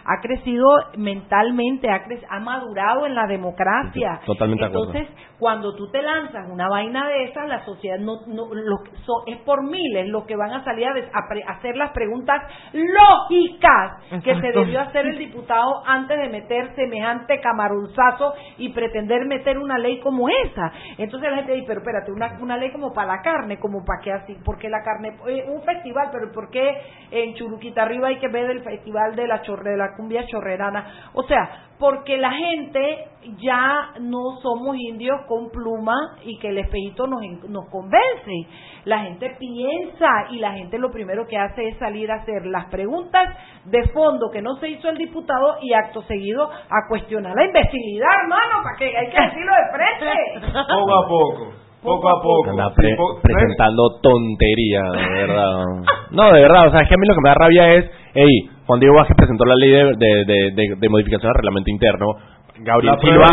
Ha 0.06 0.22
crecido 0.22 0.66
mentalmente, 0.98 1.90
ha, 1.90 2.04
cre- 2.06 2.26
ha 2.30 2.40
madurado 2.40 3.06
en 3.06 3.16
la 3.16 3.28
democracia. 3.28 4.20
Totalmente 4.26 4.64
de 4.66 4.70
acuerdo. 4.70 4.94
Entonces, 4.94 5.26
cuando 5.40 5.76
tú 5.76 5.90
te 5.92 6.02
lanzas 6.02 6.48
una 6.50 6.68
vaina 6.70 7.08
de 7.08 7.24
esas, 7.26 7.48
la 7.48 7.64
sociedad 7.66 7.98
no, 8.00 8.22
no 8.28 8.48
lo 8.54 8.78
que 8.84 8.92
so- 9.06 9.24
es 9.28 9.38
por 9.40 9.64
miles 9.64 10.08
los 10.10 10.26
que 10.26 10.36
van 10.36 10.52
a 10.52 10.64
salir 10.64 10.88
a, 10.88 10.92
a 10.92 11.52
hacer 11.54 11.76
las 11.78 11.92
preguntas 11.92 12.42
lógicas 12.74 13.92
que 14.24 14.34
se 14.42 14.52
debió 14.66 14.82
hacer 14.82 15.06
el 15.06 15.18
diputado 15.18 15.82
antes 15.86 16.18
de 16.18 16.30
meter 16.30 16.76
semejante 16.76 17.40
camarunzazo 17.42 18.34
y 18.58 18.70
pretender 18.74 19.26
meter 19.26 19.58
una 19.58 19.78
ley 19.78 20.00
como 20.00 20.28
esa. 20.30 20.72
Entonces 20.98 21.30
la 21.30 21.38
gente 21.38 21.54
dice, 21.54 21.68
pero 21.68 21.80
espérate, 21.82 22.12
una, 22.12 22.38
una 22.42 22.58
ley 22.58 22.72
como 22.72 22.94
para 22.94 23.16
la 23.16 23.22
carne, 23.22 23.60
como 23.60 23.84
para 23.86 24.02
que 24.02 24.12
así, 24.12 24.36
porque 24.46 24.70
la 24.70 24.82
carne, 24.84 25.14
fe- 25.24 25.46
un 25.50 25.62
festival, 25.64 26.10
pero 26.12 26.32
¿por 26.32 26.50
qué 26.50 26.70
en 27.12 27.34
Churuquita 27.36 27.84
arriba 27.84 28.10
hay 28.10 28.20
que 28.20 28.28
ver 28.28 28.50
el 28.50 28.64
festival 28.64 29.16
de 29.16 29.28
la 29.28 29.42
chorre, 29.42 29.72
de 29.72 29.78
la 29.78 29.89
cumbia 29.96 30.26
chorrerana? 30.28 31.10
O 31.14 31.24
sea, 31.24 31.66
porque 31.80 32.18
la 32.18 32.32
gente 32.32 33.06
ya 33.42 33.92
no 34.02 34.38
somos 34.42 34.76
indios 34.78 35.16
con 35.28 35.50
pluma 35.50 35.96
y 36.24 36.38
que 36.40 36.50
el 36.50 36.58
espejito 36.58 37.08
nos, 37.08 37.22
en- 37.24 37.40
nos 37.52 37.70
convence. 37.70 38.48
La 38.86 39.00
gente 39.00 39.36
piensa 39.40 40.08
y 40.32 40.40
la 40.40 40.54
gente 40.54 40.78
lo 40.78 40.92
primero 40.92 41.26
que 41.28 41.38
hace 41.38 41.68
es 41.70 41.78
salir 41.78 42.12
a 42.12 42.16
hacer 42.16 42.46
las 42.46 42.66
preguntas 42.66 43.24
de 43.66 43.88
fondo 43.90 44.30
que 44.32 44.42
no 44.42 44.56
se 44.58 44.70
hizo 44.70 44.90
el 44.90 44.98
diputado 44.98 45.56
y 45.62 45.74
acto 45.74 46.02
seguido 46.04 46.50
a 46.50 46.88
cuestionar 46.90 47.34
la 47.36 47.46
imbecilidad, 47.46 48.10
hermano, 48.24 48.64
para 48.64 48.76
que 48.78 48.86
hay 48.98 49.10
que 49.10 49.22
decirlo 49.22 49.52
de 49.54 49.78
frente. 49.78 50.48
Poco 50.74 50.96
a 50.96 51.08
poco. 51.08 51.54
Poco 51.82 52.10
a 52.10 52.22
poco. 52.22 52.50
Anda 52.50 52.74
pre- 52.76 52.94
presentando 53.22 53.84
tontería, 54.02 54.82
de 54.92 55.10
verdad. 55.28 55.54
No, 56.12 56.32
de 56.34 56.42
verdad, 56.42 56.68
o 56.68 56.72
sea, 56.72 56.82
es 56.82 56.90
que 56.90 56.94
a 56.96 56.98
mí 56.98 57.08
lo 57.08 57.16
que 57.16 57.22
me 57.24 57.30
da 57.30 57.36
rabia 57.36 57.74
es, 57.76 57.92
hey, 58.16 58.50
Juan 58.70 58.80
Diego 58.80 58.96
Vázquez 59.02 59.18
presentó 59.18 59.46
la 59.46 59.56
ley 59.58 59.72
de, 59.72 59.84
de, 59.98 60.10
de, 60.30 60.38
de- 60.54 60.76
de 60.78 60.90
modificación 60.90 61.34
del 61.34 61.42
reglamento 61.42 61.70
interno. 61.74 62.06
Gabriel 62.62 62.94
La 62.94 63.00
Silva. 63.00 63.28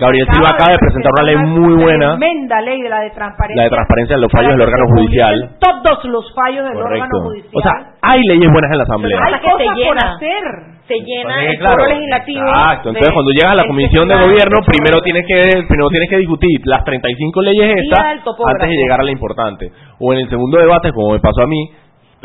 Gabriel 0.00 0.26
Silva 0.34 0.50
acaba 0.50 0.72
de 0.72 0.78
presentar 0.78 1.12
una 1.16 1.22
ley 1.24 1.36
muy 1.46 1.74
buena, 1.80 2.18
Tremenda 2.18 2.60
ley 2.60 2.82
de 2.82 2.88
la 2.90 3.00
de 3.00 3.10
transparencia. 3.10 3.56
la 3.56 3.62
de 3.64 3.70
transparencia 3.70 4.16
de 4.16 4.22
los 4.22 4.32
fallos 4.32 4.50
del 4.52 4.60
órgano 4.60 4.84
judicial. 4.92 5.50
Todos 5.62 6.04
los 6.06 6.24
fallos 6.34 6.64
del 6.68 6.74
Correcto. 6.74 7.06
órgano 7.06 7.24
judicial. 7.30 7.54
O 7.54 7.60
sea, 7.62 7.72
hay 8.02 8.20
leyes 8.26 8.50
buenas 8.52 8.70
en 8.72 8.78
la 8.78 8.82
Asamblea. 8.84 9.16
hay 9.24 9.32
Pasa 9.32 9.38
que 9.40 9.46
se 9.46 9.52
cosas 9.52 9.66
por 9.68 9.76
llena. 9.78 10.04
hacer. 10.12 10.44
Se 10.84 10.94
llena 11.00 11.32
Pues 11.32 11.38
es 11.38 11.46
que, 11.46 11.50
el 11.54 11.58
claro, 11.64 11.76
foro 11.78 11.88
legislativo. 11.88 12.44
Exacto, 12.44 12.88
entonces 12.90 13.08
de- 13.08 13.14
cuando 13.14 13.30
llegas 13.32 13.52
a 13.52 13.54
la 13.54 13.66
comisión 13.66 14.04
de 14.08 14.14
gobierno, 14.20 14.56
de 14.60 14.66
primero 14.66 14.96
tienes 15.00 15.24
que 15.24 15.40
primero 15.70 15.88
tienes 15.88 16.10
que 16.10 16.18
discutir 16.18 16.60
las 16.66 16.84
35 16.84 17.40
leyes 17.42 17.64
Y 17.78 17.88
estas 17.88 18.04
al 18.04 18.20
antes 18.20 18.68
de 18.68 18.74
llegar 18.76 19.00
a 19.00 19.04
la 19.04 19.10
importante. 19.12 19.70
O 20.00 20.12
en 20.12 20.18
el 20.18 20.28
segundo 20.28 20.58
debate, 20.58 20.90
como 20.92 21.14
me 21.14 21.20
pasó 21.20 21.40
a 21.42 21.46
mí, 21.46 21.62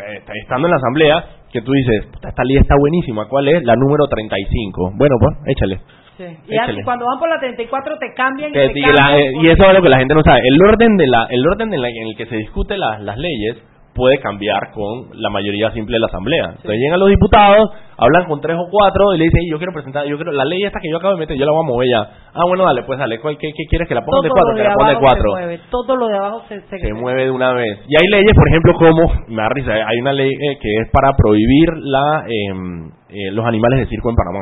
eh, 0.02 0.24
estando 0.44 0.68
en 0.68 0.72
la 0.72 0.78
asamblea, 0.78 1.24
que 1.52 1.62
tú 1.62 1.72
dices, 1.72 2.06
"Puta, 2.12 2.30
esta 2.30 2.44
ley 2.44 2.58
está 2.58 2.76
buenísima, 2.80 3.28
¿cuál 3.28 3.48
es? 3.50 3.64
La 3.64 3.76
número 3.76 4.06
35. 4.08 4.92
Bueno, 4.96 5.16
pues, 5.20 5.36
échale. 5.56 5.80
Y 6.20 6.54
Échale. 6.54 6.84
cuando 6.84 7.06
van 7.06 7.18
por 7.18 7.30
la 7.30 7.40
34 7.40 7.98
te 7.98 8.14
cambian 8.14 8.50
y, 8.50 8.54
te 8.54 8.66
y, 8.78 8.82
la- 8.82 8.94
cambian 8.94 9.36
y 9.42 9.48
eso 9.48 9.64
es 9.70 9.74
lo 9.74 9.82
que 9.82 9.88
la 9.90 10.00
gente 10.00 10.14
no 10.14 10.22
sabe. 10.22 10.42
El 10.44 10.62
orden 10.62 10.98
de 10.98 11.08
la, 11.08 11.28
el 11.30 11.48
orden 11.48 11.74
en, 11.74 11.82
la- 11.82 11.88
en 11.90 12.08
el 12.10 12.18
que 12.18 12.26
se 12.26 12.36
discute 12.36 12.78
las 12.78 13.02
las 13.02 13.18
leyes 13.18 13.56
puede 14.00 14.16
cambiar 14.24 14.72
con 14.72 15.12
la 15.20 15.30
mayoría 15.30 15.72
simple 15.72 15.96
de 15.96 16.00
la 16.00 16.08
asamblea. 16.08 16.46
Entonces 16.56 16.80
llegan 16.80 17.00
los 17.00 17.10
diputados, 17.10 17.68
hablan 18.00 18.24
con 18.32 18.40
tres 18.40 18.56
o 18.56 18.66
cuatro 18.72 19.12
y 19.14 19.18
le 19.20 19.26
dicen, 19.26 19.42
"Ey, 19.44 19.52
yo 19.52 19.58
quiero 19.60 19.74
presentar, 19.74 20.08
yo 20.08 20.16
quiero 20.16 20.32
la 20.32 20.46
ley 20.46 20.64
esta 20.64 20.80
que 20.80 20.90
yo 20.90 20.96
acabo 20.98 21.16
de 21.16 21.20
meter, 21.20 21.36
yo 21.36 21.44
la 21.46 21.52
voy 21.52 21.64
a 21.66 21.68
mover 21.68 21.88
ya. 21.92 22.02
Ah, 22.34 22.46
bueno, 22.48 22.64
dale, 22.64 22.84
pues 22.84 22.98
dale, 22.98 23.20
¿cuál- 23.20 23.38
¿qué, 23.38 23.52
qué 23.52 23.64
quieres 23.70 23.88
que 23.90 23.96
la 23.96 24.02
ponga 24.02 24.16
todo 24.16 24.24
de 24.24 24.30
cuatro? 24.32 24.56
Que 24.56 24.64
la 24.64 24.74
ponga 24.74 24.90
de 24.90 24.96
abajo 24.96 25.06
se 25.10 25.12
cuatro. 25.20 25.32
mueve, 25.36 25.60
todo 25.70 25.96
lo 25.98 26.08
de 26.08 26.18
abajo 26.18 26.42
se, 26.48 26.62
se, 26.62 26.78
Se 26.80 26.94
mueve 26.94 27.26
de 27.26 27.32
una 27.32 27.52
vez. 27.54 27.80
Y 27.90 27.94
hay 28.00 28.08
leyes, 28.10 28.34
por 28.34 28.48
ejemplo, 28.48 28.74
como, 28.80 29.04
me 29.28 29.42
da 29.44 29.50
risa, 29.50 29.78
eh, 29.78 29.84
hay 29.86 29.98
una 30.00 30.14
ley 30.14 30.32
eh, 30.32 30.58
que 30.62 30.70
es 30.82 30.88
para 30.92 31.12
prohibir 31.18 31.68
la 31.84 32.24
em, 32.26 32.88
eh, 33.10 33.32
los 33.34 33.46
animales 33.46 33.80
de 33.82 33.86
circo 33.88 34.10
en 34.10 34.16
Panamá. 34.16 34.40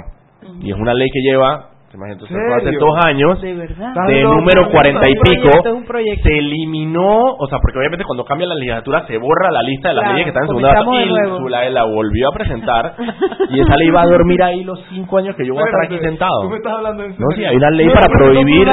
Y 0.62 0.72
es 0.72 0.78
una 0.78 0.94
ley 0.94 1.08
que 1.12 1.22
lleva, 1.22 1.72
imagínate, 1.94 2.26
hace 2.26 2.78
dos 2.78 3.06
años, 3.06 3.42
De 3.42 3.54
verdad. 3.54 3.94
de 4.08 4.24
número 4.24 4.70
40 4.70 5.10
y 5.10 5.14
pico, 5.16 5.50
proyecto. 5.88 6.24
se 6.30 6.38
eliminó, 6.38 7.24
o 7.40 7.48
sea, 7.48 7.60
porque 7.60 7.80
obviamente 7.80 8.04
cuando 8.06 8.26
cambia 8.26 8.48
la 8.48 8.56
legislatura 8.56 9.06
se 9.08 9.18
borra 9.18 9.52
la 9.52 9.62
lista 9.64 9.90
de 9.90 9.96
las 9.96 10.04
Claro, 10.04 10.18
leyes 10.18 10.26
que 10.26 10.30
están 10.30 10.44
en 10.44 10.48
segunda 10.48 10.70
de 10.74 11.04
y. 11.04 11.38
Zulae 11.38 11.70
la 11.72 11.84
volvió 11.86 12.30
a 12.30 12.32
presentar 12.34 12.94
y 13.50 13.60
esa 13.62 13.76
ley 13.78 13.90
va 13.90 14.02
a 14.02 14.06
dormir 14.06 14.44
ahí 14.44 14.64
los 14.64 14.84
cinco 14.90 15.18
años 15.18 15.36
que 15.36 15.46
yo 15.46 15.54
voy 15.54 15.64
a 15.64 15.66
estar 15.66 15.86
aquí 15.86 15.98
sentado. 16.00 16.42
¿Tú 16.44 16.50
me 16.50 16.58
estás 16.58 16.74
hablando 16.74 17.04
en 17.04 17.12
No, 17.12 17.28
sí, 17.36 17.46
hay 17.46 17.56
una 17.56 17.70
ley 17.72 17.86
No, 17.88 17.94
para 17.94 18.08
prohibir... 18.08 18.68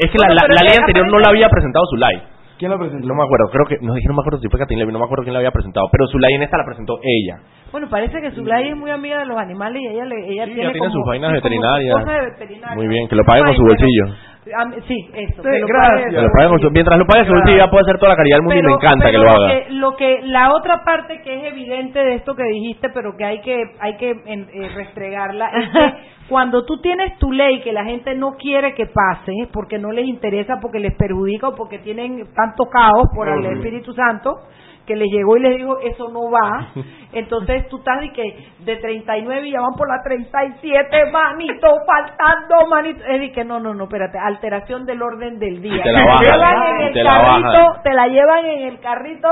Es 0.00 0.10
que 0.10 0.18
la, 0.18 0.28
la- 0.34 0.48
la 0.48 0.62
ley 0.68 0.76
anterior 0.78 1.06
no 1.10 1.18
la 1.20 1.28
había 1.28 1.48
presentado 1.48 1.84
Zulay. 1.90 2.20
¿Quién 2.58 2.70
la 2.70 2.78
presentó? 2.78 3.06
No 3.08 3.14
me 3.14 3.22
acuerdo, 3.24 3.50
creo 3.50 3.66
que, 3.66 3.76
no, 3.84 3.94
dije, 3.94 4.06
no 4.08 4.14
me 4.14 4.20
acuerdo 4.22 4.38
si 4.38 4.48
fue 4.48 4.58
Katin 4.60 4.78
Levy, 4.78 4.92
no 4.92 4.98
me 5.00 5.04
acuerdo 5.06 5.24
quién 5.24 5.32
la 5.34 5.40
había 5.40 5.50
presentado, 5.50 5.86
pero 5.90 6.06
Zulay 6.06 6.34
en 6.34 6.42
esta 6.42 6.56
la 6.56 6.64
presentó 6.64 6.98
ella. 7.02 7.38
Bueno, 7.72 7.88
parece 7.90 8.20
que 8.20 8.30
Zulay 8.30 8.68
es 8.68 8.76
muy 8.76 8.90
amiga 8.90 9.18
de 9.18 9.26
los 9.26 9.36
animales 9.36 9.82
y 9.82 9.88
ella, 9.88 10.04
le, 10.04 10.14
ella 10.30 10.44
Sí, 10.46 10.52
tiene, 10.54 10.62
ya 10.68 10.72
tiene 10.72 10.78
como- 10.78 10.92
sus 10.92 11.04
vainas 11.06 11.32
veterinarias. 11.32 11.96
cosas. 11.98 12.76
Muy 12.76 12.86
bien, 12.86 13.08
que 13.08 13.16
lo 13.16 13.24
pague 13.24 13.42
con 13.42 13.56
su 13.56 13.62
bolsillo. 13.64 14.04
A 14.52 14.64
mí- 14.66 14.76
sí, 14.86 15.10
eso. 15.14 15.42
Sí, 15.42 15.48
que 15.48 15.58
lo 15.60 15.66
gracias. 15.66 16.00
pague- 16.02 16.14
Que 16.16 16.22
lo 16.22 16.28
pague 16.36 16.48
con 16.48 16.60
su- 16.60 16.70
mientras 16.70 16.98
lo 16.98 17.06
pague 17.06 17.24
su 17.24 17.32
puede 17.70 17.82
hacer 17.82 17.98
toda 17.98 18.10
la 18.10 18.16
caridad 18.16 18.36
del 18.36 18.42
mundo 18.42 18.58
y 18.58 18.62
me 18.62 18.72
encanta 18.72 19.06
que 19.06 19.12
pero 19.12 19.22
lo 19.24 19.30
haga. 19.30 19.48
que, 19.48 19.70
lo 19.70 19.96
que 19.96 20.20
la 20.24 20.50
otra 20.52 20.84
parte 20.84 21.22
que 21.22 21.34
es 21.34 21.44
evidente 21.52 21.98
de 21.98 22.14
esto 22.16 22.34
que 22.34 22.44
dijiste, 22.44 22.88
pero 22.90 23.16
que 23.16 23.24
hay 23.24 23.40
que 23.40 23.62
hay 23.80 23.96
que 23.96 24.10
en- 24.26 24.48
eh, 24.52 24.68
restregarla 24.74 25.48
es 25.54 25.70
que 25.70 25.94
cuando 26.28 26.64
tú 26.64 26.80
tienes 26.80 27.18
tu 27.18 27.32
ley 27.32 27.60
que 27.60 27.72
la 27.72 27.84
gente 27.84 28.14
no 28.14 28.32
quiere 28.36 28.74
que 28.74 28.86
pase 28.86 29.32
porque 29.52 29.78
no 29.78 29.92
les 29.92 30.06
interesa, 30.06 30.58
porque 30.60 30.78
les 30.80 30.94
perjudica 30.96 31.48
o 31.48 31.54
porque 31.54 31.78
tienen 31.78 32.24
tanto 32.34 32.64
caos 32.66 33.04
por 33.14 33.28
el. 33.28 33.44
Espíritu 33.56 33.92
Santo 33.92 34.30
que 34.86 34.96
les 34.96 35.08
llegó 35.10 35.36
y 35.36 35.40
les 35.40 35.56
dijo 35.56 35.78
eso 35.80 36.08
no 36.08 36.30
va 36.30 36.68
entonces 37.12 37.68
tú 37.68 37.78
estás 37.78 38.00
de 38.00 38.12
que 38.12 38.48
de 38.64 38.76
39 38.76 39.48
y 39.48 39.52
ya 39.52 39.60
van 39.60 39.74
por 39.74 39.88
la 39.88 40.02
37 40.02 41.10
manito 41.12 41.68
faltando 41.86 42.66
manito 42.68 43.04
es 43.04 43.20
de 43.20 43.32
que 43.32 43.44
no 43.44 43.60
no 43.60 43.74
no 43.74 43.84
espérate 43.84 44.18
alteración 44.18 44.84
del 44.86 45.02
orden 45.02 45.38
del 45.38 45.62
día 45.62 45.82
te 45.82 45.92
la 45.92 46.06
bajan, 46.06 46.24
llevan 46.24 46.62
en 46.62 46.86
el 46.86 46.92
te 46.92 47.02
la 47.02 47.10
carrito 47.10 47.48
bajan. 47.48 47.82
te 47.82 47.94
la 47.94 48.06
llevan 48.08 48.44
en 48.46 48.68
el 48.68 48.80
carrito 48.80 49.28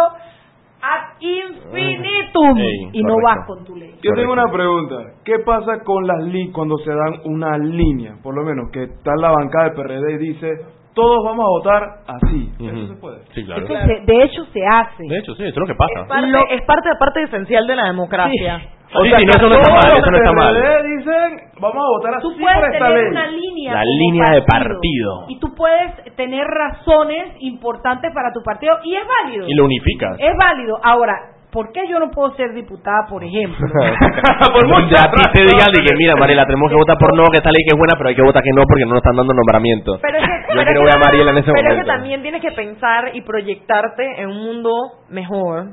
ad 0.82 1.20
infinitum 1.20 2.58
y 2.92 3.02
no 3.04 3.14
correcto. 3.14 3.22
vas 3.22 3.46
con 3.46 3.64
tu 3.64 3.76
ley. 3.76 3.94
Yo 4.02 4.14
tengo 4.14 4.32
una 4.32 4.50
pregunta. 4.50 4.96
¿Qué 5.24 5.38
pasa 5.38 5.84
con 5.84 6.04
las 6.06 6.24
líneas 6.24 6.52
cuando 6.52 6.76
se 6.78 6.90
dan 6.90 7.20
una 7.24 7.56
línea? 7.56 8.16
Por 8.20 8.34
lo 8.34 8.42
menos 8.42 8.68
que 8.72 8.82
está 8.82 9.12
en 9.14 9.20
la 9.20 9.30
bancada 9.30 9.66
del 9.66 9.74
PRD 9.74 10.12
y 10.14 10.18
dice, 10.18 10.48
todos 10.94 11.24
vamos 11.24 11.44
a 11.44 11.48
votar 11.48 11.82
así. 12.06 12.50
Eso 12.60 12.64
Ujú. 12.76 12.86
se 12.86 13.00
puede. 13.00 13.18
Sí, 13.34 13.44
claro. 13.44 13.64
Eso 13.64 13.74
se- 13.86 14.00
de 14.04 14.22
hecho 14.24 14.44
se 14.52 14.60
hace. 14.66 15.04
De 15.08 15.18
hecho, 15.18 15.34
sí, 15.34 15.42
eso 15.44 15.50
es 15.50 15.56
lo 15.56 15.66
que 15.66 15.74
pasa. 15.74 16.00
Es 16.00 16.06
parte, 16.08 16.54
es 16.54 16.62
parte, 16.62 16.88
parte 16.98 17.22
esencial 17.22 17.66
de 17.66 17.76
la 17.76 17.84
democracia. 17.88 18.58
Sí, 18.92 18.98
sí, 19.08 19.24
no, 19.24 19.30
eso 19.32 19.48
no 19.48 19.54
está 19.56 19.72
mal, 19.72 19.98
eso 19.98 20.10
no 20.10 20.16
está 20.18 20.32
mal. 20.32 20.54
Dicen, 20.84 21.40
vamos 21.60 21.82
a 21.82 21.88
votar 21.96 22.20
Tú 22.20 22.28
así 22.30 22.40
puedes 22.42 22.58
por 22.58 22.74
esta 22.74 22.86
tener 22.88 23.02
ley. 23.02 23.10
una 23.10 23.26
línea 23.26 23.72
La 23.74 23.84
línea 23.84 24.24
de 24.34 24.42
partido. 24.42 25.24
y 25.28 25.38
tú 25.40 25.48
puedes 25.56 26.14
tener 26.16 26.44
razones 26.46 27.36
importantes 27.40 28.12
para 28.14 28.30
tu 28.32 28.42
partido 28.44 28.74
y 28.84 28.94
es 28.94 29.02
válido. 29.24 29.46
Y 29.48 29.54
lo 29.54 29.64
unificas. 29.64 30.16
Es 30.18 30.36
válido. 30.36 30.76
Ahora, 30.84 31.14
¿por 31.52 31.70
qué 31.72 31.82
yo 31.88 31.98
no 32.00 32.10
puedo 32.10 32.34
ser 32.34 32.52
diputada, 32.54 33.06
por 33.08 33.22
ejemplo? 33.22 33.66
por 34.52 34.66
mucho 34.66 34.96
a 34.98 35.10
ti 35.12 35.22
te 35.34 35.42
digan 35.42 35.70
de 35.72 35.84
que 35.84 35.94
mira 35.96 36.16
Mariela 36.16 36.46
tenemos 36.46 36.70
que 36.70 36.76
votar 36.76 36.96
por 36.98 37.14
no 37.16 37.24
que 37.30 37.36
esta 37.36 37.50
ley 37.50 37.62
que 37.68 37.74
es 37.74 37.78
buena 37.78 37.94
pero 37.96 38.08
hay 38.08 38.16
que 38.16 38.22
votar 38.22 38.42
que 38.42 38.50
no 38.56 38.62
porque 38.66 38.84
no 38.84 38.90
nos 38.90 38.98
están 39.04 39.16
dando 39.16 39.34
nombramiento 39.34 39.98
Pero 40.00 40.18
es 40.18 40.24
que, 40.24 40.32
yo 40.32 40.46
pero 40.48 40.64
quiero 40.64 40.80
es 40.80 40.84
ver 40.84 40.92
que- 40.94 40.98
a 40.98 41.04
Mariela 41.06 41.30
en 41.30 41.38
ese 41.38 41.52
pero 41.52 41.58
es 41.58 41.64
momento. 41.68 41.84
que 41.84 41.92
también 41.92 42.22
tienes 42.22 42.40
que 42.42 42.52
pensar 42.52 43.10
y 43.14 43.20
proyectarte 43.22 44.22
en 44.22 44.28
un 44.30 44.40
mundo 44.42 44.70
mejor, 45.10 45.66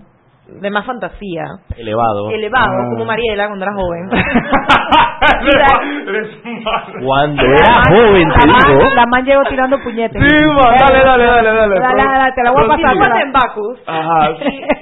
de 0.62 0.70
más 0.72 0.86
fantasía, 0.86 1.46
elevado 1.78 2.30
elevado, 2.32 2.68
Ah. 2.68 2.90
como 2.92 3.06
Mariela 3.06 3.48
cuando 3.48 3.66
era 3.66 3.74
joven. 3.76 4.10
Cuando 7.04 7.44
era 7.44 7.84
joven 7.90 8.30
te 8.30 8.48
digo 8.48 8.84
La 8.96 9.06
man 9.06 9.26
llegó 9.26 9.44
tirando 9.50 9.78
puñetes. 9.82 10.22
Sí, 10.22 10.46
man, 10.46 10.76
dale, 10.80 11.04
dale, 11.04 11.26
dale, 11.26 11.54
dale. 11.54 11.80
Dale, 11.80 12.04
dale, 12.04 12.32
te 12.34 12.44
la 12.44 12.52
voy 12.52 12.64
a 12.64 12.68
pasar. 12.68 13.22
En 13.22 13.32
Bacus 13.32 13.80
Ajá. 13.86 14.30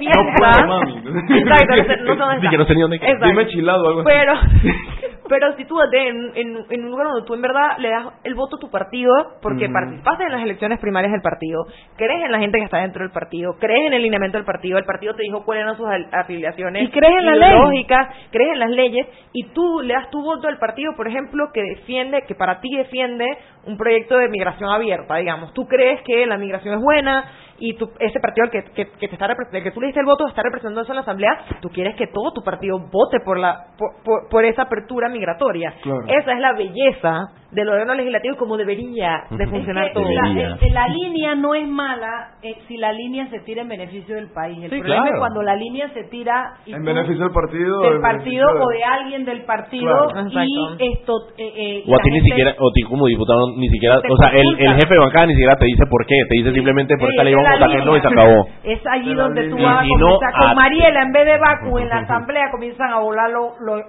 y 0.00 0.06
No 0.06 0.12
puedo, 0.14 0.32
piensas... 0.38 0.66
mami. 0.68 1.02
Exacto, 1.38 1.76
no 1.76 1.84
sé, 1.84 1.96
no 2.02 2.12
sé 2.14 2.18
dónde 2.20 2.40
Sí, 2.40 2.48
que 2.48 2.58
no 2.58 2.64
sé 2.64 2.74
ni 2.74 2.80
dónde 2.80 2.96
está. 2.96 3.08
Exacto. 3.08 3.26
Dime 3.28 3.46
chilado 3.48 3.82
o 3.84 3.88
algo 3.88 4.00
así. 4.00 4.08
Pero, 4.10 4.32
pero 5.28 5.54
sitúate 5.56 6.08
en, 6.08 6.32
en, 6.34 6.64
en 6.70 6.84
un 6.84 6.90
lugar 6.90 7.06
donde 7.08 7.26
tú 7.26 7.34
en 7.34 7.42
verdad 7.42 7.78
le 7.78 7.90
das 7.90 8.06
el 8.24 8.34
voto 8.34 8.56
a 8.56 8.58
tu 8.58 8.70
partido 8.70 9.12
porque 9.42 9.64
Ujú. 9.64 9.72
participaste 9.72 10.24
en 10.24 10.32
las 10.32 10.42
elecciones 10.42 10.78
primarias 10.80 11.12
del 11.12 11.22
partido, 11.22 11.66
crees 11.96 12.24
en 12.24 12.32
la 12.32 12.38
gente 12.38 12.58
que 12.58 12.64
está 12.64 12.78
dentro 12.78 13.02
del 13.02 13.12
partido, 13.12 13.56
crees 13.58 13.86
en 13.86 13.92
el 13.94 14.02
lineamiento 14.02 14.38
del 14.38 14.44
partido, 14.44 14.78
el 14.78 14.84
partido 14.84 15.14
te 15.14 15.22
dijo 15.22 15.44
cuáles 15.44 15.64
eran 15.64 15.76
sus 15.76 15.86
afiliaciones 16.12 16.84
Y 16.84 16.88
crees 16.90 17.14
en 17.18 17.26
la 17.26 17.34
ley. 17.34 17.86
crees 18.30 18.52
en 18.52 18.58
las 18.58 18.70
leyes 18.70 19.06
y 19.32 19.48
tú 19.50 19.80
le 19.82 19.94
das 19.94 20.10
tu 20.10 20.22
voto 20.22 20.48
al 20.48 20.58
partido, 20.58 20.92
por 20.96 21.08
ejemplo, 21.08 21.50
que 21.52 21.62
defiende, 21.62 22.22
que 22.26 22.34
para 22.34 22.60
ti 22.60 22.68
defiende 22.76 23.26
un 23.66 23.76
proyecto 23.76 24.16
de 24.18 24.28
migración 24.28 24.70
abierta, 24.70 25.16
digamos. 25.16 25.52
Tú 25.52 25.66
crees 25.66 26.00
que 26.02 26.26
la 26.26 26.38
migración 26.38 26.74
es 26.74 26.80
buena 26.80 27.24
y 27.60 27.76
tú, 27.76 27.90
ese 27.98 28.20
partido 28.20 28.44
al 28.44 28.50
que, 28.50 28.62
que, 28.72 28.86
que 28.98 29.08
te 29.08 29.14
está 29.14 29.26
del 29.26 29.62
que 29.62 29.70
tú 29.72 29.80
le 29.80 29.86
diste 29.88 30.00
el 30.00 30.06
voto 30.06 30.26
está 30.28 30.42
representando 30.42 30.80
eso 30.82 30.92
en 30.92 30.96
la 30.96 31.02
asamblea, 31.02 31.38
tú 31.60 31.68
quieres 31.70 31.96
que 31.96 32.06
todo 32.06 32.32
tu 32.32 32.42
partido 32.42 32.78
vote 32.78 33.20
por 33.24 33.38
la 33.38 33.66
por, 33.76 34.02
por- 34.04 34.28
por 34.28 34.44
esa 34.44 34.62
apertura 34.62 35.08
migratoria. 35.08 35.74
Claro. 35.82 36.02
Esa 36.06 36.32
es 36.32 36.38
la 36.40 36.52
belleza 36.52 37.20
del 37.50 37.68
órgano 37.68 37.94
legislativo 37.94 38.34
y 38.34 38.36
como 38.38 38.56
debería 38.58 39.24
de 39.30 39.46
funcionar 39.46 39.84
Es 39.86 39.92
que 39.94 40.00
todo. 40.00 40.10
la, 40.10 40.28
Debería. 40.28 40.58
el- 40.60 40.74
la 40.74 40.88
línea 40.88 41.34
no 41.34 41.54
es 41.54 41.66
mala 41.66 42.32
eh, 42.42 42.54
si 42.68 42.76
la 42.76 42.92
línea 42.92 43.26
se 43.30 43.40
tira 43.40 43.62
en 43.62 43.68
beneficio 43.68 44.14
del 44.16 44.28
país. 44.32 44.58
El 44.64 44.70
Sí, 44.70 44.78
problema 44.80 45.02
claro. 45.02 45.14
es 45.16 45.18
cuando 45.20 45.42
la 45.42 45.54
línea 45.56 45.88
se 45.94 46.04
tira 46.04 46.52
y 46.66 46.72
En 46.74 46.80
tú- 46.80 46.86
beneficio 46.86 47.24
del 47.24 47.32
partido. 47.32 47.80
del 47.80 48.00
partido 48.00 48.46
o 48.48 48.68
de 48.68 48.84
alguien 48.84 49.24
del 49.24 49.44
partido 49.44 49.86
Claro. 50.12 50.28
y 50.28 50.36
Exacto. 50.36 50.76
esto 50.78 51.12
eh, 51.38 51.52
eh, 51.56 51.84
o 51.88 51.94
a 51.94 51.98
ti 52.02 52.10
ni 52.10 52.20
siquiera 52.20 52.54
o 52.58 52.70
ti 52.72 52.82
como 52.82 53.06
diputado 53.06 53.40
ni 53.56 53.68
siquiera 53.70 53.96
o 53.96 54.16
sea 54.18 54.30
el, 54.38 54.46
el 54.58 54.74
jefe 54.74 54.94
de 54.94 55.00
bancada 55.00 55.26
ni 55.26 55.32
siquiera 55.32 55.56
te 55.56 55.64
dice 55.64 55.84
por 55.90 56.04
qué 56.06 56.14
te 56.28 56.34
dice 56.38 56.52
simplemente 56.52 56.94
por 57.00 57.08
esta 57.10 57.24
ley 57.24 57.34
vamos 57.34 57.48
a 57.50 57.54
votar 57.54 57.70
que 57.70 57.84
no 57.84 57.96
y 57.96 58.00
se 58.00 58.08
acabó 58.08 58.46
Es 58.62 58.80
allí 58.86 59.14
donde 59.14 59.48
tú 59.48 59.56
vas 59.56 59.78
a 59.80 59.84
no, 59.84 59.88
comenzar 60.06 60.32
con 60.38 60.48
a- 60.50 60.54
Mariela 60.54 61.02
en 61.02 61.12
vez 61.12 61.24
de 61.24 61.38
Baku 61.38 61.78
en 61.78 61.88
la 61.88 61.96
asamblea 62.04 62.50
comienzan 62.50 62.92
a 62.92 62.98
volar 62.98 63.30
los 63.30 63.58
vaina. 63.58 63.88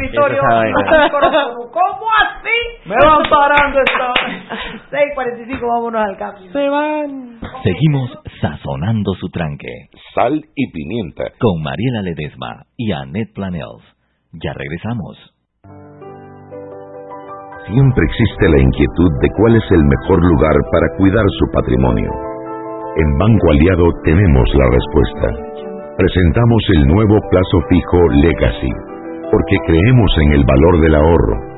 micrófonos. 0.00 1.70
¿Cómo 1.72 2.06
así? 2.20 2.47
Me 2.86 2.96
van 3.04 3.22
parando 3.28 3.78
esta. 3.80 4.12
6.45 4.90 5.60
vámonos 5.60 6.02
al 6.02 6.16
cambio. 6.16 6.50
Seguimos 7.62 8.10
sazonando 8.40 9.12
su 9.20 9.28
tranque. 9.28 9.88
Sal 10.14 10.40
y 10.54 10.72
pimienta. 10.72 11.24
Con 11.38 11.62
Mariela 11.62 12.02
Ledesma 12.02 12.64
y 12.76 12.92
Annette 12.92 13.34
Planels. 13.34 13.84
Ya 14.32 14.52
regresamos. 14.54 15.16
Siempre 17.68 18.04
existe 18.04 18.48
la 18.48 18.60
inquietud 18.62 19.10
de 19.20 19.28
cuál 19.36 19.56
es 19.56 19.64
el 19.70 19.84
mejor 19.84 20.24
lugar 20.24 20.56
para 20.72 20.88
cuidar 20.96 21.24
su 21.38 21.52
patrimonio. 21.52 22.10
En 22.96 23.18
Banco 23.18 23.50
Aliado 23.50 23.84
tenemos 24.04 24.48
la 24.54 24.66
respuesta. 24.72 25.28
Presentamos 25.98 26.62
el 26.76 26.86
nuevo 26.86 27.18
plazo 27.30 27.58
fijo 27.68 27.98
Legacy, 28.22 28.72
porque 29.30 29.56
creemos 29.66 30.10
en 30.24 30.32
el 30.32 30.44
valor 30.44 30.80
del 30.80 30.94
ahorro, 30.94 31.57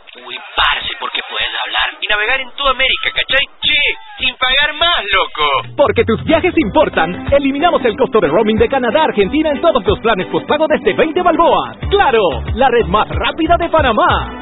Uy, 0.13 0.35
parce, 0.57 0.91
porque 0.99 1.21
puedes 1.29 1.47
hablar 1.63 1.97
y 2.01 2.07
navegar 2.07 2.41
en 2.41 2.51
toda 2.57 2.71
América, 2.71 3.11
¿cachai? 3.15 3.45
Che, 3.61 3.79
sin 4.19 4.35
pagar 4.35 4.73
más, 4.75 4.99
loco. 5.07 5.75
Porque 5.77 6.03
tus 6.03 6.21
viajes 6.25 6.53
importan, 6.57 7.31
eliminamos 7.31 7.81
el 7.85 7.95
costo 7.95 8.19
de 8.19 8.27
roaming 8.27 8.57
de 8.57 8.67
Canadá 8.67 9.03
a 9.03 9.05
Argentina 9.05 9.51
en 9.51 9.61
todos 9.61 9.81
los 9.85 9.99
planes 10.01 10.27
postpago 10.27 10.67
desde 10.67 10.91
20 10.93 11.21
balboas. 11.21 11.77
¡Claro! 11.89 12.19
La 12.55 12.67
red 12.67 12.87
más 12.87 13.07
rápida 13.07 13.55
de 13.57 13.69
Panamá. 13.69 14.41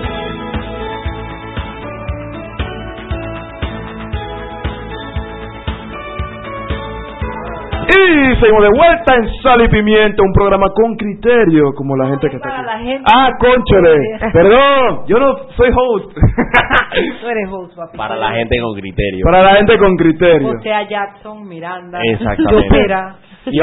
Y 7.93 8.35
seguimos 8.39 8.63
de 8.63 8.69
vuelta 8.69 9.15
en 9.15 9.29
Sal 9.41 9.61
y 9.61 9.67
Pimienta, 9.67 10.23
un 10.23 10.31
programa 10.33 10.67
con 10.73 10.95
criterio, 10.95 11.73
como 11.75 11.95
la 11.97 12.07
gente 12.07 12.29
que 12.29 12.35
está 12.37 12.49
aquí. 12.55 12.65
la 12.65 12.77
gente. 12.79 13.03
Ah, 13.13 13.29
conchole, 13.39 13.95
perdón, 14.33 15.03
yo 15.07 15.19
no 15.19 15.35
soy 15.57 15.69
host. 15.75 16.11
Tú 17.21 17.27
eres 17.27 17.49
host, 17.51 17.75
papi. 17.75 17.97
Para 17.97 18.15
la 18.15 18.31
gente 18.31 18.55
con 18.61 18.73
criterio. 18.79 19.25
Para 19.25 19.43
la 19.43 19.55
gente 19.55 19.77
con 19.77 19.95
criterio. 19.97 20.49
O 20.49 20.61
sea, 20.61 20.87
Jackson, 20.87 21.47
Miranda, 21.47 21.99
Exactamente. 22.03 22.67
Yopera. 22.67 23.15
Sí, 23.43 23.59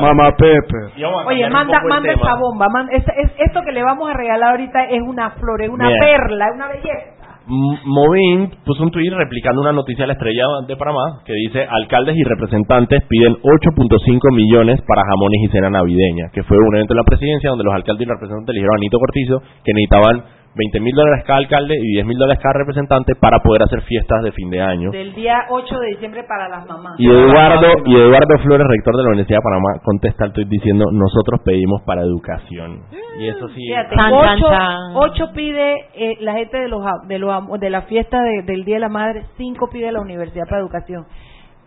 mamá 0.00 0.34
Pepe. 0.36 1.04
Oye, 1.26 1.50
manda, 1.50 1.82
manda 1.86 2.10
esa 2.12 2.34
bomba. 2.36 2.66
manda- 2.72 2.92
es- 2.96 3.04
es- 3.08 3.34
esto 3.38 3.60
que 3.62 3.72
le 3.72 3.82
vamos 3.82 4.08
a 4.08 4.14
regalar 4.14 4.52
ahorita 4.52 4.84
es 4.84 5.02
una 5.02 5.30
flor, 5.32 5.60
es 5.62 5.68
una 5.68 5.86
Mira. 5.86 5.98
perla, 6.00 6.46
es 6.48 6.54
una 6.54 6.68
belleza. 6.68 7.17
M- 7.48 7.80
Movin 7.84 8.50
puso 8.64 8.82
un 8.82 8.90
tuit 8.90 9.10
replicando 9.12 9.60
una 9.62 9.72
noticia 9.72 10.04
de 10.04 10.08
la 10.08 10.12
estrella 10.14 10.44
de 10.66 10.76
Panamá 10.76 11.20
que 11.24 11.32
dice 11.32 11.64
alcaldes 11.68 12.14
y 12.16 12.22
representantes 12.24 13.02
piden 13.08 13.34
8.5 13.40 14.34
millones 14.34 14.80
para 14.86 15.02
jamones 15.08 15.40
y 15.44 15.48
cena 15.48 15.70
navideña, 15.70 16.28
que 16.32 16.42
fue 16.42 16.56
un 16.58 16.74
evento 16.76 16.92
de 16.94 16.98
la 17.00 17.04
presidencia 17.04 17.50
donde 17.50 17.64
los 17.64 17.74
alcaldes 17.74 18.06
y 18.06 18.10
representantes 18.10 18.54
dijeron 18.54 18.76
a 18.76 18.80
Nito 18.80 18.98
Cortizo 18.98 19.40
que 19.64 19.72
necesitaban 19.72 20.37
20 20.54 20.80
mil 20.80 20.94
dólares 20.94 21.24
cada 21.26 21.38
alcalde 21.38 21.74
y 21.78 21.92
10 21.94 22.06
mil 22.06 22.18
dólares 22.18 22.40
cada 22.42 22.54
representante 22.58 23.14
para 23.14 23.38
poder 23.40 23.62
hacer 23.62 23.82
fiestas 23.82 24.22
de 24.24 24.32
fin 24.32 24.50
de 24.50 24.60
año. 24.60 24.90
Del 24.90 25.14
día 25.14 25.44
8 25.50 25.78
de 25.78 25.86
diciembre 25.90 26.24
para 26.24 26.48
las 26.48 26.66
mamás. 26.66 26.94
Y 26.98 27.08
Eduardo, 27.08 27.66
y 27.84 27.94
Eduardo 27.94 28.38
Flores, 28.42 28.66
rector 28.68 28.96
de 28.96 29.02
la 29.02 29.08
Universidad 29.10 29.38
de 29.38 29.42
Panamá, 29.42 29.68
contesta 29.84 30.24
el 30.24 30.32
tuit 30.32 30.48
diciendo 30.48 30.86
nosotros 30.92 31.40
pedimos 31.44 31.82
para 31.82 32.02
educación. 32.02 32.80
Y 33.20 33.28
eso 33.28 33.48
sí. 33.50 33.62
Fíjate, 33.66 33.94
Chan, 33.94 34.12
ocho, 34.12 34.26
chan, 34.26 34.40
chan. 34.50 34.92
ocho 34.96 35.24
pide 35.34 35.74
eh, 35.94 36.16
la 36.20 36.32
gente 36.34 36.58
de 36.58 36.68
los 36.68 36.82
de 37.06 37.18
los 37.18 37.60
de 37.60 37.70
la 37.70 37.82
fiesta 37.82 38.20
de- 38.22 38.42
del 38.42 38.64
Día 38.64 38.76
de 38.76 38.80
la 38.80 38.88
Madre, 38.88 39.26
cinco 39.36 39.68
pide 39.70 39.92
la 39.92 40.00
Universidad 40.00 40.44
para 40.48 40.60
Educación. 40.60 41.04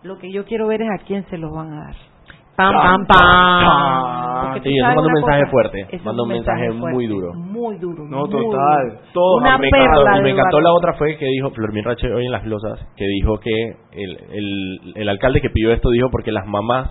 Lo 0.02 0.18
que 0.18 0.30
yo 0.32 0.44
quiero 0.44 0.66
ver 0.66 0.82
es 0.82 0.88
a 0.90 1.02
quién 1.06 1.24
se 1.30 1.38
los 1.38 1.50
van 1.52 1.72
a 1.72 1.84
dar. 1.84 1.94
Pam, 2.56 2.72
pam, 2.72 3.06
pam. 3.06 4.22
Sí, 4.62 4.76
eso 4.76 4.86
manda 4.86 5.00
un 5.02 5.12
mensaje 5.12 5.40
cosa, 5.40 5.50
fuerte, 5.50 5.86
manda 6.04 6.22
un 6.22 6.28
mensaje 6.28 6.72
fuerte, 6.72 6.94
muy 6.94 7.06
duro. 7.06 7.34
Muy 7.34 7.78
duro. 7.78 8.04
No, 8.04 8.26
muy 8.26 8.30
total. 8.30 8.88
duro. 8.88 9.00
Todo. 9.14 9.36
Una 9.38 9.58
me 9.58 9.68
encantó, 9.68 10.22
me 10.22 10.30
encantó 10.30 10.60
la 10.60 10.72
otra 10.72 10.92
fue 10.94 11.16
que 11.16 11.26
dijo 11.26 11.50
Flormín 11.50 11.84
Rache 11.84 12.12
hoy 12.12 12.26
en 12.26 12.32
las 12.32 12.44
glosas 12.44 12.78
que 12.96 13.06
dijo 13.06 13.38
que 13.38 13.76
el, 13.92 14.18
el, 14.30 14.92
el 14.96 15.08
alcalde 15.08 15.40
que 15.40 15.50
pidió 15.50 15.72
esto 15.72 15.88
dijo 15.90 16.10
porque 16.10 16.32
las 16.32 16.46
mamás 16.46 16.90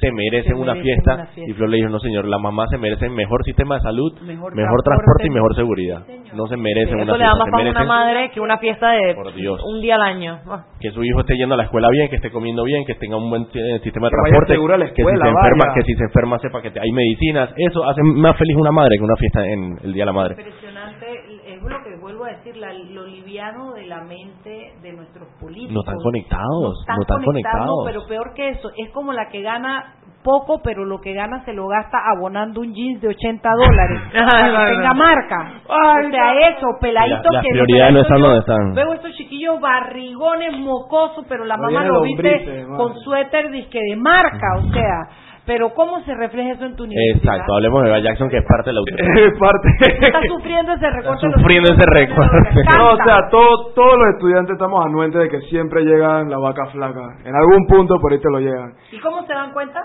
se 0.00 0.12
merecen, 0.12 0.54
Se 0.56 0.60
una, 0.60 0.74
merecen 0.74 0.82
fiesta, 0.84 1.14
una 1.14 1.26
fiesta. 1.26 1.50
y 1.50 1.54
Flor 1.54 1.68
le 1.70 1.76
dijo 1.78 1.88
no 1.88 1.98
señor 2.00 2.24
las 2.26 2.40
mamás 2.40 2.68
se 2.70 2.78
merecen 2.78 3.12
mejor 3.14 3.42
sistema 3.44 3.76
de 3.76 3.80
salud 3.82 4.12
Mejor 4.22 4.54
mejor, 4.54 4.82
transporte. 4.82 5.26
y 5.26 5.30
mejor 5.30 5.54
seguridad 5.56 6.02
no 6.34 6.46
se 6.46 6.56
merecen 6.56 7.00
Eso 7.00 7.04
una 7.04 7.16
le 7.16 7.24
da 7.24 7.30
fiesta 7.32 7.38
más 7.38 7.40
a 7.40 7.48
una 7.48 7.56
merecen 7.64 7.86
madre 7.88 8.30
que 8.32 8.40
una 8.40 8.58
fiesta 8.58 8.90
de 8.92 9.14
Por 9.14 9.34
Dios. 9.34 9.60
un 9.64 9.80
día 9.80 9.94
al 9.96 10.02
año. 10.02 10.38
Ah. 10.46 10.64
que 10.80 10.90
su 10.90 11.02
hijo 11.02 11.20
esté 11.20 11.36
yendo 11.36 11.54
a 11.54 11.58
la 11.58 11.64
escuela 11.64 11.88
bien, 11.90 12.08
que 12.08 12.16
esté 12.16 12.30
comiendo 12.30 12.62
bien, 12.64 12.84
que 12.86 12.94
tenga 12.94 13.16
un 13.16 13.28
buen 13.30 13.42
eh, 13.54 13.80
sistema 13.82 14.06
de 14.08 14.10
transporte, 14.10 14.54
la 14.78 14.86
que, 14.92 15.02
si 15.02 15.08
se 15.08 15.28
enferma, 15.28 15.64
vaya. 15.66 15.74
que 15.74 15.82
si 15.82 15.94
se 15.94 16.04
enferma 16.04 16.38
sepa 16.38 16.62
que 16.62 16.70
te- 16.70 16.80
hay 16.80 16.92
medicinas. 16.92 17.50
Eso 17.56 17.84
hace 17.88 18.02
más 18.02 18.36
feliz 18.36 18.56
una 18.56 18.70
madre 18.70 18.96
que 18.98 19.02
una 19.04 19.16
fiesta 19.16 19.44
en 19.46 19.78
el 19.82 19.92
Día 19.92 20.02
de 20.02 20.06
la 20.06 20.12
Madre. 20.12 20.34
impresionante 20.38 21.06
es 21.46 21.62
lo 21.62 21.82
que 21.82 21.96
vuelvo 22.08 22.24
a 22.24 22.28
decir 22.28 22.56
la- 22.56 22.72
lo 22.72 23.06
liviano 23.06 23.72
de 23.74 23.86
la 23.86 24.00
mente 24.02 24.72
de 24.82 24.92
nuestros 24.94 25.28
políticos. 25.40 25.74
No 25.74 25.80
están 25.80 25.96
conectados, 26.02 26.80
están 26.80 26.96
no 26.96 27.02
están 27.02 27.22
conectados, 27.22 27.66
conectados. 27.66 27.84
pero 27.86 28.06
peor 28.08 28.34
que 28.34 28.48
eso 28.48 28.70
es 28.78 28.90
como 28.90 29.12
la 29.12 29.28
que 29.28 29.42
gana 29.42 29.94
poco 30.24 30.60
pero 30.62 30.84
lo 30.84 31.00
que 31.00 31.12
gana 31.14 31.44
se 31.44 31.52
lo 31.52 31.68
gasta 31.68 31.98
abonando 32.16 32.60
un 32.60 32.74
jeans 32.74 33.00
de 33.00 33.08
80 33.08 33.50
dólares 33.50 34.00
para 34.12 34.66
que 34.68 34.74
tenga 34.74 34.94
marca. 34.94 35.52
O 35.68 36.10
sea 36.10 36.32
eso 36.50 36.66
peladitos 36.80 37.32
las 37.32 37.42
que 37.42 37.50
prioridades 37.50 37.92
no 37.94 38.00
están 38.00 38.20
donde 38.20 38.38
están. 38.40 38.74
veo 38.74 38.92
estos 38.94 39.12
chiquillos 39.14 39.60
barrigones 39.60 40.58
mocosos 40.58 41.24
pero 41.28 41.44
la 41.44 41.56
mamá 41.56 41.84
lo 41.84 42.00
viste 42.02 42.64
con 42.76 42.94
suéter 43.00 43.50
disque 43.50 43.78
de 43.80 43.96
marca 43.96 44.46
o 44.58 44.72
sea 44.72 45.08
pero 45.48 45.72
cómo 45.74 45.98
se 46.04 46.14
refleja 46.14 46.52
eso 46.52 46.64
en 46.66 46.76
tu 46.76 46.84
universidad 46.84 47.16
Exacto, 47.34 47.54
hablemos 47.56 47.82
de 47.82 47.88
Eva 47.88 47.98
Jackson 48.00 48.28
que 48.28 48.36
es 48.38 48.44
parte 48.44 48.70
de 48.70 48.74
la. 48.74 48.80
Es 49.26 49.38
parte. 49.38 49.68
está 50.06 50.20
sufriendo 50.28 50.72
ese 50.74 50.90
recorte 50.90 51.26
Está 51.26 51.38
sufriendo 51.40 51.72
ese 51.72 51.86
recorte. 51.90 52.36
No, 52.76 52.92
o 52.92 52.96
sea, 52.96 53.28
todo- 53.30 53.72
todos 53.74 53.94
los 53.98 54.08
estudiantes 54.14 54.52
estamos 54.52 54.84
anuentes 54.86 55.20
de 55.22 55.28
que 55.28 55.40
siempre 55.48 55.82
llegan 55.84 56.30
la 56.30 56.38
vaca 56.38 56.66
flaca. 56.66 57.00
En 57.24 57.34
algún 57.34 57.66
punto 57.66 57.96
por 58.00 58.12
ahí 58.12 58.20
te 58.20 58.30
lo 58.30 58.38
llegan. 58.40 58.74
¿Y 58.92 59.00
cómo 59.00 59.26
se 59.26 59.32
dan 59.32 59.52
cuenta? 59.52 59.80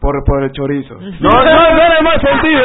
Por, 0.00 0.14
por 0.24 0.44
el 0.44 0.52
chorizo. 0.52 0.94
No, 0.94 1.28
no, 1.28 1.42
no 1.42 1.82
en 1.82 1.92
el 1.98 2.04
mal 2.04 2.20
sentido. 2.20 2.62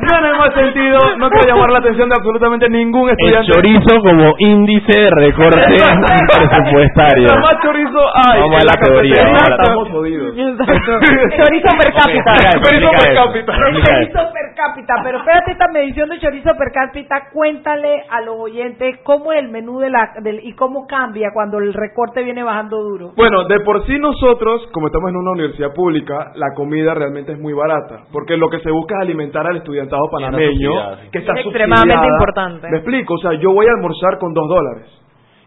No 0.00 0.18
en 0.18 0.24
el 0.24 0.36
mal 0.38 0.54
sentido. 0.54 0.98
No 1.18 1.28
quiero 1.28 1.48
llamar 1.54 1.70
la 1.70 1.78
atención 1.80 2.08
de 2.08 2.14
absolutamente 2.16 2.68
ningún 2.70 3.10
El 3.10 3.14
estudiante. 3.14 3.52
chorizo 3.52 4.00
como 4.02 4.32
índice 4.38 4.98
de 5.00 5.10
recorte 5.10 5.60
presupuestario. 5.60 7.28
Mientras 7.28 7.40
más 7.42 7.60
chorizo 7.62 8.00
hay. 8.14 8.40
Vamos 8.40 8.56
a 8.56 8.60
en 8.60 8.66
la 8.66 8.72
teoría, 8.80 9.14
cafetería, 9.14 9.24
vamos 9.24 9.42
a 9.42 9.50
la- 9.50 9.56
Estamos 9.62 9.88
jodidos. 9.90 10.34
Chorizo 10.36 11.68
per 11.76 11.92
cápita. 11.92 12.32
Chorizo 12.62 12.62
per 12.62 12.72
Explica 12.72 13.10
eso, 13.12 13.22
cápita. 13.26 13.52
Chorizo 13.52 14.32
per 14.32 14.46
cápita, 14.56 14.94
pero 15.04 15.18
espérate 15.18 15.52
esta 15.52 15.68
medición 15.68 16.08
de 16.08 16.18
chorizo 16.20 16.50
per 16.56 16.72
cápita, 16.72 17.28
cuéntale 17.32 18.04
a 18.10 18.20
los 18.22 18.36
oyentes 18.38 18.98
cómo 19.04 19.32
es 19.32 19.40
el 19.40 19.48
menú 19.50 19.78
de 19.80 19.90
la 19.90 20.12
del, 20.22 20.40
y 20.42 20.54
cómo 20.54 20.86
cambia 20.86 21.30
cuando 21.34 21.58
el 21.58 21.74
recorte 21.74 22.22
viene 22.22 22.42
bajando 22.42 22.78
duro. 22.82 23.10
Bueno, 23.16 23.44
de 23.44 23.60
por 23.60 23.84
sí 23.86 23.98
nosotros, 23.98 24.66
como 24.72 24.86
estamos 24.86 25.10
en 25.10 25.16
una 25.16 25.32
universidad 25.32 25.72
pública, 25.74 26.32
la 26.36 26.54
comida 26.62 26.94
realmente 26.94 27.32
es 27.32 27.38
muy 27.38 27.52
barata, 27.52 28.04
porque 28.12 28.36
lo 28.36 28.48
que 28.48 28.60
se 28.60 28.70
busca 28.70 28.94
es 28.96 29.02
alimentar 29.02 29.46
al 29.46 29.56
estudiantado 29.56 30.02
panameño, 30.10 30.70
sí. 31.02 31.08
que 31.10 31.18
está 31.18 31.32
Es 31.34 31.44
extremadamente 31.46 32.06
importante. 32.06 32.68
Me 32.70 32.76
explico, 32.78 33.14
o 33.14 33.18
sea, 33.18 33.32
yo 33.34 33.52
voy 33.52 33.66
a 33.66 33.72
almorzar 33.76 34.18
con 34.18 34.32
dos 34.32 34.48
dólares, 34.48 34.86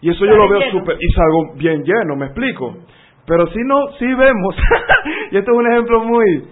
y 0.02 0.10
eso 0.10 0.26
yo 0.26 0.36
lo 0.36 0.50
veo 0.50 0.62
súper, 0.72 0.98
y 1.00 1.08
salgo 1.14 1.54
bien 1.56 1.84
lleno, 1.84 2.16
me 2.18 2.26
explico. 2.26 2.76
Pero 3.28 3.48
si 3.48 3.60
no, 3.64 3.88
sí 3.98 4.06
vemos, 4.14 4.56
y 5.32 5.38
esto 5.38 5.52
es 5.52 5.58
un 5.58 5.72
ejemplo 5.72 6.04
muy, 6.04 6.44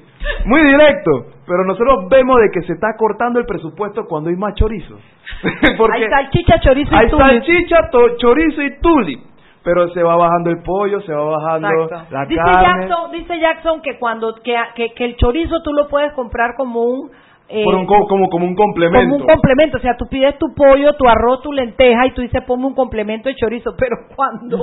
muy 0.46 0.62
directo, 0.64 1.12
pero 1.46 1.66
nosotros 1.66 2.08
vemos 2.10 2.38
de 2.40 2.50
que 2.52 2.66
se 2.66 2.74
está 2.74 2.96
cortando 2.98 3.40
el 3.40 3.46
presupuesto 3.46 4.06
cuando 4.08 4.30
hay 4.30 4.38
más 4.38 4.54
chorizo. 4.56 4.98
Porque 5.78 6.04
hay 6.06 6.10
salchicha, 6.10 6.60
chorizo 6.62 6.92
y 6.94 6.98
hay 6.98 7.10
salchicha, 7.10 7.90
to- 7.92 8.16
chorizo 8.18 8.62
y 8.62 8.80
tulip. 8.80 9.20
Pero 9.64 9.88
se 9.90 10.04
va 10.04 10.16
bajando 10.18 10.50
el 10.50 10.62
pollo, 10.62 11.00
se 11.02 11.14
va 11.14 11.24
bajando 11.24 11.68
Exacto. 11.84 12.14
la 12.14 12.26
dice 12.26 12.42
carne. 12.42 12.88
Jackson, 12.88 13.12
dice 13.14 13.40
Jackson 13.40 13.82
que 13.82 13.98
cuando 13.98 14.34
que, 14.44 14.56
que, 14.76 14.94
que 14.94 15.06
el 15.06 15.16
chorizo 15.16 15.62
tú 15.64 15.72
lo 15.74 15.88
puedes 15.88 16.12
comprar 16.14 16.56
como 16.58 16.82
un 16.82 17.12
eh, 17.50 17.64
por 17.66 17.76
un 17.76 17.86
co- 17.86 18.08
como, 18.08 18.30
como 18.30 18.46
un 18.48 18.56
complemento. 18.56 19.06
como 19.06 19.16
un 19.22 19.28
complemento, 19.28 19.78
o 19.78 19.82
sea, 19.82 19.96
tú 19.98 20.06
pides 20.10 20.38
tu 20.40 20.48
pollo, 20.56 20.94
tu 20.94 21.08
arroz, 21.08 21.42
tu 21.44 21.52
lenteja 21.52 22.08
y 22.08 22.12
tú 22.12 22.22
dices 22.22 22.42
ponme 22.48 22.66
un 22.66 22.74
complemento 22.74 23.30
de 23.30 23.36
chorizo, 23.36 23.72
pero 23.78 23.96
cuando 24.16 24.58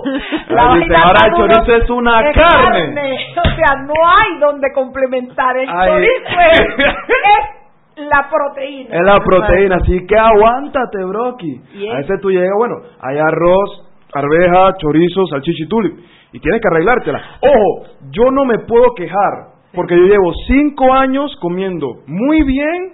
Ah, 0.57 0.75
ahora 1.05 1.27
el 1.29 1.35
chorizo 1.35 1.77
es 1.77 1.91
una 1.91 2.33
carne. 2.33 3.17
o 3.39 3.43
sea, 3.55 3.83
no 3.87 3.95
hay 3.95 4.39
donde 4.41 4.73
complementar 4.75 5.57
el 5.59 5.69
Ay. 5.71 5.89
chorizo 5.91 6.41
es, 6.53 6.61
es 7.99 8.07
la 8.09 8.29
proteína. 8.31 8.95
Es 8.97 9.03
la 9.03 9.21
proteína, 9.21 9.77
así 9.83 10.07
que 10.07 10.19
aguántate, 10.19 11.05
broki. 11.05 11.61
Y 11.75 11.87
es- 11.87 11.93
A 11.95 11.97
veces 11.99 12.21
tú 12.21 12.31
llegas, 12.31 12.51
bueno, 12.59 12.77
hay 13.03 13.19
arroz, 13.19 13.87
arveja, 14.13 14.77
chorizo, 14.79 15.27
salchicha 15.27 15.65
y 15.65 15.69
tulip. 15.69 15.99
Y 16.33 16.41
tienes 16.41 16.61
que 16.61 16.69
arreglártela. 16.69 17.23
Ojo, 17.41 17.87
yo 18.11 18.31
no 18.31 18.45
me 18.45 18.59
puedo 18.61 18.95
quejar, 18.95 19.49
porque 19.75 19.97
yo 19.97 20.05
llevo 20.05 20.33
cinco 20.47 20.93
años 20.93 21.37
comiendo 21.41 21.89
muy 22.07 22.43
bien 22.43 22.93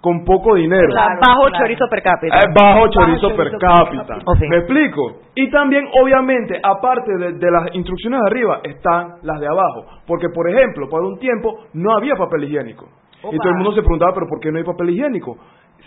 con 0.00 0.24
poco 0.24 0.54
dinero. 0.54 0.88
Claro, 0.88 1.20
bajo 1.20 1.50
chorizo 1.50 1.84
per 1.90 2.02
cápita. 2.02 2.38
Es 2.38 2.54
bajo 2.54 2.88
chorizo 2.88 3.34
per 3.34 3.50
cápita. 3.58 4.18
¿Me 4.48 4.58
explico? 4.58 5.20
Y 5.34 5.50
también, 5.50 5.88
obviamente, 6.00 6.60
aparte 6.62 7.16
de, 7.18 7.32
de 7.32 7.50
las 7.50 7.74
instrucciones 7.74 8.20
de 8.20 8.26
arriba, 8.26 8.60
están 8.62 9.14
las 9.22 9.40
de 9.40 9.48
abajo. 9.48 9.86
Porque, 10.06 10.28
por 10.28 10.48
ejemplo, 10.48 10.88
por 10.88 11.02
un 11.02 11.18
tiempo 11.18 11.58
no 11.74 11.96
había 11.96 12.14
papel 12.14 12.44
higiénico. 12.44 12.86
Y 13.32 13.36
todo 13.38 13.48
el 13.48 13.56
mundo 13.56 13.72
se 13.72 13.80
preguntaba, 13.80 14.12
¿pero 14.14 14.26
por 14.28 14.38
qué 14.38 14.52
no 14.52 14.58
hay 14.58 14.64
papel 14.64 14.90
higiénico? 14.90 15.36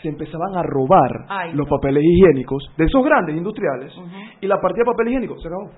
Se 0.02 0.10
empezaban 0.10 0.56
a 0.56 0.64
robar 0.64 1.12
Ay, 1.28 1.50
los 1.54 1.68
no. 1.68 1.76
papeles 1.78 2.04
higiénicos 2.04 2.64
de 2.78 2.86
esos 2.86 3.04
grandes 3.04 3.36
industriales 3.36 3.94
y 4.42 4.48
la 4.48 4.56
partida 4.62 4.84
de 4.86 4.92
papel 4.92 5.08
higiénico 5.10 5.38
se 5.40 5.48
acabó. 5.48 5.70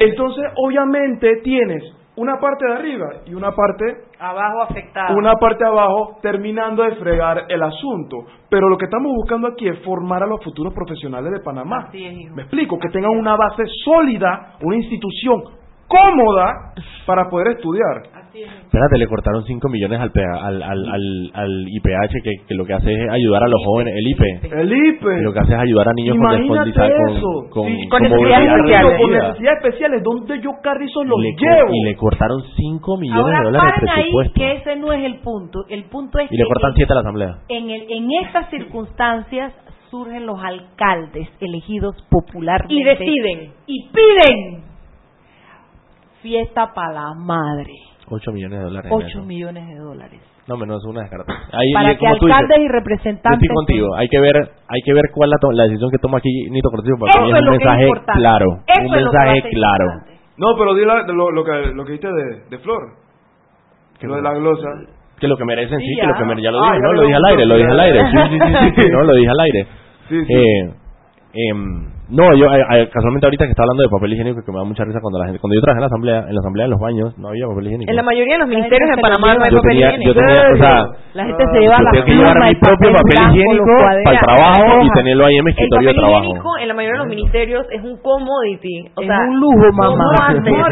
Entonces, 0.00 0.44
obviamente, 0.56 1.40
tienes 1.42 1.82
una 2.16 2.38
parte 2.38 2.64
de 2.66 2.72
arriba 2.72 3.08
y 3.26 3.34
una 3.34 3.50
parte 3.52 3.84
Abajo 4.18 4.62
afectado. 4.62 5.16
una 5.18 5.34
parte 5.34 5.64
abajo 5.64 6.18
terminando 6.22 6.82
de 6.84 6.94
fregar 6.96 7.44
el 7.48 7.62
asunto. 7.62 8.24
Pero 8.48 8.68
lo 8.68 8.78
que 8.78 8.84
estamos 8.84 9.12
buscando 9.14 9.48
aquí 9.48 9.66
es 9.68 9.78
formar 9.80 10.22
a 10.22 10.26
los 10.26 10.42
futuros 10.42 10.72
profesionales 10.72 11.32
de 11.32 11.40
Panamá. 11.40 11.88
Es. 11.92 12.32
Me 12.34 12.42
explico, 12.42 12.78
que 12.78 12.88
tengan 12.88 13.10
una 13.18 13.36
base 13.36 13.64
sólida, 13.84 14.54
una 14.62 14.76
institución 14.76 15.42
cómoda 15.88 16.72
para 17.06 17.28
poder 17.28 17.56
estudiar. 17.56 18.02
Es. 18.34 18.50
Espérate, 18.50 18.98
le 18.98 19.06
cortaron 19.06 19.44
5 19.44 19.68
millones 19.68 20.00
al, 20.00 20.10
PA 20.10 20.22
al, 20.42 20.60
al, 20.60 20.88
al, 20.88 21.30
al 21.34 21.50
IPH, 21.68 22.14
que, 22.24 22.30
que 22.48 22.54
lo 22.56 22.64
que 22.64 22.72
hace 22.74 22.92
es 22.92 23.08
ayudar 23.08 23.44
a 23.44 23.46
los 23.48 23.62
jóvenes, 23.64 23.94
el 23.96 24.08
IPE. 24.08 24.60
El 24.60 24.72
IPE. 24.72 25.18
Y 25.20 25.22
lo 25.22 25.32
que 25.32 25.38
hace 25.38 25.52
es 25.54 25.58
ayudar 25.60 25.88
a 25.88 25.92
niños 25.94 26.16
con 26.16 26.24
Imagínate 26.42 26.70
desfondiza- 26.72 27.14
eso. 27.14 27.22
con, 27.22 27.48
con, 27.50 27.66
Sí, 27.68 27.88
con 27.88 28.00
con 28.00 28.02
necesidades 28.10 28.48
especiales. 28.50 29.00
Con 29.00 29.10
necesidades 29.12 29.58
especiales, 29.62 30.02
donde 30.02 30.40
yo 30.40 30.50
carrizo 30.64 31.04
los 31.04 31.20
le, 31.20 31.30
llevo. 31.38 31.68
y 31.74 31.84
le 31.84 31.94
cortaron 31.96 32.42
5 32.56 32.96
millones 32.98 33.22
Ahora 33.24 33.38
de 33.38 33.44
dólares 33.44 33.72
de 33.80 33.86
paren 33.86 33.88
ahí 33.90 34.02
presupuesto. 34.02 34.34
que 34.34 34.52
ese 34.52 34.76
no 34.76 34.92
es 34.92 35.04
el 35.04 35.14
punto. 35.20 35.58
El 35.68 35.84
punto 35.84 36.18
es 36.18 36.32
Y 36.32 36.36
le 36.36 36.42
que 36.42 36.48
cortan 36.48 36.70
en- 36.70 36.76
7 36.76 36.92
a 36.92 36.94
la 36.96 37.00
asamblea. 37.02 37.34
en, 37.48 37.70
el, 37.70 37.86
en 37.88 38.08
estas 38.26 38.50
circunstancias 38.50 39.52
surgen 39.92 40.26
los 40.26 40.42
alcaldes 40.42 41.28
elegidos 41.40 41.94
popularmente 42.10 42.74
Y 42.74 42.82
deciden. 42.82 43.52
y 43.68 43.88
piden 43.94 44.73
fiesta 46.24 46.72
para 46.74 46.92
la 46.92 47.14
madre 47.14 47.74
8 48.08 48.32
millones 48.32 48.58
de 48.58 48.64
dólares. 48.64 48.90
en 48.90 48.96
8 48.96 49.06
eso. 49.06 49.22
millones 49.24 49.68
de 49.68 49.76
dólares 49.76 50.20
No, 50.48 50.56
menos 50.56 50.82
es 50.82 50.88
una 50.88 51.00
descarta. 51.02 51.32
Ahí, 51.52 51.72
para 51.72 51.92
y 51.92 51.96
que 51.96 52.06
tú 52.06 52.26
dices, 52.26 52.32
alcaldes 52.32 52.58
y 52.58 52.62
yo 52.64 52.68
representantes 52.72 53.40
estoy 53.42 53.54
contigo. 53.54 53.94
Hay 53.96 54.08
que 54.08 54.20
ver, 54.20 54.36
hay 54.68 54.80
que 54.84 54.92
ver 54.92 55.04
cuál 55.12 55.30
la, 55.30 55.36
to- 55.38 55.52
la 55.52 55.64
decisión 55.64 55.90
que 55.90 55.98
toma 55.98 56.18
aquí 56.18 56.30
Nito 56.50 56.68
Cortizo 56.70 56.96
porque 56.98 57.12
Eso 57.16 57.24
es 57.28 57.32
es 57.32 57.38
un 57.40 57.44
lo 57.46 57.50
que 57.52 57.56
es 57.56 57.64
mensaje 57.64 58.18
claro, 58.18 58.46
Eso 58.66 58.80
un 58.80 58.86
es 58.86 58.92
que 58.92 58.96
mensaje 59.04 59.42
claro. 59.52 59.84
importante. 59.84 60.20
No, 60.36 60.46
pero 60.58 60.74
di 60.74 60.84
la- 60.84 61.02
lo, 61.06 61.30
lo 61.30 61.44
que, 61.44 61.52
lo 61.74 61.84
que 61.84 61.92
dijiste 61.92 62.08
de, 62.12 62.26
de 62.50 62.58
Flor. 62.58 62.82
Que 64.00 64.06
lo 64.08 64.16
de 64.16 64.22
no. 64.22 64.28
la 64.30 64.34
glosa. 64.38 64.68
Que 65.20 65.28
lo 65.28 65.36
que 65.38 65.44
merecen, 65.44 65.78
sí, 65.78 65.86
Sí, 65.86 65.94
que 65.94 66.02
ya. 66.02 66.08
lo 66.08 66.14
que 66.18 66.24
merecen, 66.24 66.44
ya 66.44 66.50
lo 66.50 66.58
Ah, 66.60 66.72
dije, 66.72 66.74
ya 66.74 66.80
¿no? 66.82 66.92
lo 66.92 66.94
Lo 66.94 67.02
dije 67.06 67.14
al 67.16 67.24
aire, 67.24 67.46
lo 67.46 67.56
dije 67.56 67.70
al 67.70 67.80
aire. 67.80 68.00
Sí, 68.04 68.18
sí, 68.18 68.38
sí, 68.38 68.52
sí, 68.74 68.82
sí, 68.82 68.88
no, 68.92 69.02
lo 69.04 69.12
dije 69.14 69.30
al 69.30 69.40
aire. 69.40 69.66
Sí, 70.08 70.24
sí. 70.26 70.34
Eh, 70.34 70.74
em, 71.50 71.93
no, 72.10 72.24
yo 72.36 72.46
eh, 72.52 72.60
eh, 72.82 72.88
casualmente 72.92 73.26
ahorita 73.26 73.44
que 73.46 73.50
está 73.52 73.62
hablando 73.62 73.82
de 73.82 73.88
papel 73.88 74.12
higiénico 74.12 74.40
que 74.44 74.52
me 74.52 74.58
da 74.58 74.64
mucha 74.64 74.84
risa 74.84 75.00
cuando 75.00 75.18
la 75.18 75.26
gente 75.26 75.40
cuando 75.40 75.54
yo 75.56 75.62
trabajé 75.64 75.78
en 75.78 75.86
la 75.86 75.92
asamblea, 75.92 76.18
en 76.28 76.34
la 76.34 76.40
asamblea 76.44 76.64
de 76.66 76.70
los 76.70 76.80
baños 76.80 77.08
no 77.18 77.28
había 77.28 77.46
papel 77.48 77.64
higiénico. 77.68 77.90
En 77.90 77.96
la 77.96 78.02
mayoría 78.04 78.34
de 78.34 78.40
los 78.44 78.48
ministerios 78.48 78.90
en 78.92 79.00
Panamá 79.00 79.34
no 79.34 79.42
hay 79.44 79.52
papel 79.56 79.76
higiénico. 79.78 80.08
yo 80.08 80.14
tenía, 80.14 80.42
o 80.52 80.56
sea, 80.60 80.76
la 81.14 81.24
gente 81.24 81.44
se 81.48 81.58
lleva 81.60 81.76
yo 81.78 81.84
la 81.84 81.90
tenía 81.90 82.04
que 82.04 82.14
llevar 82.14 82.36
mi 82.44 82.48
el 82.48 82.58
propio 82.60 82.88
papel 82.92 83.16
higiénico 83.24 83.72
para 83.80 83.98
el 84.00 84.18
trabajo 84.20 84.72
y 84.84 84.88
tenerlo 84.92 85.22
ahí 85.24 85.36
en 85.36 85.44
mi 85.44 85.50
El 85.50 85.56
escritorio 85.56 85.88
de 85.88 85.94
papel 85.94 86.04
trabajo. 86.04 86.24
higiénico 86.24 86.50
en 86.60 86.68
la 86.68 86.74
mayoría 86.74 86.94
de 86.94 87.02
los 87.04 87.08
ministerios 87.14 87.62
es 87.72 87.82
un 87.84 87.96
commodity. 88.04 88.76
O 88.94 89.00
Es 89.00 89.06
sea, 89.08 89.18
un 89.24 89.40
lujo, 89.40 89.66
mamá. 89.72 90.12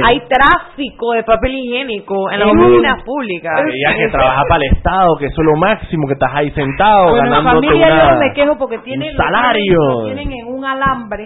Hay 0.05 0.19
tráfico 0.29 1.13
de 1.13 1.23
papel 1.25 1.53
higiénico 1.55 2.31
en 2.31 2.41
las 2.41 2.49
Es 2.49 2.55
oficinas 2.61 3.03
públicas. 3.05 3.53
Creía 3.65 3.91
que 3.97 4.09
trabaja 4.13 4.43
para 4.49 4.61
el 4.65 4.73
Estado, 4.77 5.17
que 5.19 5.27
eso 5.27 5.41
es 5.41 5.47
lo 5.49 5.57
máximo, 5.57 6.07
que 6.07 6.15
estás 6.15 6.31
ahí 6.35 6.51
sentado 6.53 7.09
Bueno, 7.11 7.25
en 7.25 7.31
ganándote 7.31 7.67
familia 7.67 7.87
una, 7.87 8.05
yo 8.05 8.11
no 8.13 8.19
me 8.21 8.33
quejo 8.35 8.59
porque 8.59 8.79
tienen 8.85 9.09
un 9.11 9.17
lo 9.17 9.23
tienen- 9.23 9.33
salario. 9.33 9.79
tienen 10.05 10.33
en 10.33 10.47
un 10.47 10.65
alambre 10.65 11.22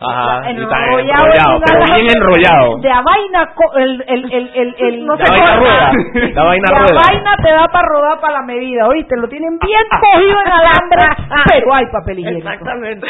Ajá, 0.00 0.48
en 0.48 0.58
y 0.58 0.62
está 0.62 0.78
enrollado, 0.78 1.26
enrollado, 1.26 1.50
en 1.50 1.58
un 1.58 1.62
pero 1.66 1.94
bien 1.98 2.06
enrollado. 2.14 2.78
de 2.78 2.90
a 2.92 3.02
vaina 3.02 3.40
co- 3.52 3.74
el 3.78 4.04
el 4.06 4.22
el 4.32 4.50
el, 4.54 4.74
el- 4.78 5.04
no 5.06 5.16
La 5.16 5.26
se 5.26 5.30
vaina 5.32 5.56
rueda, 5.58 5.90
la 6.38 6.42
vaina 6.44 6.68
rueda. 6.70 7.00
vaina 7.02 7.30
te 7.42 7.50
da 7.50 7.66
para 7.66 7.88
rodar 7.88 8.20
para 8.20 8.34
la 8.34 8.42
medida 8.46 8.86
oíste 8.86 9.16
lo 9.16 9.26
tienen 9.28 9.58
bien 9.58 9.82
cogido 9.90 10.38
en 10.46 10.52
alambre 10.52 11.02
pero 11.50 11.74
hay 11.74 11.84
papel 11.90 12.18
higiénico 12.20 12.46
Exactamente. 12.48 13.06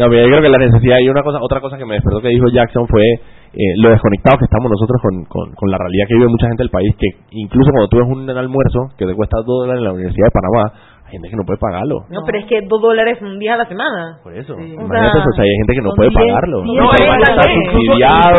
No, 0.00 0.06
pero 0.08 0.22
yo 0.22 0.28
creo 0.28 0.40
que 0.42 0.48
la 0.48 0.58
necesidad 0.58 0.98
y 1.00 1.08
una 1.10 1.22
cosa, 1.22 1.38
otra 1.42 1.60
cosa 1.60 1.76
que 1.76 1.84
me 1.84 1.94
despertó 1.96 2.22
que 2.22 2.28
dijo 2.28 2.48
Jackson 2.48 2.86
fue 2.88 3.02
eh, 3.04 3.74
lo 3.84 3.90
desconectados 3.90 4.38
que 4.38 4.46
estamos 4.48 4.70
nosotros 4.72 4.96
con, 5.02 5.24
con, 5.28 5.52
con 5.52 5.70
la 5.70 5.76
realidad 5.76 6.06
que 6.08 6.14
vive 6.14 6.28
mucha 6.32 6.48
gente 6.48 6.62
del 6.62 6.70
país, 6.72 6.96
que 6.96 7.08
incluso 7.32 7.68
cuando 7.72 7.88
tú 7.88 7.98
ves 7.98 8.08
un 8.08 8.24
almuerzo 8.30 8.88
que 8.96 9.04
te 9.04 9.14
cuesta 9.14 9.36
dos 9.44 9.68
dólares 9.68 9.80
en 9.80 9.84
la 9.84 9.92
Universidad 9.92 10.28
de 10.32 10.40
Panamá, 10.40 10.72
gente 11.12 11.28
que 11.30 11.36
no 11.36 11.44
puede 11.44 11.58
pagarlo. 11.60 11.96
No, 12.10 12.20
pero 12.26 12.38
es 12.38 12.46
que 12.46 12.60
dos 12.66 12.80
dólares 12.82 13.18
un 13.22 13.38
día 13.38 13.54
a 13.54 13.56
la 13.58 13.66
semana. 13.66 14.18
Por 14.22 14.34
eso, 14.34 14.54
O 14.54 14.60
imagínate 14.60 15.18
o 15.20 15.32
sea, 15.36 15.44
hay 15.44 15.54
gente 15.62 15.72
que 15.76 15.82
no 15.82 15.90
puede 15.94 16.10
pagarlo. 16.10 16.64
No, 16.64 16.72
dólares. 16.72 17.28
está 17.28 17.42
subsidiado. 17.72 18.38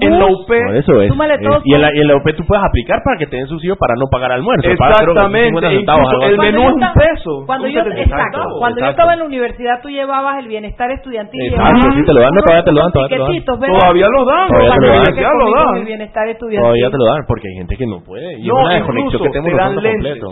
en 0.00 0.18
la 0.18 0.26
UP. 0.26 0.46
Por 0.48 0.76
eso 0.76 1.02
es. 1.02 1.08
súmale 1.08 1.34
es- 1.34 1.40
todo, 1.42 1.60
y, 1.64 1.74
en 1.74 1.82
la, 1.82 1.88
y 1.94 2.00
en 2.00 2.08
la 2.08 2.16
UP 2.16 2.26
tú 2.36 2.44
puedes 2.46 2.64
aplicar 2.64 3.02
para 3.04 3.18
que 3.18 3.26
te 3.26 3.36
den 3.36 3.46
subsidio 3.48 3.76
para 3.76 3.94
no 3.98 4.06
pagar 4.10 4.32
almuerzo. 4.32 4.68
Pagas, 4.78 5.02
creo 5.02 5.14
que 5.14 5.20
50 5.20 5.36
Exactamente. 5.42 5.76
centavos, 5.76 6.02
Incluso 6.06 6.24
algo 6.24 6.30
el 6.32 6.38
menú 6.38 6.62
es 6.62 6.74
un 6.74 6.92
peso. 6.94 7.32
Cuando 7.46 7.66
yo, 7.68 7.80
75 7.82 8.16
exacto, 8.16 8.40
cuando 8.58 8.80
yo 8.80 8.86
estaba 8.86 9.12
en 9.12 9.18
la 9.18 9.24
universidad, 9.26 9.80
tú 9.82 9.88
llevabas 9.90 10.38
el 10.38 10.48
bienestar 10.48 10.90
estudiantil. 10.90 11.40
Exacto, 11.52 11.88
sí, 11.94 12.02
te 12.06 12.12
lo 12.14 12.20
dan, 12.20 12.34
no, 12.34 12.40
todavía 12.42 12.64
te 12.64 12.72
lo 12.72 12.80
dan, 12.80 12.92
todavía 12.92 13.16
te 13.16 13.18
lo 13.18 13.26
dan. 13.26 13.42
Todavía 13.42 14.06
lo 14.08 14.24
dan. 14.24 14.48
Todavía 14.48 14.70
te 14.70 14.72
Cuando 14.72 14.86
lo 14.86 14.92
yo 14.94 15.02
dan. 15.02 15.14
que 15.14 15.20
Ya 15.22 15.28
lo 15.28 15.38
comí 15.38 15.52
con 15.52 15.64
dan. 15.66 15.76
el 15.76 15.84
bienestar 15.84 16.28
estudiantil. 16.28 16.62
Todavía 16.62 16.90
te 16.90 16.96
lo 16.98 17.04
dan 17.04 17.20
porque 17.26 17.48
hay 17.48 17.54
gente 17.58 17.76
que 17.76 17.86
no 17.86 17.98
puede. 18.04 18.38
Y 18.38 18.46
No, 18.46 18.58
es 18.58 18.64
una 18.64 18.78
incluso 18.78 19.18
desconexión 19.18 19.22
que 19.22 19.30
tenemos 19.30 19.74
completo. 19.74 20.28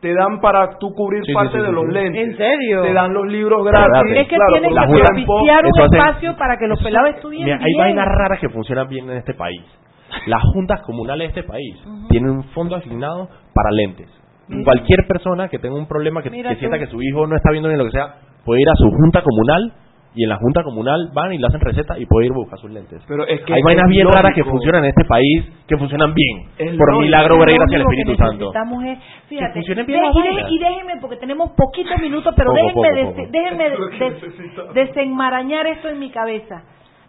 Te 0.00 0.14
dan 0.14 0.40
para 0.40 0.78
tú 0.78 0.94
cubrir 0.94 1.22
Sí, 1.26 1.32
parte 1.34 1.58
sí, 1.58 1.60
de 1.60 1.66
sí, 1.68 1.72
los 1.74 1.84
sí. 1.86 1.92
lentes. 1.92 2.22
¿En 2.22 2.36
serio? 2.36 2.82
Te 2.82 2.92
dan 2.94 3.12
los 3.12 3.26
libros 3.26 3.64
gratis. 3.64 4.12
Es 4.16 4.28
que 4.28 4.36
claro, 4.36 4.52
tienen 4.52 4.70
que 4.74 4.98
propiciar 4.98 5.64
un 5.66 5.94
espacio 5.94 6.36
para 6.38 6.56
que 6.56 6.66
los 6.66 6.82
pelados 6.82 7.10
estudien 7.16 7.44
Mira, 7.44 7.56
hay 7.58 7.64
bien. 7.64 7.78
vainas 7.78 8.06
raras 8.06 8.40
que 8.40 8.48
funcionan 8.48 8.88
bien 8.88 9.10
en 9.10 9.18
este 9.18 9.34
país. 9.34 9.62
Las 10.26 10.42
juntas 10.54 10.80
comunales 10.82 11.34
de 11.34 11.40
este 11.40 11.50
país 11.50 11.76
tienen 12.08 12.30
un 12.30 12.44
fondo 12.54 12.76
asignado 12.76 13.28
para 13.54 13.70
lentes. 13.72 14.08
Cualquier 14.64 15.06
persona 15.06 15.48
que 15.48 15.58
tenga 15.58 15.76
un 15.76 15.86
problema, 15.86 16.22
que, 16.22 16.30
que 16.30 16.56
sienta 16.56 16.78
que 16.78 16.86
su 16.86 17.00
hijo 17.02 17.26
no 17.26 17.36
está 17.36 17.50
viendo 17.52 17.68
ni 17.68 17.76
lo 17.76 17.84
que 17.84 17.92
sea, 17.92 18.14
puede 18.44 18.60
ir 18.62 18.68
a 18.68 18.74
su 18.74 18.90
junta 18.90 19.22
comunal 19.22 19.72
y 20.14 20.24
en 20.24 20.28
la 20.28 20.36
junta 20.38 20.64
comunal 20.64 21.10
van 21.14 21.32
y 21.32 21.38
le 21.38 21.46
hacen 21.46 21.60
receta 21.60 21.96
y 21.98 22.04
puede 22.06 22.26
ir 22.26 22.32
a 22.32 22.36
buscar 22.36 22.58
sus 22.58 22.70
lentes. 22.70 23.00
Pero 23.06 23.24
es 23.26 23.40
que 23.42 23.54
hay 23.54 23.62
vainas 23.62 23.88
bien 23.88 24.06
raras 24.08 24.32
que 24.34 24.40
lógico. 24.40 24.50
funcionan 24.56 24.82
en 24.84 24.88
este 24.90 25.04
país, 25.04 25.44
que 25.68 25.76
funcionan 25.76 26.12
bien. 26.14 26.48
Es 26.58 26.76
por 26.76 26.88
lógico. 26.88 27.00
milagro 27.00 27.36
obra 27.36 27.52
y 27.52 27.54
gracia 27.54 27.78
del 27.78 27.86
que 27.86 27.92
Espíritu 27.94 28.16
Santo. 28.18 28.32
necesitamos 28.52 28.84
es, 28.84 28.98
fíjate, 29.28 29.52
funcionen 29.54 29.86
bien 29.86 30.00
de- 30.00 30.06
las 30.06 30.50
y, 30.50 30.58
déjenme, 30.58 30.92
porque 31.00 31.16
tenemos 31.16 31.50
poquitos 31.56 32.00
minutos, 32.00 32.34
pero 32.36 32.50
Poco, 32.50 32.56
déjenme, 32.56 32.74
poco, 32.74 32.94
des- 32.96 33.06
poco. 33.06 33.28
déjenme 33.30 33.66
Es 33.66 33.78
lo 33.78 33.88
que 33.90 33.98
des- 33.98 34.22
necesitamos. 34.22 34.74
desenmarañar 34.74 35.66
esto 35.68 35.88
en 35.88 35.98
mi 36.00 36.10
cabeza. 36.10 36.62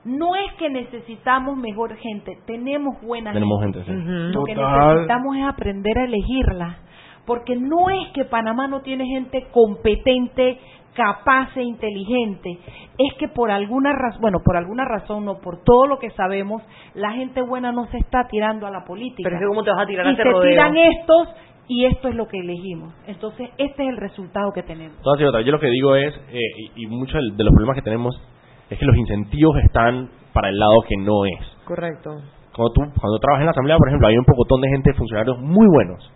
No 0.05 0.35
es 0.35 0.53
que 0.59 0.69
necesitamos 0.69 1.57
mejor 1.57 1.95
gente, 1.97 2.37
tenemos 2.47 3.01
buena 3.01 3.33
Tenemos 3.33 3.61
gente. 3.61 3.83
gente, 3.83 4.01
sí. 4.01 4.33
Lo 4.33 4.43
que 4.43 4.55
Total. 4.55 4.89
necesitamos 4.93 5.37
es 5.37 5.43
aprender 5.45 5.97
a 5.97 6.05
elegirla. 6.05 6.77
porque 7.23 7.55
no 7.55 7.87
es 7.91 8.09
que 8.15 8.25
Panamá 8.25 8.67
no 8.67 8.81
tiene 8.81 9.05
gente 9.05 9.45
competente, 9.51 10.57
capaz 10.95 11.55
e 11.55 11.63
inteligente, 11.63 12.59
es 12.97 13.13
que 13.17 13.27
por 13.27 13.51
alguna 13.51 13.93
razón, 13.93 14.21
bueno, 14.21 14.39
por 14.43 14.57
alguna 14.57 14.85
razón 14.85 15.25
no, 15.25 15.39
por 15.39 15.63
todo 15.63 15.87
lo 15.87 15.99
que 15.99 16.09
sabemos, 16.11 16.61
la 16.93 17.11
gente 17.11 17.41
buena 17.41 17.71
no 17.71 17.85
se 17.87 17.97
está 17.97 18.27
tirando 18.29 18.67
a 18.67 18.71
la 18.71 18.83
política. 18.83 19.23
Pero 19.23 19.35
es 19.35 19.41
que 19.41 19.47
¿cómo 19.47 19.63
te 19.63 19.71
vas 19.71 19.83
a 19.83 19.87
tirar 19.87 20.05
a 20.05 20.09
y 20.09 20.13
ese 20.13 20.23
se 20.23 20.29
rodeo? 20.29 20.49
tiran 20.49 20.77
estos 20.77 21.29
y 21.67 21.85
esto 21.85 22.09
es 22.09 22.15
lo 22.15 22.27
que 22.27 22.39
elegimos. 22.39 22.93
Entonces, 23.07 23.49
este 23.57 23.83
es 23.83 23.89
el 23.89 23.97
resultado 23.97 24.51
que 24.53 24.63
tenemos. 24.63 24.97
Entonces, 24.97 25.45
yo 25.45 25.51
lo 25.51 25.59
que 25.59 25.69
digo 25.69 25.95
es, 25.95 26.13
eh, 26.31 26.39
y, 26.75 26.83
y 26.83 26.87
muchos 26.87 27.21
de 27.21 27.43
los 27.43 27.53
problemas 27.53 27.75
que 27.75 27.81
tenemos 27.81 28.21
es 28.69 28.77
que 28.77 28.85
los 28.85 28.95
incentivos 28.95 29.57
están 29.63 30.09
para 30.33 30.49
el 30.49 30.57
lado 30.57 30.75
que 30.87 30.95
no 30.97 31.25
es. 31.25 31.45
Correcto. 31.65 32.09
Cuando 32.55 32.73
tú 32.73 32.81
cuando 32.99 33.19
trabajas 33.19 33.41
en 33.41 33.45
la 33.45 33.51
asamblea, 33.51 33.77
por 33.77 33.87
ejemplo, 33.87 34.07
hay 34.07 34.17
un 34.17 34.25
pocotón 34.25 34.61
de 34.61 34.69
gente, 34.69 34.93
funcionarios 34.93 35.39
muy 35.39 35.67
buenos, 35.67 36.11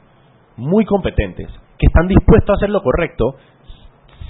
muy 0.57 0.85
competentes, 0.85 1.47
que 1.77 1.87
están 1.87 2.07
dispuestos 2.07 2.49
a 2.49 2.57
hacer 2.57 2.69
lo 2.69 2.81
correcto 2.81 3.35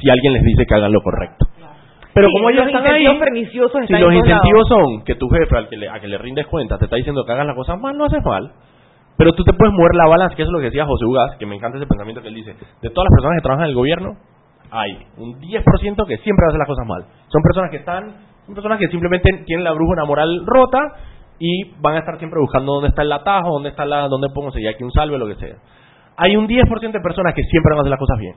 si 0.05 0.11
alguien 0.11 0.33
les 0.33 0.43
dice 0.43 0.65
que 0.67 0.75
hagan 0.75 0.91
lo 0.91 1.01
correcto. 1.01 1.47
Pero 2.13 2.27
Sí, 2.27 2.33
como 2.37 2.49
ellos 2.51 2.65
los 2.65 2.75
están 2.75 2.93
ahí, 2.93 3.07
si 3.43 3.57
los 3.57 4.13
incentivos 4.13 4.67
son 4.69 5.03
que 5.03 5.15
tu 5.15 5.27
jefe 5.29 5.57
al 5.57 5.67
que 5.67 5.77
le, 5.77 5.89
a 5.89 5.99
que 5.99 6.07
le 6.07 6.19
rindes 6.19 6.45
cuentas 6.45 6.77
te 6.77 6.85
está 6.85 6.95
diciendo 6.95 7.25
que 7.25 7.31
hagas 7.31 7.47
las 7.47 7.55
cosas 7.55 7.81
mal, 7.81 7.97
no 7.97 8.05
haces 8.05 8.23
mal. 8.23 8.51
Pero 9.17 9.33
tú 9.33 9.43
te 9.43 9.53
puedes 9.53 9.73
mover 9.73 9.95
la 9.95 10.07
balanza, 10.07 10.35
que 10.35 10.43
eso 10.43 10.51
es 10.51 10.53
lo 10.53 10.59
que 10.59 10.65
decía 10.65 10.85
José 10.85 11.05
Ugas, 11.05 11.37
que 11.37 11.45
me 11.47 11.55
encanta 11.55 11.77
ese 11.77 11.87
pensamiento 11.87 12.21
que 12.21 12.27
él 12.27 12.35
dice. 12.35 12.53
De 12.53 12.89
todas 12.91 13.09
las 13.09 13.17
personas 13.17 13.37
que 13.37 13.41
trabajan 13.41 13.65
en 13.65 13.69
el 13.69 13.75
gobierno, 13.75 14.13
hay 14.69 14.91
un 15.17 15.41
10% 15.41 16.05
que 16.05 16.17
siempre 16.17 16.45
hacen 16.47 16.59
las 16.59 16.67
cosas 16.67 16.85
mal. 16.85 17.05
Son 17.29 17.41
personas 17.41 17.71
que 17.71 17.77
están, 17.77 18.13
son 18.45 18.53
personas 18.53 18.77
que 18.77 18.87
simplemente 18.89 19.43
tienen 19.45 19.63
la 19.63 19.71
brújula 19.71 20.05
moral 20.05 20.43
rota 20.45 20.79
y 21.39 21.73
van 21.81 21.95
a 21.95 21.99
estar 21.99 22.19
siempre 22.19 22.39
buscando 22.39 22.73
dónde 22.73 22.89
está 22.89 23.01
el 23.01 23.11
atajo, 23.11 23.53
dónde 23.53 23.69
está 23.69 23.85
la, 23.85 24.07
dónde 24.07 24.27
puedo 24.29 24.47
conseguir 24.47 24.69
aquí 24.69 24.83
un 24.83 24.91
salve, 24.91 25.17
lo 25.17 25.27
que 25.27 25.35
sea. 25.35 25.55
Hay 26.17 26.35
un 26.35 26.47
10% 26.47 26.91
de 26.91 27.01
personas 27.01 27.33
que 27.33 27.43
siempre 27.43 27.71
van 27.71 27.79
a 27.79 27.81
hacer 27.81 27.91
las 27.91 27.99
cosas 27.99 28.19
bien. 28.19 28.35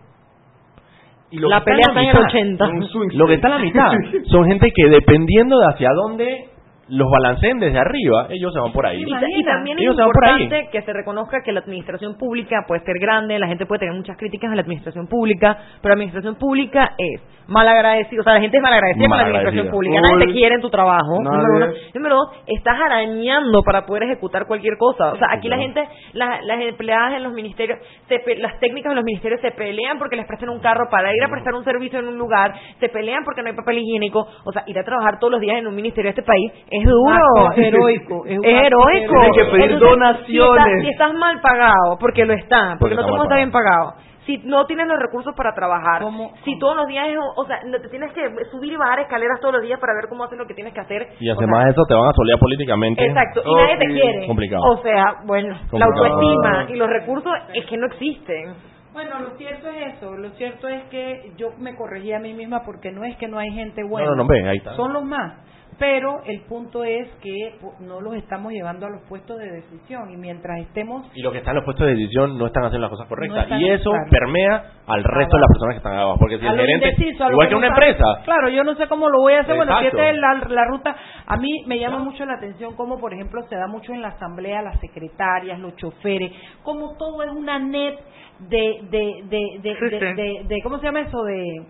Y 1.30 1.38
lo 1.38 1.48
La 1.48 1.58
que 1.58 1.64
pelea 1.66 1.84
está 1.88 2.00
en 2.00 2.08
el 2.08 2.14
mitad, 2.14 2.28
80. 2.28 2.68
Un 2.68 2.88
swing 2.88 3.08
Lo 3.12 3.26
que 3.26 3.34
está 3.34 3.48
en 3.48 3.54
la 3.54 3.60
mitad 3.60 3.92
son 4.30 4.46
gente 4.46 4.70
que 4.74 4.88
dependiendo 4.88 5.58
de 5.58 5.66
hacia 5.66 5.90
dónde 5.94 6.48
los 6.90 7.08
balanceen 7.10 7.58
desde 7.58 7.78
arriba, 7.78 8.26
ellos 8.30 8.52
se 8.52 8.60
van 8.60 8.72
por 8.72 8.86
ahí. 8.86 9.02
Y, 9.02 9.40
y 9.40 9.44
también 9.44 9.78
es 9.78 9.84
Ellos 9.84 9.98
ahí. 9.98 10.06
importante 10.06 10.68
que 10.72 10.82
se 10.82 10.92
reconozca 10.92 11.42
que 11.44 11.52
la 11.52 11.60
administración 11.60 12.16
pública 12.16 12.64
puede 12.66 12.82
ser 12.84 12.94
grande, 13.00 13.38
la 13.38 13.46
gente 13.46 13.66
puede 13.66 13.80
tener 13.80 13.94
muchas 13.94 14.16
críticas 14.16 14.50
a 14.52 14.54
la 14.54 14.62
administración 14.62 15.06
pública, 15.06 15.56
pero 15.82 15.90
la 15.90 15.94
administración 15.94 16.36
pública 16.36 16.92
es 16.96 17.20
malagradecida, 17.48 18.20
o 18.20 18.24
sea, 18.24 18.34
la 18.34 18.40
gente 18.40 18.56
es 18.58 18.62
malagradecida 18.62 19.08
con 19.08 19.16
la 19.16 19.24
administración 19.24 19.70
pública, 19.70 20.00
nadie 20.00 20.26
te 20.26 20.32
quiere 20.32 20.54
en 20.56 20.60
tu 20.60 20.70
trabajo, 20.70 21.18
número 21.22 21.44
uno. 21.56 21.66
Número 21.94 22.14
dos, 22.16 22.28
estás 22.46 22.76
arañando 22.80 23.62
para 23.62 23.86
poder 23.86 24.02
ejecutar 24.04 24.46
cualquier 24.46 24.76
cosa. 24.78 25.12
O 25.12 25.16
sea, 25.16 25.28
aquí 25.32 25.48
la 25.48 25.56
gente, 25.58 25.82
la- 26.12 26.40
las 26.42 26.60
empleadas 26.60 27.14
en 27.14 27.22
los 27.22 27.32
ministerios, 27.32 27.78
se 28.08 28.18
pe- 28.20 28.36
las 28.36 28.58
técnicas 28.60 28.90
en 28.90 28.96
los 28.96 29.04
ministerios 29.04 29.40
se 29.40 29.50
pelean 29.52 29.98
porque 29.98 30.16
les 30.16 30.26
prestan 30.26 30.50
un 30.50 30.60
carro 30.60 30.88
para 30.90 31.14
ir 31.14 31.22
a 31.24 31.28
prestar 31.28 31.54
un 31.54 31.64
servicio 31.64 31.98
en 31.98 32.08
un 32.08 32.18
lugar, 32.18 32.54
se 32.80 32.88
pelean 32.88 33.24
porque 33.24 33.42
no 33.42 33.48
hay 33.48 33.56
papel 33.56 33.78
higiénico, 33.78 34.26
o 34.44 34.52
sea, 34.52 34.64
ir 34.66 34.78
a 34.78 34.84
trabajar 34.84 35.18
todos 35.18 35.30
los 35.32 35.40
días 35.40 35.58
en 35.58 35.66
un 35.66 35.74
ministerio 35.74 36.08
de 36.12 36.20
este 36.20 36.22
país 36.22 36.52
es 36.70 36.77
duro. 36.84 37.46
acto 37.48 37.60
heroico, 37.60 38.26
es 38.26 38.32
Es, 38.32 38.44
heroico. 38.44 38.86
heroico. 38.88 39.12
Tienen 39.12 39.32
que 39.32 39.44
pedir 39.52 39.70
Entonces, 39.72 39.80
donaciones. 39.90 40.26
Si 40.26 40.38
estás, 40.40 40.80
si 40.82 40.88
estás 40.88 41.14
mal 41.14 41.40
pagado, 41.40 41.98
porque 41.98 42.24
lo 42.24 42.34
está, 42.34 42.76
Porque 42.78 42.78
porque, 42.80 42.94
no 42.96 43.00
está 43.00 43.06
todo 43.06 43.14
el 43.14 43.18
mundo 43.18 43.24
mal 43.24 43.26
está 43.26 43.36
bien 43.36 43.50
pagado. 43.52 43.94
Si 44.26 44.36
no 44.44 44.66
tienes 44.66 44.86
los 44.86 44.98
recursos 44.98 45.34
para 45.34 45.54
trabajar, 45.54 46.02
¿Cómo? 46.02 46.32
si 46.44 46.58
todos 46.58 46.76
los 46.76 46.86
días, 46.86 47.08
es- 47.08 47.16
o 47.34 47.46
sea, 47.46 47.60
te 47.60 47.88
tienes 47.88 48.12
que 48.12 48.28
subir 48.50 48.74
y 48.74 48.76
bajar 48.76 49.00
escaleras 49.00 49.40
todos 49.40 49.54
los 49.54 49.62
días 49.62 49.80
para 49.80 49.94
ver 49.94 50.04
cómo 50.10 50.24
haces 50.24 50.36
lo 50.36 50.46
que 50.46 50.52
tienes 50.52 50.74
que 50.74 50.80
hacer. 50.80 51.08
Y 51.18 51.30
o 51.30 51.32
además 51.32 51.60
sea, 51.60 51.64
de 51.64 51.70
eso 51.72 51.82
te 51.88 51.94
van 51.94 52.08
a 52.08 52.12
solear 52.12 52.38
políticamente. 52.38 53.06
Exacto, 53.06 53.40
y 53.42 53.48
Oh, 53.48 53.56
nadie 53.56 53.78
te 53.78 53.86
quiere. 53.86 54.26
Complicado. 54.26 54.62
O 54.64 54.76
sea, 54.82 55.04
bueno, 55.24 55.48
la 55.54 55.68
Complicado. 55.70 56.04
autoestima 56.04 56.66
y 56.68 56.76
los 56.76 56.88
recursos 56.90 57.32
es 57.54 57.64
que 57.64 57.76
no 57.78 57.86
existen. 57.86 58.54
Bueno, 58.92 59.20
lo 59.20 59.30
cierto 59.38 59.68
es 59.68 59.94
eso, 59.94 60.12
lo 60.16 60.28
cierto 60.30 60.66
es 60.68 60.82
que 60.90 61.32
yo 61.36 61.50
me 61.58 61.74
corregí 61.76 62.12
a 62.12 62.18
mí 62.18 62.34
misma 62.34 62.64
porque 62.64 62.90
no 62.90 63.04
es 63.04 63.16
que 63.16 63.28
no 63.28 63.38
hay 63.38 63.48
gente 63.52 63.82
buena, 63.84 64.10
No, 64.10 64.16
no, 64.16 64.22
no, 64.24 64.28
ve, 64.28 64.46
ahí 64.48 64.56
está. 64.58 64.74
son 64.74 64.92
los 64.92 65.04
más, 65.04 65.34
pero 65.78 66.22
el 66.24 66.40
punto 66.42 66.82
es 66.84 67.08
que 67.22 67.54
no 67.80 68.00
los 68.00 68.14
estamos 68.14 68.52
llevando 68.52 68.86
a 68.86 68.90
los 68.90 69.02
puestos 69.08 69.38
de 69.38 69.50
decisión 69.50 70.10
y 70.10 70.16
mientras 70.16 70.58
estemos 70.60 71.06
Y 71.14 71.22
los 71.22 71.32
que 71.32 71.38
están 71.38 71.52
en 71.52 71.56
los 71.56 71.64
puestos 71.64 71.86
de 71.86 71.94
decisión 71.94 72.36
no 72.36 72.46
están 72.46 72.64
haciendo 72.64 72.86
las 72.88 72.90
cosas 72.90 73.08
correctas. 73.08 73.48
No 73.48 73.58
y 73.58 73.70
eso 73.70 73.90
claro. 73.90 74.06
permea 74.10 74.64
al 74.86 75.04
resto 75.04 75.36
de 75.36 75.40
las 75.40 75.48
personas 75.48 75.74
que 75.74 75.76
están 75.78 75.94
abajo. 75.94 76.16
Porque 76.18 76.38
si 76.38 76.46
a 76.46 76.50
el 76.50 76.56
gerente, 76.58 76.88
indeciso, 76.88 77.30
igual 77.30 77.48
que 77.48 77.52
no 77.54 77.58
una 77.58 77.68
sabe. 77.68 77.86
empresa, 77.88 78.22
Claro, 78.24 78.48
yo 78.48 78.64
no 78.64 78.74
sé 78.74 78.88
cómo 78.88 79.08
lo 79.08 79.20
voy 79.20 79.34
a 79.34 79.40
hacer. 79.40 79.54
Bueno, 79.56 79.78
si 79.80 79.86
esta 79.86 80.10
es 80.10 80.16
la, 80.16 80.34
la 80.48 80.64
ruta. 80.64 80.96
A 81.26 81.36
mí 81.36 81.64
me 81.66 81.78
llama 81.78 81.98
mucho 81.98 82.24
la 82.26 82.34
atención 82.34 82.74
cómo, 82.74 82.98
por 82.98 83.14
ejemplo, 83.14 83.40
se 83.48 83.56
da 83.56 83.66
mucho 83.68 83.92
en 83.92 84.02
la 84.02 84.08
asamblea 84.08 84.62
las 84.62 84.78
secretarias, 84.80 85.58
los 85.60 85.76
choferes, 85.76 86.32
como 86.62 86.96
todo 86.96 87.22
es 87.22 87.30
una 87.30 87.58
net 87.58 87.94
de, 88.40 88.78
de, 88.90 89.22
de, 89.28 89.40
de, 89.62 89.74
de, 89.74 90.14
de- 90.14 90.44
de- 90.46 90.60
¿cómo 90.62 90.78
se 90.78 90.86
llama 90.86 91.00
eso? 91.00 91.22
De, 91.24 91.62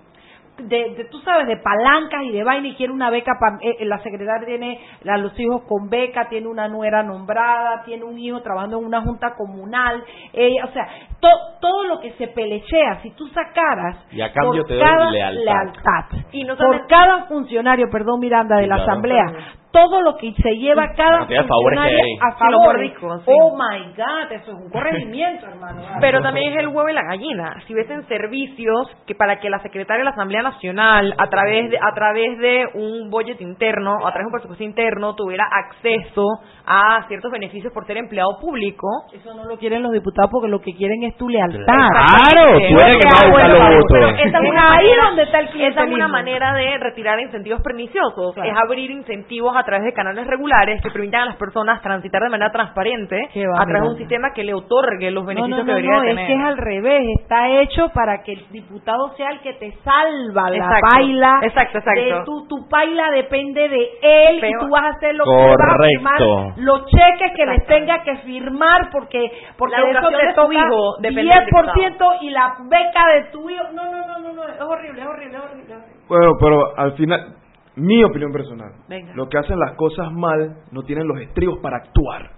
de, 0.59 0.95
de, 0.97 1.05
tú 1.11 1.19
sabes, 1.21 1.47
de 1.47 1.57
palancas 1.59 2.23
y 2.25 2.33
de 2.33 2.45
vaina 2.45 2.69
y 2.69 2.75
quiere 2.75 2.93
una 2.93 3.11
beca, 3.11 3.33
pa- 3.39 3.59
eh, 3.61 3.85
la 3.85 3.99
secretaria 4.03 4.47
tiene 4.47 4.81
a 5.09 5.17
los 5.19 5.39
hijos 5.39 5.63
con 5.69 5.89
beca, 5.89 6.29
tiene 6.29 6.49
una 6.49 6.69
nuera 6.69 7.03
nombrada, 7.03 7.83
tiene 7.85 8.05
un 8.05 8.19
hijo 8.19 8.41
trabajando 8.43 8.79
en 8.79 8.85
una 8.85 9.03
junta 9.03 9.35
comunal, 9.37 10.03
ella, 10.33 10.65
o 10.65 10.73
sea, 10.73 10.89
to- 11.21 11.29
todo 11.61 11.85
lo 11.85 12.01
que 12.01 12.13
se 12.13 12.29
pelechea, 12.29 13.01
si 13.03 13.11
tú 13.13 13.27
sacaras 13.29 13.97
Y 14.13 14.21
a 14.21 14.33
cambio 14.33 14.63
por 14.63 14.69
te 14.69 14.79
cada 14.79 15.11
lealtad. 15.11 15.43
lealtad, 15.45 16.05
Y 16.33 16.45
no 16.45 16.57
por 16.57 16.87
cada 16.87 17.25
funcionario, 17.25 17.87
perdón 17.91 18.21
Miranda, 18.21 18.57
de 18.57 18.63
Sí, 18.65 18.69
la 18.69 18.77
claro. 18.77 18.91
asamblea, 18.93 19.25
todo 19.71 20.01
lo 20.01 20.17
que 20.17 20.33
se 20.33 20.57
lleva 20.57 20.93
cada 20.97 21.19
funcionario 21.27 21.99
a 21.99 22.03
Sí, 22.03 22.17
los 22.21 22.39
favores. 22.39 22.61
mordiscos, 22.61 23.23
sí. 23.25 23.31
Oh 23.35 23.55
my 23.57 23.85
God, 23.95 24.33
eso 24.33 24.53
es 24.53 24.57
un 24.65 24.71
corregimiento, 24.71 25.47
hermano. 25.49 25.83
Pero 26.01 26.23
también 26.23 26.53
es 26.53 26.59
el 26.61 26.69
huevo 26.69 26.89
y 26.89 26.95
la 26.95 27.03
gallina. 27.03 27.55
Si 27.67 27.75
ves 27.75 27.89
en 27.91 28.07
servicios 28.09 28.89
que 29.07 29.15
para 29.15 29.39
que 29.41 29.51
la 29.51 29.59
secretaria 29.61 29.99
de 29.99 30.05
la 30.05 30.11
Asamblea 30.13 30.43
Nacional, 30.43 31.15
a 31.19 31.29
través 31.29 31.71
de, 31.71 31.77
a 31.79 31.93
través 31.95 32.39
de 32.39 32.65
un 32.75 33.11
budget 33.11 33.41
interno, 33.41 33.93
o 34.03 34.07
a 34.07 34.11
través 34.13 34.25
de 34.25 34.27
un 34.27 34.33
presupuesto 34.33 34.65
interno, 34.65 35.15
tuviera 35.15 35.45
acceso 35.51 36.25
a 36.67 37.05
ciertos 37.09 37.31
beneficios 37.31 37.73
por 37.73 37.87
ser 37.87 37.99
empleado 37.99 38.39
público, 38.41 38.87
Eso 39.13 39.35
no 39.35 39.45
lo 39.45 39.59
quieren 39.59 39.83
los 39.83 39.93
diputados 39.93 40.31
porque 40.31 40.49
lo 40.49 40.61
que 40.61 40.75
quieren 40.75 41.03
es 41.05 41.08
tu 41.17 41.29
lealtad. 41.29 41.65
Claro, 41.67 42.53
tú 42.59 42.77
eres 42.85 42.99
que 42.99 43.09
a 43.09 43.29
buscar 43.29 43.47
es 43.51 43.59
los 43.59 43.69
votos. 43.69 44.13
Es 44.19 44.27
Es 44.27 44.35
ahí 44.35 44.43
manera- 44.51 45.05
donde 45.07 45.23
está 45.23 45.39
el 45.41 45.49
Esa 45.63 45.85
es 45.85 45.91
una 45.93 46.09
manera 46.09 46.53
de 46.55 46.79
retirar 46.79 47.19
incentivos 47.21 47.61
perniciosos, 47.63 48.35
Claro. 48.35 48.51
es 48.51 48.57
abrir 48.59 48.91
incentivos 48.91 49.57
a 49.57 49.63
través 49.65 49.85
de 49.85 49.93
canales 49.93 50.27
regulares 50.27 50.81
que 50.83 50.91
permitan 50.91 51.23
a 51.23 51.27
las 51.27 51.37
personas 51.37 51.81
transitar 51.83 52.23
de 52.23 52.29
manera 52.31 52.51
transparente 52.51 53.17
va, 53.17 53.63
a 53.63 53.65
través 53.67 53.83
de 53.83 53.89
un 53.89 53.97
sistema 53.99 54.33
que 54.35 54.45
le 54.45 54.55
otorgue 54.55 55.11
los 55.11 55.25
beneficios 55.27 55.59
no, 55.59 55.65
que 55.65 55.71
no, 55.71 55.77
debería 55.77 55.97
no, 55.97 56.01
de 56.03 56.09
es 56.11 56.15
tener. 56.17 56.27
que 56.27 56.35
es 56.35 56.41
al 56.45 56.57
revés, 56.59 57.03
está 57.21 57.49
hecho 57.61 57.89
para 57.91 58.23
que 58.23 58.33
el 58.33 58.47
diputado 58.51 59.11
sea 59.17 59.31
el 59.31 59.41
que 59.41 59.55
te 59.55 59.73
salva 59.85 60.51
la 60.51 60.57
Exacto, 60.57 60.87
paila. 60.93 61.39
exacto, 61.43 61.79
exacto. 61.79 62.01
de 62.03 62.25
tu, 62.25 62.47
tu 62.49 62.69
paila 62.69 63.11
depende 63.11 63.69
de 63.69 63.83
él 64.03 64.39
Pero- 64.41 64.49
y 64.63 64.65
tú 64.65 64.71
vas 64.71 64.85
a 64.85 64.89
hacer 64.97 65.15
lo 65.15 65.25
que 65.25 65.31
vas 65.31 65.57
a 65.61 65.77
firmar, 65.89 66.19
Correcto. 66.19 66.61
los 66.63 66.87
cheques 66.87 67.33
que 67.37 67.47
les 67.47 67.67
tenga 67.67 68.03
que 68.03 68.17
firmar 68.19 68.91
porque 68.93 69.31
porque 69.57 69.77
La 69.77 69.83
educación 69.89 70.13
de 70.27 70.35
tu 70.35 70.53
hijo 70.53 70.95
depende 71.01 71.23
del 71.23 71.47
10% 71.47 72.19
y 72.23 72.31
la 72.31 72.57
beca 72.65 73.07
de 73.15 73.31
tu 73.31 73.49
hijo. 73.51 73.65
No, 73.73 73.85
no, 73.85 74.07
no, 74.07 74.19
no, 74.19 74.33
no, 74.33 74.49
es 74.49 74.61
horrible, 74.61 75.01
es 75.01 75.07
horrible, 75.07 75.37
es 75.37 75.45
horrible. 75.45 75.77
Bueno, 76.09 76.33
pero 76.41 76.79
al 76.79 76.93
final, 76.93 77.37
mi 77.77 78.03
opinión 78.05 78.33
personal, 78.33 78.73
Venga. 78.89 79.13
lo 79.15 79.29
que 79.29 79.39
hacen 79.39 79.59
las 79.59 79.73
cosas 79.77 80.13
mal 80.13 80.57
no 80.73 80.83
tienen 80.83 81.07
los 81.07 81.21
estribos 81.21 81.59
para 81.61 81.79
actuar. 81.79 82.31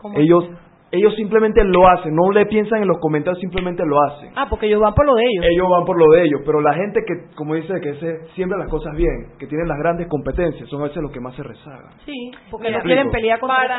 ¿Cómo 0.00 0.18
Ellos 0.18 0.48
ellos 0.92 1.14
simplemente 1.16 1.64
lo 1.64 1.88
hacen, 1.88 2.14
no 2.14 2.30
le 2.32 2.44
piensan 2.44 2.82
en 2.82 2.88
los 2.88 2.98
comentarios, 2.98 3.40
simplemente 3.40 3.82
lo 3.82 3.96
hacen. 4.02 4.30
Ah, 4.36 4.46
porque 4.48 4.66
ellos 4.66 4.78
van 4.78 4.92
por 4.92 5.06
lo 5.06 5.14
de 5.14 5.22
ellos. 5.24 5.46
Ellos 5.50 5.66
van 5.70 5.86
por 5.86 5.98
lo 5.98 6.06
de 6.12 6.22
ellos, 6.22 6.42
pero 6.44 6.60
la 6.60 6.74
gente 6.74 7.00
que, 7.06 7.34
como 7.34 7.54
dice, 7.54 7.80
que 7.80 7.94
se 7.94 8.26
siembra 8.34 8.58
las 8.58 8.68
cosas 8.68 8.94
bien, 8.94 9.32
que 9.38 9.46
tienen 9.46 9.66
las 9.68 9.78
grandes 9.78 10.06
competencias, 10.08 10.68
son 10.68 10.82
a 10.82 10.84
veces 10.84 11.02
los 11.02 11.10
que 11.10 11.20
más 11.20 11.34
se 11.34 11.42
rezagan. 11.42 11.94
Sí, 12.04 12.30
porque 12.50 12.70
no 12.70 12.80
quieren 12.80 13.10
pelear 13.10 13.40
contra 13.40 13.56
para, 13.56 13.78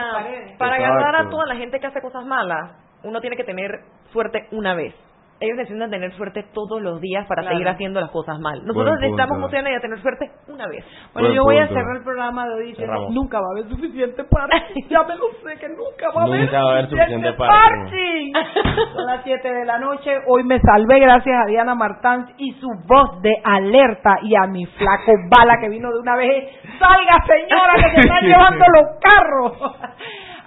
para 0.58 0.78
Exacto. 0.78 0.94
agarrar 0.96 1.16
a 1.28 1.30
toda 1.30 1.46
la 1.46 1.56
gente 1.56 1.80
que 1.80 1.86
hace 1.86 2.02
cosas 2.02 2.26
malas, 2.26 2.72
uno 3.04 3.22
tiene 3.22 3.36
que 3.36 3.44
tener 3.44 3.80
suerte 4.12 4.48
una 4.52 4.74
vez. 4.76 4.94
Ellos 5.40 5.58
necesitan 5.58 5.90
tener 5.90 6.14
suerte 6.16 6.46
todos 6.54 6.82
los 6.82 7.02
días 7.02 7.26
para 7.28 7.42
Claro. 7.42 7.56
seguir 7.58 7.68
haciendo 7.68 8.00
las 8.00 8.12
cosas 8.12 8.40
mal. 8.40 8.64
Nosotros 8.66 8.94
necesitamos 9.02 9.28
punto. 9.28 9.34
como 9.34 9.50
ciudadanos 9.50 9.82
tener 9.82 10.02
suerte 10.02 10.32
una 10.48 10.68
vez. 10.68 10.86
Bueno, 11.12 11.28
Buen 11.30 11.36
yo 11.36 11.44
voy 11.44 11.58
a 11.58 11.68
cerrar 11.68 11.98
el 11.98 12.04
programa 12.04 12.48
de 12.48 12.54
hoy 12.54 12.66
diciendo, 12.68 12.94
Cerramos. 12.94 13.12
nunca 13.14 13.40
va 13.42 13.48
a 13.48 13.52
haber 13.52 13.68
suficiente 13.68 14.24
party. 14.24 14.56
ya 14.90 15.04
me 15.04 15.16
lo 15.16 15.26
sé 15.44 15.60
que 15.60 15.68
nunca 15.68 16.12
va 16.16 16.22
a 16.22 16.26
haber 16.28 16.40
Nunca 16.46 16.64
va 16.64 16.70
a 16.70 16.74
haber 16.74 16.90
suficiente 16.90 17.34
party. 17.34 18.32
Son 18.96 19.06
las 19.06 19.24
7 19.26 19.54
de 19.54 19.66
la 19.66 19.80
noche. 19.80 20.12
Hoy 20.28 20.44
me 20.46 20.60
salvé 20.62 21.00
gracias 21.00 21.36
a 21.44 21.48
Diana 21.50 21.76
Martán 21.76 22.28
y 22.38 22.54
su 22.54 22.70
voz 22.88 23.22
de 23.22 23.34
alerta 23.44 24.20
y 24.22 24.36
a 24.38 24.48
mi 24.48 24.66
flaco 24.66 25.12
bala 25.30 25.60
que 25.60 25.68
vino 25.68 25.92
de 25.92 26.00
una 26.00 26.16
vez. 26.16 26.54
Salga 26.80 27.18
señora 27.28 27.74
que 27.84 27.96
se 27.96 28.00
están 28.08 28.24
llevando 28.24 28.66
los 28.76 28.86
carros. 29.02 29.82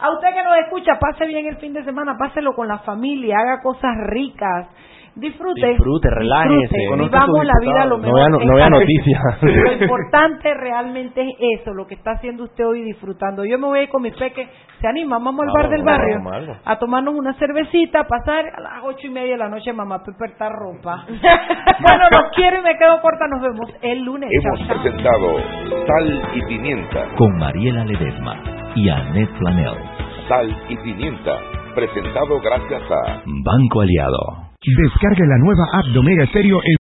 A 0.01 0.11
usted 0.11 0.29
que 0.35 0.43
nos 0.43 0.57
escucha, 0.59 0.99
pase 0.99 1.27
bien 1.27 1.47
el 1.47 1.57
fin 1.57 1.73
de 1.73 1.85
semana, 1.85 2.17
páselo 2.19 2.55
con 2.55 2.69
la 2.69 2.79
familia, 2.81 3.39
haga 3.39 3.63
cosas 3.63 3.97
ricas. 4.09 4.69
Disfrute. 5.17 5.67
Disfrute, 5.67 6.09
relájese. 6.11 6.77
Vivamos 6.97 7.45
la 7.45 7.53
vida 7.61 7.87
lo 7.87 7.99
mejor. 7.99 8.13
No 8.13 8.15
vea 8.15 8.29
no- 8.29 8.39
no 8.39 8.55
vea 8.57 8.71
noticias. 8.71 9.23
Lo 9.43 9.73
importante 9.83 10.55
realmente 10.55 11.23
es 11.23 11.61
eso, 11.61 11.75
lo 11.75 11.87
que 11.87 11.95
está 11.95 12.13
haciendo 12.13 12.45
usted 12.45 12.67
hoy 12.67 12.83
disfrutando. 12.83 13.45
Yo 13.45 13.59
me 13.59 13.67
voy 13.67 13.79
a 13.81 13.83
ir 13.85 13.89
con 13.89 14.03
mis 14.03 14.15
peques, 14.15 14.49
se 14.81 14.87
anima, 14.89 15.19
vamos 15.19 15.41
al 15.41 15.47
bar 15.53 15.63
Vamos, 15.65 15.71
del 15.71 15.83
barrio 15.83 16.57
a 16.65 16.79
tomarnos 16.79 17.15
una 17.15 17.35
cervecita, 17.35 18.01
a 18.01 18.05
pasar 18.07 18.45
a 18.57 18.61
las 18.61 18.73
ocho 18.85 19.07
y 19.07 19.11
media 19.11 19.33
de 19.33 19.39
la 19.39 19.49
noche, 19.49 19.73
mamá 19.73 20.03
está 20.07 20.49
ropa. 20.49 21.05
bueno, 21.09 22.05
los 22.11 22.31
quiero 22.35 22.59
y 22.61 22.63
me 22.63 22.77
quedo 22.79 23.01
corta, 23.01 23.27
nos 23.29 23.43
vemos 23.43 23.71
el 23.83 24.03
lunes. 24.05 24.31
Hemos 24.33 24.59
Chao, 24.61 24.69
chao. 24.69 24.83
presentado 24.83 25.37
Sal 25.87 26.23
y 26.35 26.43
Pimienta. 26.47 27.05
Con 27.17 27.37
Mariela 27.39 27.85
Ledesma 27.85 28.43
y 28.75 28.89
Annette 28.89 29.33
Planel. 29.39 29.75
Sal 30.29 30.57
y 30.69 30.77
Pimienta. 30.77 31.39
Presentado 31.75 32.41
gracias 32.41 32.83
a 32.91 33.23
Banco 33.45 33.81
Aliado. 33.81 34.46
Descarga 34.67 35.25
la 35.31 35.39
nueva 35.39 35.63
app 35.79 35.87
de 35.95 35.99
Omega 36.01 36.27
Stereo 36.27 36.59
en 36.59 36.75